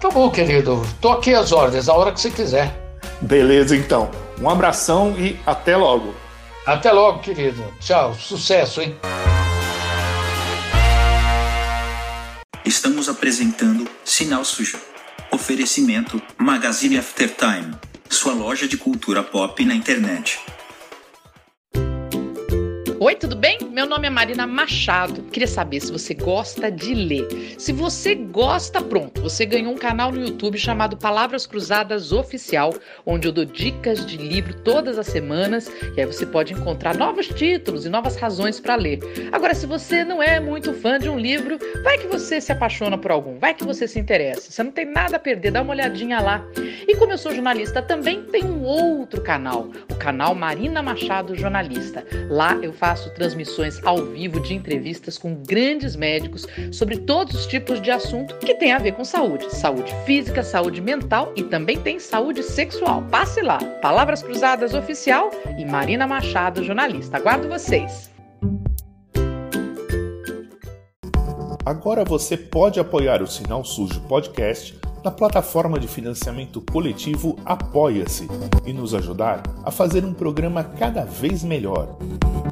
Tá 0.00 0.10
bom, 0.10 0.30
querido. 0.30 0.82
Tô 1.00 1.12
aqui 1.12 1.32
às 1.32 1.52
ordens, 1.52 1.88
a 1.88 1.94
hora 1.94 2.10
que 2.10 2.20
você 2.20 2.30
quiser. 2.30 2.74
Beleza, 3.20 3.76
então. 3.76 4.10
Um 4.40 4.50
abração 4.50 5.14
e 5.16 5.38
até 5.46 5.76
logo. 5.76 6.12
Até 6.66 6.90
logo, 6.90 7.20
querido. 7.20 7.62
Tchau. 7.80 8.14
Sucesso, 8.14 8.80
hein? 8.80 8.96
Estamos 12.64 13.08
apresentando 13.08 13.88
Sinal 14.04 14.44
Sujo. 14.44 14.91
Oferecimento 15.34 16.20
Magazine 16.36 16.98
Aftertime. 16.98 17.70
Sua 18.06 18.34
loja 18.34 18.68
de 18.68 18.76
cultura 18.76 19.22
pop 19.22 19.64
na 19.64 19.74
internet. 19.74 20.38
Oi, 23.04 23.16
tudo 23.16 23.34
bem? 23.34 23.58
Meu 23.68 23.84
nome 23.84 24.06
é 24.06 24.10
Marina 24.10 24.46
Machado. 24.46 25.22
Queria 25.22 25.48
saber 25.48 25.80
se 25.80 25.90
você 25.90 26.14
gosta 26.14 26.70
de 26.70 26.94
ler. 26.94 27.56
Se 27.58 27.72
você 27.72 28.14
gosta, 28.14 28.80
pronto, 28.80 29.20
você 29.20 29.44
ganhou 29.44 29.72
um 29.72 29.76
canal 29.76 30.12
no 30.12 30.20
YouTube 30.20 30.56
chamado 30.56 30.96
Palavras 30.96 31.44
Cruzadas 31.44 32.12
Oficial, 32.12 32.72
onde 33.04 33.26
eu 33.26 33.32
dou 33.32 33.44
dicas 33.44 34.06
de 34.06 34.16
livro 34.16 34.54
todas 34.54 35.00
as 35.00 35.08
semanas 35.08 35.68
e 35.96 36.00
aí 36.00 36.06
você 36.06 36.24
pode 36.24 36.52
encontrar 36.52 36.96
novos 36.96 37.26
títulos 37.26 37.84
e 37.84 37.88
novas 37.88 38.14
razões 38.14 38.60
para 38.60 38.76
ler. 38.76 39.00
Agora, 39.32 39.52
se 39.52 39.66
você 39.66 40.04
não 40.04 40.22
é 40.22 40.38
muito 40.38 40.72
fã 40.72 40.96
de 40.96 41.08
um 41.08 41.18
livro, 41.18 41.58
vai 41.82 41.98
que 41.98 42.06
você 42.06 42.40
se 42.40 42.52
apaixona 42.52 42.96
por 42.96 43.10
algum, 43.10 43.36
vai 43.36 43.52
que 43.52 43.64
você 43.64 43.88
se 43.88 43.98
interessa. 43.98 44.52
Você 44.52 44.62
não 44.62 44.70
tem 44.70 44.84
nada 44.84 45.16
a 45.16 45.20
perder, 45.20 45.50
dá 45.50 45.62
uma 45.62 45.72
olhadinha 45.72 46.20
lá. 46.20 46.46
E 46.86 46.94
como 46.94 47.10
eu 47.10 47.18
sou 47.18 47.34
jornalista 47.34 47.82
também, 47.82 48.22
tem 48.22 48.44
um 48.44 48.62
outro 48.62 49.22
canal, 49.22 49.68
o 49.90 49.96
canal 49.96 50.36
Marina 50.36 50.80
Machado 50.84 51.34
Jornalista. 51.34 52.06
Lá 52.30 52.56
eu 52.62 52.72
faço 52.72 52.91
faço 52.92 53.08
transmissões 53.08 53.80
ao 53.86 54.04
vivo 54.04 54.38
de 54.38 54.52
entrevistas 54.52 55.16
com 55.16 55.34
grandes 55.34 55.96
médicos 55.96 56.46
sobre 56.70 56.98
todos 56.98 57.34
os 57.34 57.46
tipos 57.46 57.80
de 57.80 57.90
assunto 57.90 58.36
que 58.36 58.54
tem 58.54 58.72
a 58.72 58.78
ver 58.78 58.92
com 58.92 59.02
saúde. 59.02 59.46
Saúde 59.50 59.90
física, 60.04 60.42
saúde 60.42 60.82
mental 60.82 61.32
e 61.34 61.42
também 61.42 61.78
tem 61.78 61.98
saúde 61.98 62.42
sexual. 62.42 63.02
Passe 63.10 63.40
lá. 63.40 63.56
Palavras 63.80 64.22
Cruzadas 64.22 64.74
Oficial 64.74 65.30
e 65.58 65.64
Marina 65.64 66.06
Machado, 66.06 66.62
jornalista. 66.62 67.16
Aguardo 67.16 67.48
vocês. 67.48 68.10
Agora 71.64 72.04
você 72.04 72.36
pode 72.36 72.78
apoiar 72.78 73.22
o 73.22 73.26
Sinal 73.26 73.64
Sujo 73.64 74.02
Podcast 74.02 74.81
na 75.04 75.10
plataforma 75.10 75.78
de 75.78 75.88
financiamento 75.88 76.60
coletivo 76.60 77.38
Apoia-se 77.44 78.28
e 78.64 78.72
nos 78.72 78.94
ajudar 78.94 79.42
a 79.64 79.70
fazer 79.70 80.04
um 80.04 80.14
programa 80.14 80.62
cada 80.62 81.04
vez 81.04 81.42
melhor. 81.42 81.96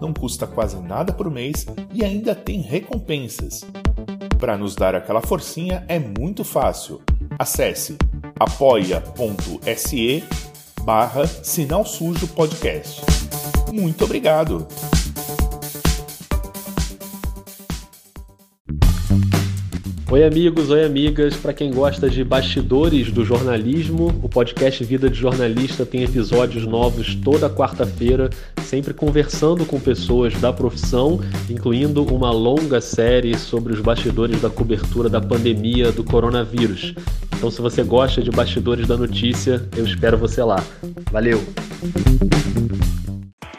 Não 0.00 0.12
custa 0.12 0.46
quase 0.46 0.76
nada 0.76 1.12
por 1.12 1.30
mês 1.30 1.66
e 1.92 2.04
ainda 2.04 2.34
tem 2.34 2.60
recompensas. 2.60 3.64
Para 4.38 4.56
nos 4.56 4.74
dar 4.74 4.94
aquela 4.94 5.20
forcinha 5.20 5.84
é 5.86 5.98
muito 5.98 6.44
fácil. 6.44 7.00
Acesse 7.38 7.96
apoia.se 8.38 10.24
barra 10.82 11.26
Sinal 11.26 11.84
Sujo 11.84 12.26
Podcast. 12.28 13.02
Muito 13.72 14.04
obrigado! 14.04 14.66
Oi, 20.12 20.24
amigos, 20.24 20.70
oi, 20.70 20.84
amigas. 20.84 21.36
Para 21.36 21.52
quem 21.52 21.70
gosta 21.70 22.10
de 22.10 22.24
bastidores 22.24 23.12
do 23.12 23.24
jornalismo, 23.24 24.08
o 24.24 24.28
podcast 24.28 24.82
Vida 24.82 25.08
de 25.08 25.16
Jornalista 25.16 25.86
tem 25.86 26.02
episódios 26.02 26.66
novos 26.66 27.14
toda 27.14 27.48
quarta-feira, 27.48 28.28
sempre 28.64 28.92
conversando 28.92 29.64
com 29.64 29.78
pessoas 29.78 30.34
da 30.40 30.52
profissão, 30.52 31.20
incluindo 31.48 32.02
uma 32.02 32.32
longa 32.32 32.80
série 32.80 33.38
sobre 33.38 33.72
os 33.72 33.80
bastidores 33.80 34.40
da 34.40 34.50
cobertura 34.50 35.08
da 35.08 35.20
pandemia 35.20 35.92
do 35.92 36.02
coronavírus. 36.02 36.92
Então, 37.36 37.48
se 37.48 37.62
você 37.62 37.84
gosta 37.84 38.20
de 38.20 38.32
bastidores 38.32 38.88
da 38.88 38.96
notícia, 38.96 39.64
eu 39.76 39.86
espero 39.86 40.18
você 40.18 40.42
lá. 40.42 40.60
Valeu! 41.12 41.40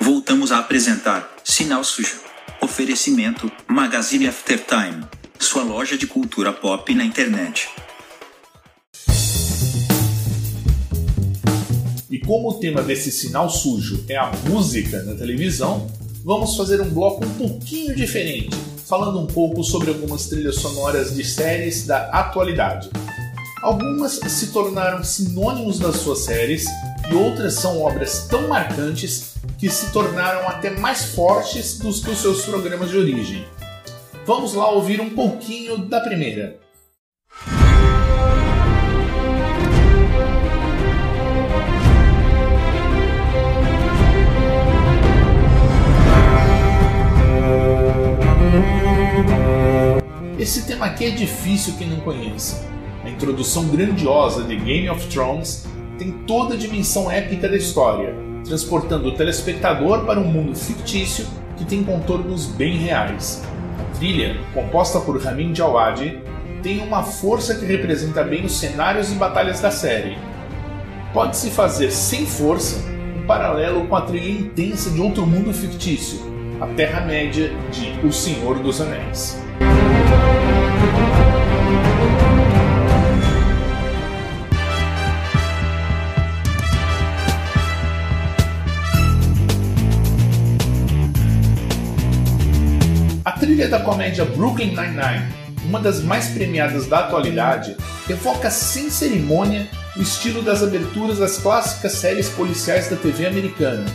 Voltamos 0.02 0.52
a 0.52 0.60
apresentar 0.60 1.34
Sinal 1.46 1.86
Sujo. 1.86 2.20
Oferecimento 2.62 3.50
Magazine 3.70 4.28
Aftertime 4.28 5.21
sua 5.42 5.64
loja 5.64 5.98
de 5.98 6.06
cultura 6.06 6.54
pop 6.54 6.94
na 6.94 7.04
internet. 7.04 7.68
E 12.10 12.20
como 12.20 12.50
o 12.50 12.54
tema 12.60 12.84
desse 12.84 13.12
sinal 13.12 13.50
sujo 13.50 14.06
é 14.08 14.16
a 14.18 14.32
música 14.48 15.02
na 15.02 15.16
televisão, 15.16 15.88
vamos 16.24 16.56
fazer 16.56 16.80
um 16.80 16.90
bloco 16.90 17.26
um 17.26 17.34
pouquinho 17.34 17.96
diferente, 17.96 18.56
falando 18.88 19.20
um 19.20 19.26
pouco 19.26 19.64
sobre 19.64 19.90
algumas 19.90 20.28
trilhas 20.28 20.58
sonoras 20.58 21.16
de 21.16 21.26
séries 21.26 21.88
da 21.88 22.10
atualidade. 22.10 22.92
Algumas 23.64 24.20
se 24.28 24.52
tornaram 24.52 25.04
sinônimos 25.04 25.80
das 25.80 25.96
suas 25.98 26.20
séries 26.20 26.66
e 27.10 27.16
outras 27.16 27.56
são 27.56 27.82
obras 27.82 28.28
tão 28.30 28.48
marcantes 28.48 29.34
que 29.58 29.70
se 29.70 29.92
tornaram 29.92 30.48
até 30.48 30.70
mais 30.70 31.06
fortes 31.16 31.80
do 31.80 31.92
que 31.92 32.12
os 32.12 32.22
seus 32.22 32.46
programas 32.46 32.92
de 32.92 32.98
origem. 32.98 33.46
Vamos 34.34 34.54
lá 34.54 34.70
ouvir 34.70 35.02
um 35.02 35.10
pouquinho 35.10 35.78
da 35.78 36.00
primeira. 36.00 36.58
Esse 50.40 50.66
tema 50.66 50.86
aqui 50.86 51.04
é 51.04 51.10
difícil 51.10 51.74
quem 51.78 51.90
não 51.90 52.00
conhece. 52.00 52.66
A 53.04 53.10
introdução 53.10 53.68
grandiosa 53.68 54.46
de 54.46 54.56
Game 54.56 54.90
of 54.90 55.06
Thrones 55.10 55.68
tem 56.00 56.10
toda 56.26 56.54
a 56.54 56.58
dimensão 56.58 57.12
épica 57.12 57.50
da 57.50 57.58
história, 57.58 58.16
transportando 58.46 59.10
o 59.10 59.14
telespectador 59.14 60.06
para 60.06 60.22
um 60.22 60.32
mundo 60.32 60.56
fictício 60.56 61.28
que 61.58 61.66
tem 61.66 61.84
contornos 61.84 62.46
bem 62.46 62.78
reais 62.78 63.44
trilha, 64.02 64.36
composta 64.52 65.00
por 65.00 65.22
Ramin 65.22 65.54
Djawadi, 65.54 66.20
tem 66.64 66.82
uma 66.82 67.04
força 67.04 67.54
que 67.54 67.66
representa 67.68 68.24
bem 68.24 68.44
os 68.44 68.58
cenários 68.58 69.12
e 69.12 69.16
batalhas 69.16 69.62
da 69.62 69.70
série. 69.70 70.18
Pode-se 71.14 71.52
fazer 71.52 71.92
sem 71.92 72.26
força 72.26 72.84
um 73.16 73.28
paralelo 73.28 73.86
com 73.86 73.96
a 73.96 74.02
trilha 74.02 74.32
intensa 74.32 74.90
de 74.90 75.00
outro 75.00 75.24
mundo 75.28 75.54
fictício, 75.54 76.20
a 76.60 76.66
Terra-média 76.74 77.52
de 77.72 78.04
O 78.04 78.12
Senhor 78.12 78.58
dos 78.58 78.82
Anéis. 78.82 79.40
Da 93.72 93.80
comédia 93.80 94.26
Brooklyn 94.26 94.76
Nine-Nine, 94.76 95.34
uma 95.64 95.80
das 95.80 96.04
mais 96.04 96.28
premiadas 96.28 96.88
da 96.88 97.00
atualidade, 97.00 97.78
evoca 98.10 98.52
sem 98.52 98.90
cerimônia 98.90 99.66
o 99.96 100.02
estilo 100.02 100.42
das 100.42 100.62
aberturas 100.62 101.20
das 101.20 101.38
clássicas 101.38 101.94
séries 101.94 102.28
policiais 102.28 102.90
da 102.90 102.98
TV 102.98 103.26
americana, 103.26 103.86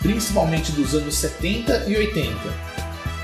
principalmente 0.00 0.72
dos 0.72 0.96
anos 0.96 1.14
70 1.14 1.84
e 1.86 1.96
80. 1.96 2.30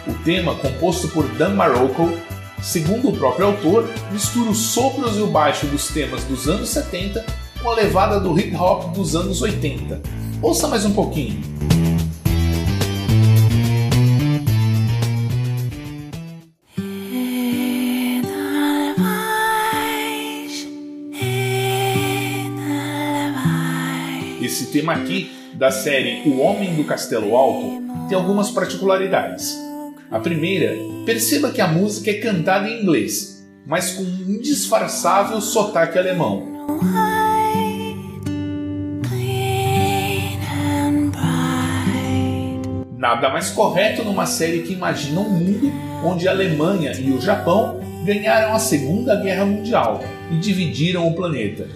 O 0.07 0.14
tema, 0.22 0.54
composto 0.54 1.09
por 1.09 1.26
Dan 1.34 1.54
Marocco, 1.54 2.16
segundo 2.62 3.09
o 3.09 3.16
próprio 3.16 3.46
autor, 3.46 3.90
mistura 4.12 4.50
os 4.50 4.59
sopros 4.59 5.16
e 5.16 5.20
o 5.20 5.26
baixo 5.26 5.66
dos 5.66 5.88
temas 5.88 6.22
dos 6.24 6.48
anos 6.48 6.68
70 6.68 7.26
com 7.61 7.70
a 7.70 7.74
levada 7.74 8.20
do 8.20 8.38
hip 8.38 8.54
hop 8.54 8.94
dos 8.94 9.16
anos 9.16 9.42
80. 9.42 10.00
Ouça 10.40 10.68
mais 10.68 10.84
um 10.84 10.92
pouquinho. 10.92 11.42
Tema 24.87 24.93
aqui 24.93 25.32
da 25.55 25.70
série 25.70 26.28
O 26.28 26.39
Homem 26.39 26.76
do 26.76 26.84
Castelo 26.84 27.34
Alto 27.34 27.82
tem 28.09 28.16
algumas 28.16 28.51
particularidades. 28.51 29.59
A 30.09 30.20
primeira, 30.20 30.76
perceba 31.05 31.51
que 31.51 31.61
a 31.61 31.66
música 31.66 32.11
é 32.11 32.14
cantada 32.14 32.68
em 32.68 32.82
inglês, 32.82 33.45
mas 33.66 33.95
com 33.95 34.05
um 34.05 34.37
indisfarçável 34.37 35.41
sotaque 35.41 35.99
alemão. 35.99 36.55
Nada 42.97 43.28
mais 43.28 43.51
correto 43.51 44.05
numa 44.05 44.26
série 44.26 44.62
que 44.62 44.72
imagina 44.72 45.20
um 45.20 45.28
mundo 45.28 45.72
onde 46.05 46.28
a 46.28 46.30
Alemanha 46.30 46.93
e 46.93 47.11
o 47.11 47.20
Japão 47.20 47.80
ganharam 48.05 48.55
a 48.55 48.59
Segunda 48.61 49.16
Guerra 49.16 49.47
Mundial 49.47 50.01
e 50.30 50.37
dividiram 50.37 51.09
o 51.09 51.14
planeta. 51.14 51.66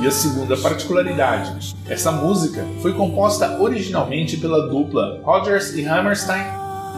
E 0.00 0.06
a 0.06 0.10
segunda 0.10 0.56
particularidade: 0.56 1.76
essa 1.86 2.10
música 2.10 2.64
foi 2.80 2.94
composta 2.94 3.60
originalmente 3.60 4.38
pela 4.38 4.68
dupla 4.68 5.20
Rodgers 5.22 5.74
e 5.74 5.84
Hammerstein 5.84 6.44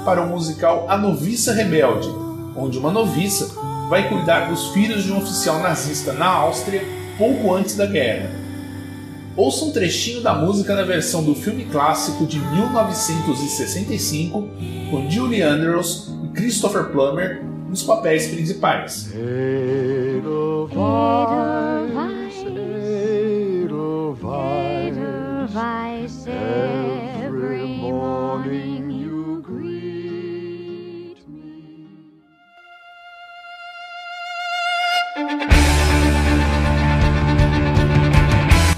para 0.05 0.23
o 0.23 0.29
musical 0.29 0.87
A 0.89 0.97
Noviça 0.97 1.53
Rebelde, 1.53 2.09
onde 2.57 2.79
uma 2.79 2.93
noviça 2.93 3.53
vai 3.89 4.09
cuidar 4.09 4.49
dos 4.49 4.69
filhos 4.69 5.03
de 5.05 5.13
um 5.13 5.19
oficial 5.19 5.59
nazista 5.59 6.13
na 6.13 6.27
Áustria 6.27 6.85
pouco 7.19 7.53
antes 7.53 7.75
da 7.77 7.87
guerra. 7.87 8.31
Ouça 9.37 9.65
um 9.65 9.73
trechinho 9.73 10.21
da 10.21 10.35
música 10.35 10.73
na 10.75 10.83
versão 10.83 11.25
do 11.25 11.35
filme 11.35 11.65
clássico 11.65 12.27
de 12.27 12.39
1965, 12.39 14.49
com 14.91 15.11
Julie 15.11 15.43
Andrews 15.43 16.13
e 16.25 16.29
Christopher 16.29 16.91
Plummer 16.91 17.43
nos 17.69 17.83
papéis 17.83 18.29
principais. 18.29 19.11
Edelweiss, 19.15 20.73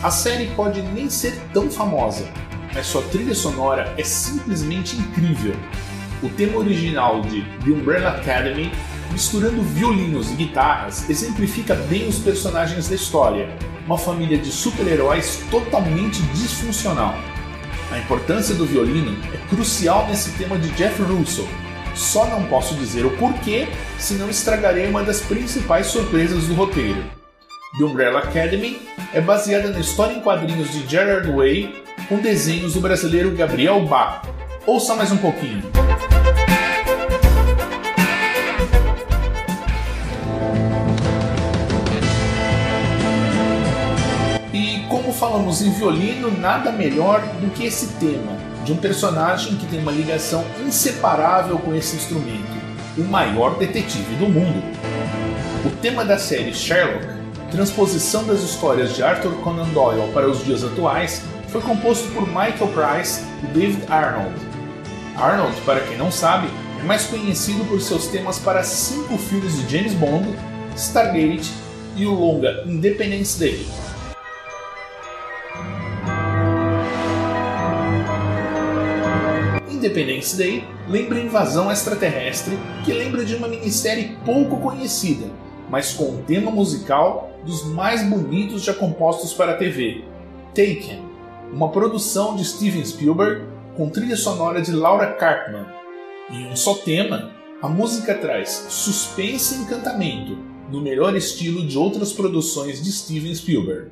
A 0.05 0.11
série 0.11 0.49
pode 0.49 0.83
nem 0.83 1.09
ser 1.09 1.33
tão 1.55 1.71
famosa, 1.71 2.29
mas 2.75 2.87
sua 2.87 3.01
trilha 3.05 3.35
sonora 3.35 3.95
é 3.97 4.05
simplesmente 4.05 4.99
incrível. 4.99 5.57
O 6.23 6.29
tema 6.29 6.59
original 6.59 7.23
de 7.23 7.41
The 7.65 7.71
Umbrella 7.71 8.11
Academy, 8.11 8.71
misturando 9.11 9.63
violinos 9.63 10.31
e 10.31 10.35
guitarras, 10.35 11.09
exemplifica 11.09 11.75
bem 11.75 12.07
os 12.07 12.19
personagens 12.19 12.87
da 12.87 12.95
história, 12.95 13.49
uma 13.87 13.97
família 13.97 14.37
de 14.37 14.53
super-heróis 14.53 15.43
totalmente 15.51 16.21
disfuncional. 16.35 17.15
A 17.91 17.99
importância 17.99 18.55
do 18.55 18.67
violino 18.67 19.17
é 19.33 19.39
crucial 19.49 20.07
nesse 20.07 20.33
tema 20.33 20.59
de 20.59 20.69
Jeff 20.73 21.01
Russo. 21.01 21.49
Só 21.95 22.27
não 22.27 22.45
posso 22.45 22.75
dizer 22.75 23.07
o 23.07 23.17
porquê, 23.17 23.69
senão 23.99 24.29
estragarei 24.29 24.87
uma 24.87 25.03
das 25.03 25.23
principais 25.23 25.87
surpresas 25.87 26.47
do 26.47 26.53
roteiro. 26.53 27.14
The 27.77 27.83
Umbrella 27.83 28.21
Academy 28.21 28.81
é 29.13 29.21
baseada 29.21 29.69
na 29.71 29.81
história 29.81 30.15
em 30.15 30.21
quadrinhos 30.21 30.71
de 30.71 30.87
Gerard 30.87 31.29
Way, 31.29 31.83
com 32.09 32.19
desenhos 32.19 32.75
do 32.75 32.81
brasileiro 32.81 33.33
Gabriel 33.33 33.85
Bach. 33.85 34.23
Ouça 34.65 34.95
mais 34.95 35.11
um 35.11 35.17
pouquinho. 35.17 35.61
E 44.53 44.87
como 44.89 45.13
falamos 45.13 45.61
em 45.61 45.73
violino, 45.73 46.31
nada 46.31 46.71
melhor 46.71 47.23
do 47.41 47.51
que 47.51 47.67
esse 47.67 47.89
tema 47.95 48.37
de 48.65 48.73
um 48.73 48.77
personagem 48.77 49.57
que 49.57 49.67
tem 49.67 49.81
uma 49.81 49.91
ligação 49.91 50.45
inseparável 50.65 51.59
com 51.59 51.75
esse 51.75 51.97
instrumento, 51.97 52.55
o 52.97 53.03
maior 53.03 53.59
detetive 53.59 54.15
do 54.15 54.29
mundo. 54.29 54.63
O 55.67 55.71
tema 55.83 56.05
da 56.05 56.17
série 56.17 56.55
Sherlock 56.55 57.14
transposição 57.55 58.25
das 58.25 58.41
histórias 58.41 58.97
de 58.97 59.03
Arthur 59.05 59.33
Conan 59.37 59.69
Doyle 59.69 60.13
para 60.13 60.29
os 60.29 60.45
dias 60.45 60.65
atuais, 60.65 61.23
foi 61.49 61.61
composto 61.61 62.09
por 62.09 62.27
Michael 62.27 62.69
Price 62.75 63.23
e 63.45 63.47
David 63.47 63.85
Arnold. 63.89 64.35
Arnold, 65.17 65.55
para 65.61 65.81
quem 65.83 65.97
não 65.97 66.11
sabe, 66.11 66.49
é 66.81 66.83
mais 66.83 67.07
conhecido 67.07 67.65
por 67.67 67.81
seus 67.81 68.09
temas 68.09 68.41
para 68.41 68.65
cinco 68.65 69.17
filmes 69.17 69.57
de 69.57 69.71
James 69.71 69.95
Bond, 69.95 70.37
Stargate 70.75 71.53
e 71.95 72.05
o 72.07 72.13
longa 72.13 72.65
Independence 72.67 73.39
Day. 73.39 73.65
Independence 79.71 80.37
Day 80.37 80.65
lembra 80.89 81.21
invasão 81.21 81.71
extraterrestre, 81.71 82.59
que 82.85 82.93
lembra 82.93 83.25
de 83.25 83.37
uma 83.37 83.47
minissérie 83.47 84.19
pouco 84.25 84.57
conhecida, 84.57 85.27
mas 85.75 85.93
com 85.93 86.05
um 86.05 86.23
tema 86.23 86.53
musical 86.53 87.33
dos 87.45 87.65
mais 87.65 88.01
bonitos 88.09 88.63
já 88.63 88.73
compostos 88.73 89.33
para 89.33 89.55
a 89.55 89.57
TV, 89.57 90.05
Taken, 90.51 91.03
uma 91.53 91.69
produção 91.69 92.37
de 92.37 92.45
Steven 92.45 92.85
Spielberg 92.85 93.45
com 93.77 93.91
trilha 93.91 94.17
sonora 94.17 94.63
de 94.63 94.71
Laura 94.71 95.15
Cartman. 95.15 95.67
Em 96.31 96.47
um 96.47 96.55
só 96.55 96.75
tema, 96.75 97.33
a 97.61 97.69
música 97.69 98.15
traz 98.15 98.67
suspense 98.69 99.57
e 99.57 99.59
encantamento, 99.63 100.39
no 100.71 100.81
melhor 100.81 101.17
estilo 101.17 101.67
de 101.67 101.77
outras 101.77 102.13
produções 102.13 102.81
de 102.81 102.93
Steven 102.93 103.35
Spielberg. 103.35 103.91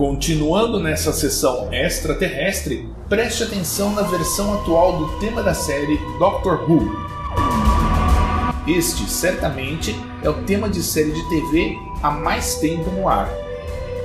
Continuando 0.00 0.80
nessa 0.80 1.12
sessão 1.12 1.68
extraterrestre, 1.70 2.88
preste 3.06 3.42
atenção 3.42 3.92
na 3.92 4.00
versão 4.00 4.54
atual 4.54 4.96
do 4.96 5.18
tema 5.18 5.42
da 5.42 5.52
série 5.52 5.98
Doctor 6.18 6.64
Who. 6.66 6.90
Este, 8.66 9.10
certamente, 9.10 9.94
é 10.22 10.30
o 10.30 10.42
tema 10.44 10.70
de 10.70 10.82
série 10.82 11.12
de 11.12 11.28
TV 11.28 11.76
há 12.02 12.10
mais 12.10 12.54
tempo 12.54 12.90
no 12.92 13.10
ar. 13.10 13.28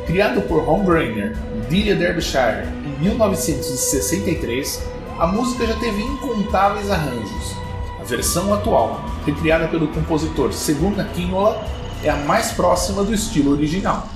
Criado 0.06 0.42
por 0.42 0.66
Ron 0.66 0.84
Grainer 0.84 1.38
e 1.56 1.62
Delia 1.70 1.96
Derbyshire 1.96 2.68
em 2.86 3.02
1963, 3.02 4.84
a 5.18 5.28
música 5.28 5.66
já 5.66 5.76
teve 5.76 6.02
incontáveis 6.02 6.92
arranjos. 6.92 7.56
A 8.02 8.04
versão 8.04 8.54
atual, 8.54 9.00
recriada 9.26 9.70
pelo 9.70 9.88
compositor 9.88 10.52
Segunda 10.52 11.06
Quinola, 11.06 11.64
é 12.04 12.10
a 12.10 12.18
mais 12.18 12.52
próxima 12.52 13.02
do 13.02 13.14
estilo 13.14 13.54
original. 13.54 14.10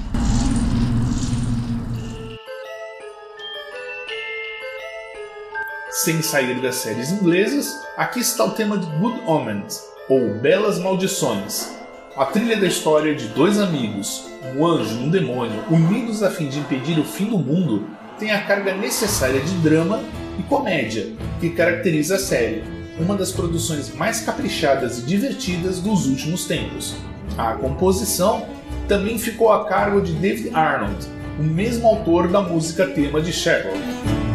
Sem 5.92 6.22
sair 6.22 6.62
das 6.62 6.76
séries 6.76 7.12
inglesas, 7.12 7.82
aqui 7.98 8.20
está 8.20 8.46
o 8.46 8.52
tema 8.52 8.78
de 8.78 8.86
Good 8.98 9.22
Omens, 9.26 9.84
ou 10.08 10.36
Belas 10.36 10.78
Maldições. 10.78 11.72
A 12.16 12.26
trilha 12.26 12.58
da 12.58 12.68
história 12.68 13.16
de 13.16 13.28
dois 13.30 13.60
amigos, 13.60 14.28
um 14.56 14.68
anjo 14.68 15.00
e 15.00 15.04
um 15.04 15.10
demônio, 15.10 15.64
unidos 15.68 16.22
a 16.22 16.30
fim 16.30 16.48
de 16.48 16.60
impedir 16.60 17.00
o 17.00 17.04
fim 17.04 17.26
do 17.26 17.40
mundo, 17.40 17.90
tem 18.20 18.30
a 18.30 18.44
carga 18.44 18.76
necessária 18.76 19.42
de 19.42 19.52
drama 19.58 20.00
e 20.38 20.44
comédia 20.44 21.08
que 21.40 21.50
caracteriza 21.50 22.18
a 22.18 22.20
série, 22.20 22.64
uma 23.00 23.16
das 23.16 23.32
produções 23.32 23.92
mais 23.96 24.22
caprichadas 24.22 25.00
e 25.00 25.02
divertidas 25.02 25.80
dos 25.80 26.06
últimos 26.06 26.46
tempos. 26.46 26.98
A 27.36 27.54
composição 27.54 28.46
também 28.88 29.18
ficou 29.18 29.52
a 29.52 29.66
cargo 29.66 30.02
de 30.02 30.14
David 30.14 30.52
Arnold, 30.54 31.04
o 31.40 31.44
mesmo 31.44 31.88
autor 31.88 32.28
da 32.28 32.42
música 32.42 32.86
tema 32.86 33.20
de 33.20 33.34
Sherlock. 33.34 34.29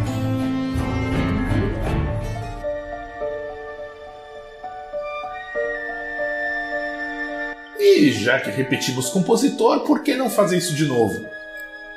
E 7.79 8.13
já 8.13 8.39
que 8.39 8.51
repetimos 8.51 9.11
compositor, 9.11 9.81
por 9.81 10.03
que 10.03 10.15
não 10.15 10.31
fazer 10.31 10.59
isso 10.59 10.75
de 10.75 10.87
novo? 10.87 11.27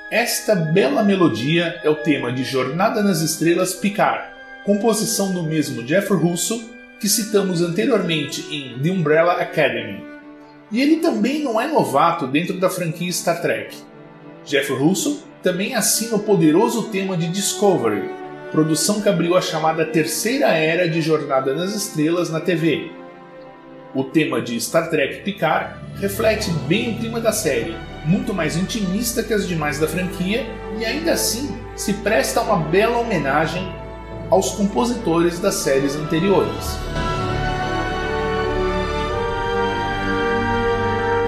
Esta 0.10 0.56
bela 0.56 1.04
melodia 1.04 1.80
é 1.84 1.90
o 1.90 1.96
tema 1.96 2.32
de 2.32 2.44
Jornada 2.44 3.04
nas 3.04 3.22
Estrelas 3.22 3.74
Picard, 3.74 4.34
composição 4.66 5.32
do 5.32 5.44
mesmo 5.44 5.84
Jeff 5.84 6.12
Russo 6.14 6.78
que 7.00 7.08
citamos 7.08 7.62
anteriormente 7.62 8.42
em 8.50 8.80
The 8.80 8.90
Umbrella 8.90 9.34
Academy. 9.34 10.04
E 10.72 10.82
ele 10.82 10.98
também 10.98 11.44
não 11.44 11.62
é 11.62 11.68
novato 11.68 12.28
dentro 12.28 12.58
da 12.58 12.70
franquia 12.70 13.12
Star 13.12 13.42
Trek. 13.42 13.76
Jeff 14.46 14.72
Russo 14.74 15.24
também 15.44 15.76
assina 15.76 16.16
o 16.16 16.20
poderoso 16.20 16.90
tema 16.90 17.16
de 17.16 17.28
Discovery, 17.28 18.10
produção 18.52 19.02
que 19.02 19.10
abriu 19.10 19.36
a 19.36 19.42
chamada 19.42 19.86
terceira 19.86 20.48
era 20.48 20.90
de 20.90 21.02
Jornada 21.02 21.54
nas 21.54 21.76
Estrelas 21.76 22.30
na 22.30 22.40
TV, 22.40 22.90
o 23.98 24.04
tema 24.04 24.40
de 24.40 24.62
Star 24.62 24.92
Trek 24.92 25.24
Picard 25.24 25.74
reflete 26.00 26.52
bem 26.68 26.92
o 26.94 27.00
clima 27.00 27.20
da 27.20 27.32
série, 27.32 27.76
muito 28.06 28.32
mais 28.32 28.56
intimista 28.56 29.24
que 29.24 29.34
as 29.34 29.48
demais 29.48 29.80
da 29.80 29.88
franquia 29.88 30.46
e 30.78 30.86
ainda 30.86 31.14
assim 31.14 31.58
se 31.76 31.94
presta 31.94 32.42
uma 32.42 32.58
bela 32.58 33.00
homenagem 33.00 33.68
aos 34.30 34.52
compositores 34.52 35.40
das 35.40 35.56
séries 35.56 35.96
anteriores. 35.96 36.78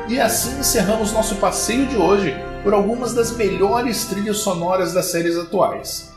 E 0.08 0.20
assim 0.20 0.60
encerramos 0.60 1.12
nosso 1.12 1.38
passeio 1.38 1.88
de 1.88 1.98
hoje 1.98 2.36
por 2.62 2.76
algumas 2.76 3.16
das 3.16 3.36
melhores 3.36 4.06
trilhas 4.06 4.38
sonoras 4.38 4.94
das 4.94 5.06
séries 5.06 5.36
atuais. 5.36 6.14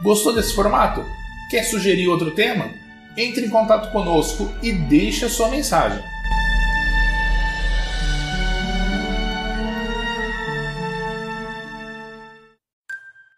Gostou 0.00 0.34
desse 0.34 0.54
formato? 0.54 1.04
Quer 1.50 1.64
sugerir 1.64 2.08
outro 2.08 2.30
tema? 2.30 2.79
Entre 3.16 3.46
em 3.46 3.50
contato 3.50 3.90
conosco 3.92 4.52
e 4.62 4.72
deixe 4.72 5.24
a 5.24 5.28
sua 5.28 5.48
mensagem. 5.48 6.02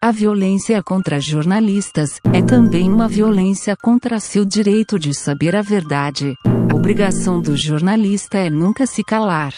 A 0.03 0.11
violência 0.11 0.83
contra 0.83 1.17
jornalistas 1.17 2.19
é 2.33 2.41
também 2.41 2.91
uma 2.91 3.07
violência 3.07 3.73
contra 3.73 4.19
seu 4.19 4.43
direito 4.43 4.99
de 4.99 5.13
saber 5.13 5.55
a 5.55 5.61
verdade. 5.61 6.35
A 6.45 6.75
obrigação 6.75 7.41
do 7.41 7.55
jornalista 7.55 8.37
é 8.37 8.49
nunca 8.49 8.85
se 8.85 9.01
calar. 9.01 9.53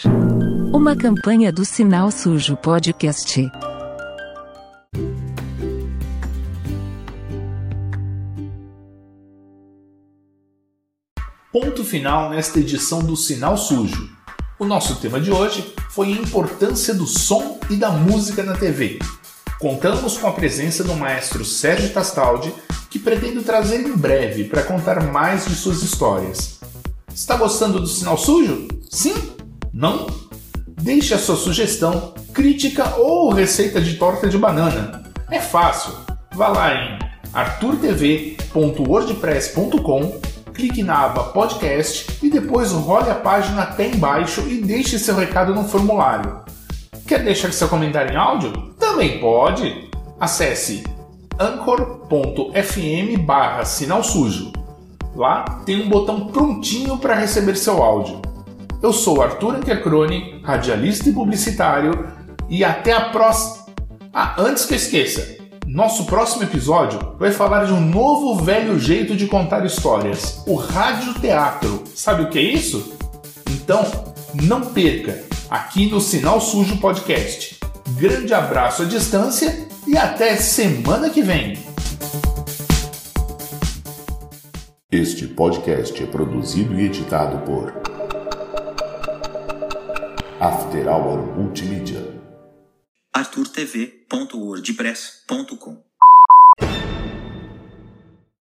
Uma 0.72 0.94
campanha 0.94 1.50
do 1.52 1.64
Sinal 1.64 2.12
Sujo 2.12 2.56
Podcast. 2.56 3.50
Ponto 11.58 11.82
final 11.82 12.28
nesta 12.28 12.60
edição 12.60 12.98
do 12.98 13.16
Sinal 13.16 13.56
Sujo. 13.56 14.10
O 14.58 14.66
nosso 14.66 14.96
tema 14.96 15.18
de 15.18 15.32
hoje 15.32 15.72
foi 15.88 16.08
a 16.08 16.10
importância 16.10 16.92
do 16.92 17.06
som 17.06 17.58
e 17.70 17.76
da 17.76 17.90
música 17.90 18.42
na 18.42 18.54
TV. 18.54 18.98
Contamos 19.58 20.18
com 20.18 20.26
a 20.26 20.32
presença 20.32 20.84
do 20.84 20.94
maestro 20.94 21.46
Sérgio 21.46 21.94
Tastaldi, 21.94 22.52
que 22.90 22.98
pretendo 22.98 23.42
trazer 23.42 23.80
em 23.80 23.96
breve 23.96 24.44
para 24.44 24.64
contar 24.64 25.02
mais 25.04 25.46
de 25.46 25.54
suas 25.54 25.82
histórias. 25.82 26.60
Está 27.14 27.36
gostando 27.36 27.80
do 27.80 27.86
Sinal 27.86 28.18
Sujo? 28.18 28.68
Sim? 28.90 29.14
Não? 29.72 30.08
Deixe 30.82 31.14
a 31.14 31.18
sua 31.18 31.36
sugestão, 31.36 32.12
crítica 32.34 32.96
ou 32.96 33.32
receita 33.32 33.80
de 33.80 33.94
torta 33.94 34.28
de 34.28 34.36
banana. 34.36 35.10
É 35.30 35.40
fácil. 35.40 35.94
Vá 36.34 36.48
lá 36.48 36.74
em 36.74 36.98
arturtv.wordpress.com, 37.32 40.20
clique 40.56 40.82
na 40.82 41.04
aba 41.04 41.24
podcast 41.24 42.18
e 42.22 42.30
depois 42.30 42.72
role 42.72 43.10
a 43.10 43.14
página 43.14 43.62
até 43.62 43.86
embaixo 43.86 44.40
e 44.48 44.62
deixe 44.62 44.98
seu 44.98 45.14
recado 45.14 45.54
no 45.54 45.64
formulário. 45.64 46.40
Quer 47.06 47.22
deixar 47.22 47.52
seu 47.52 47.68
comentário 47.68 48.12
em 48.12 48.16
áudio? 48.16 48.52
Também 48.78 49.20
pode. 49.20 49.88
Acesse 50.18 50.82
anchor.fm 51.38 53.20
barra 53.20 53.64
sinal 53.66 54.02
sujo. 54.02 54.50
Lá 55.14 55.44
tem 55.66 55.82
um 55.82 55.90
botão 55.90 56.28
prontinho 56.28 56.96
para 56.96 57.14
receber 57.14 57.56
seu 57.56 57.82
áudio. 57.82 58.22
Eu 58.82 58.92
sou 58.92 59.22
Arthur 59.22 59.56
Ankercrone, 59.56 60.40
radialista 60.42 61.08
e 61.08 61.12
publicitário, 61.12 62.08
e 62.48 62.64
até 62.64 62.92
a 62.92 63.10
próxima. 63.10 63.66
Ah, 64.12 64.34
antes 64.38 64.64
que 64.64 64.72
eu 64.72 64.78
esqueça, 64.78 65.35
nosso 65.66 66.04
próximo 66.06 66.44
episódio 66.44 67.16
vai 67.18 67.32
falar 67.32 67.64
de 67.64 67.72
um 67.72 67.80
novo 67.80 68.36
velho 68.36 68.78
jeito 68.78 69.16
de 69.16 69.26
contar 69.26 69.66
histórias, 69.66 70.42
o 70.46 70.54
radioteatro. 70.54 71.82
Sabe 71.92 72.22
o 72.22 72.30
que 72.30 72.38
é 72.38 72.42
isso? 72.42 72.96
Então, 73.50 73.84
não 74.32 74.60
perca 74.60 75.24
aqui 75.50 75.90
no 75.90 76.00
Sinal 76.00 76.40
Sujo 76.40 76.76
Podcast. 76.76 77.58
Grande 77.98 78.32
abraço 78.32 78.82
à 78.82 78.84
distância 78.84 79.66
e 79.86 79.96
até 79.96 80.36
semana 80.36 81.10
que 81.10 81.20
vem. 81.20 81.58
Este 84.90 85.26
podcast 85.26 86.00
é 86.00 86.06
produzido 86.06 86.78
e 86.78 86.86
editado 86.86 87.38
por 87.38 87.74
After 90.40 90.86
Hour 90.86 91.36
Multimídia. 91.36 91.75
arturtv.wordpress.com 93.16 95.85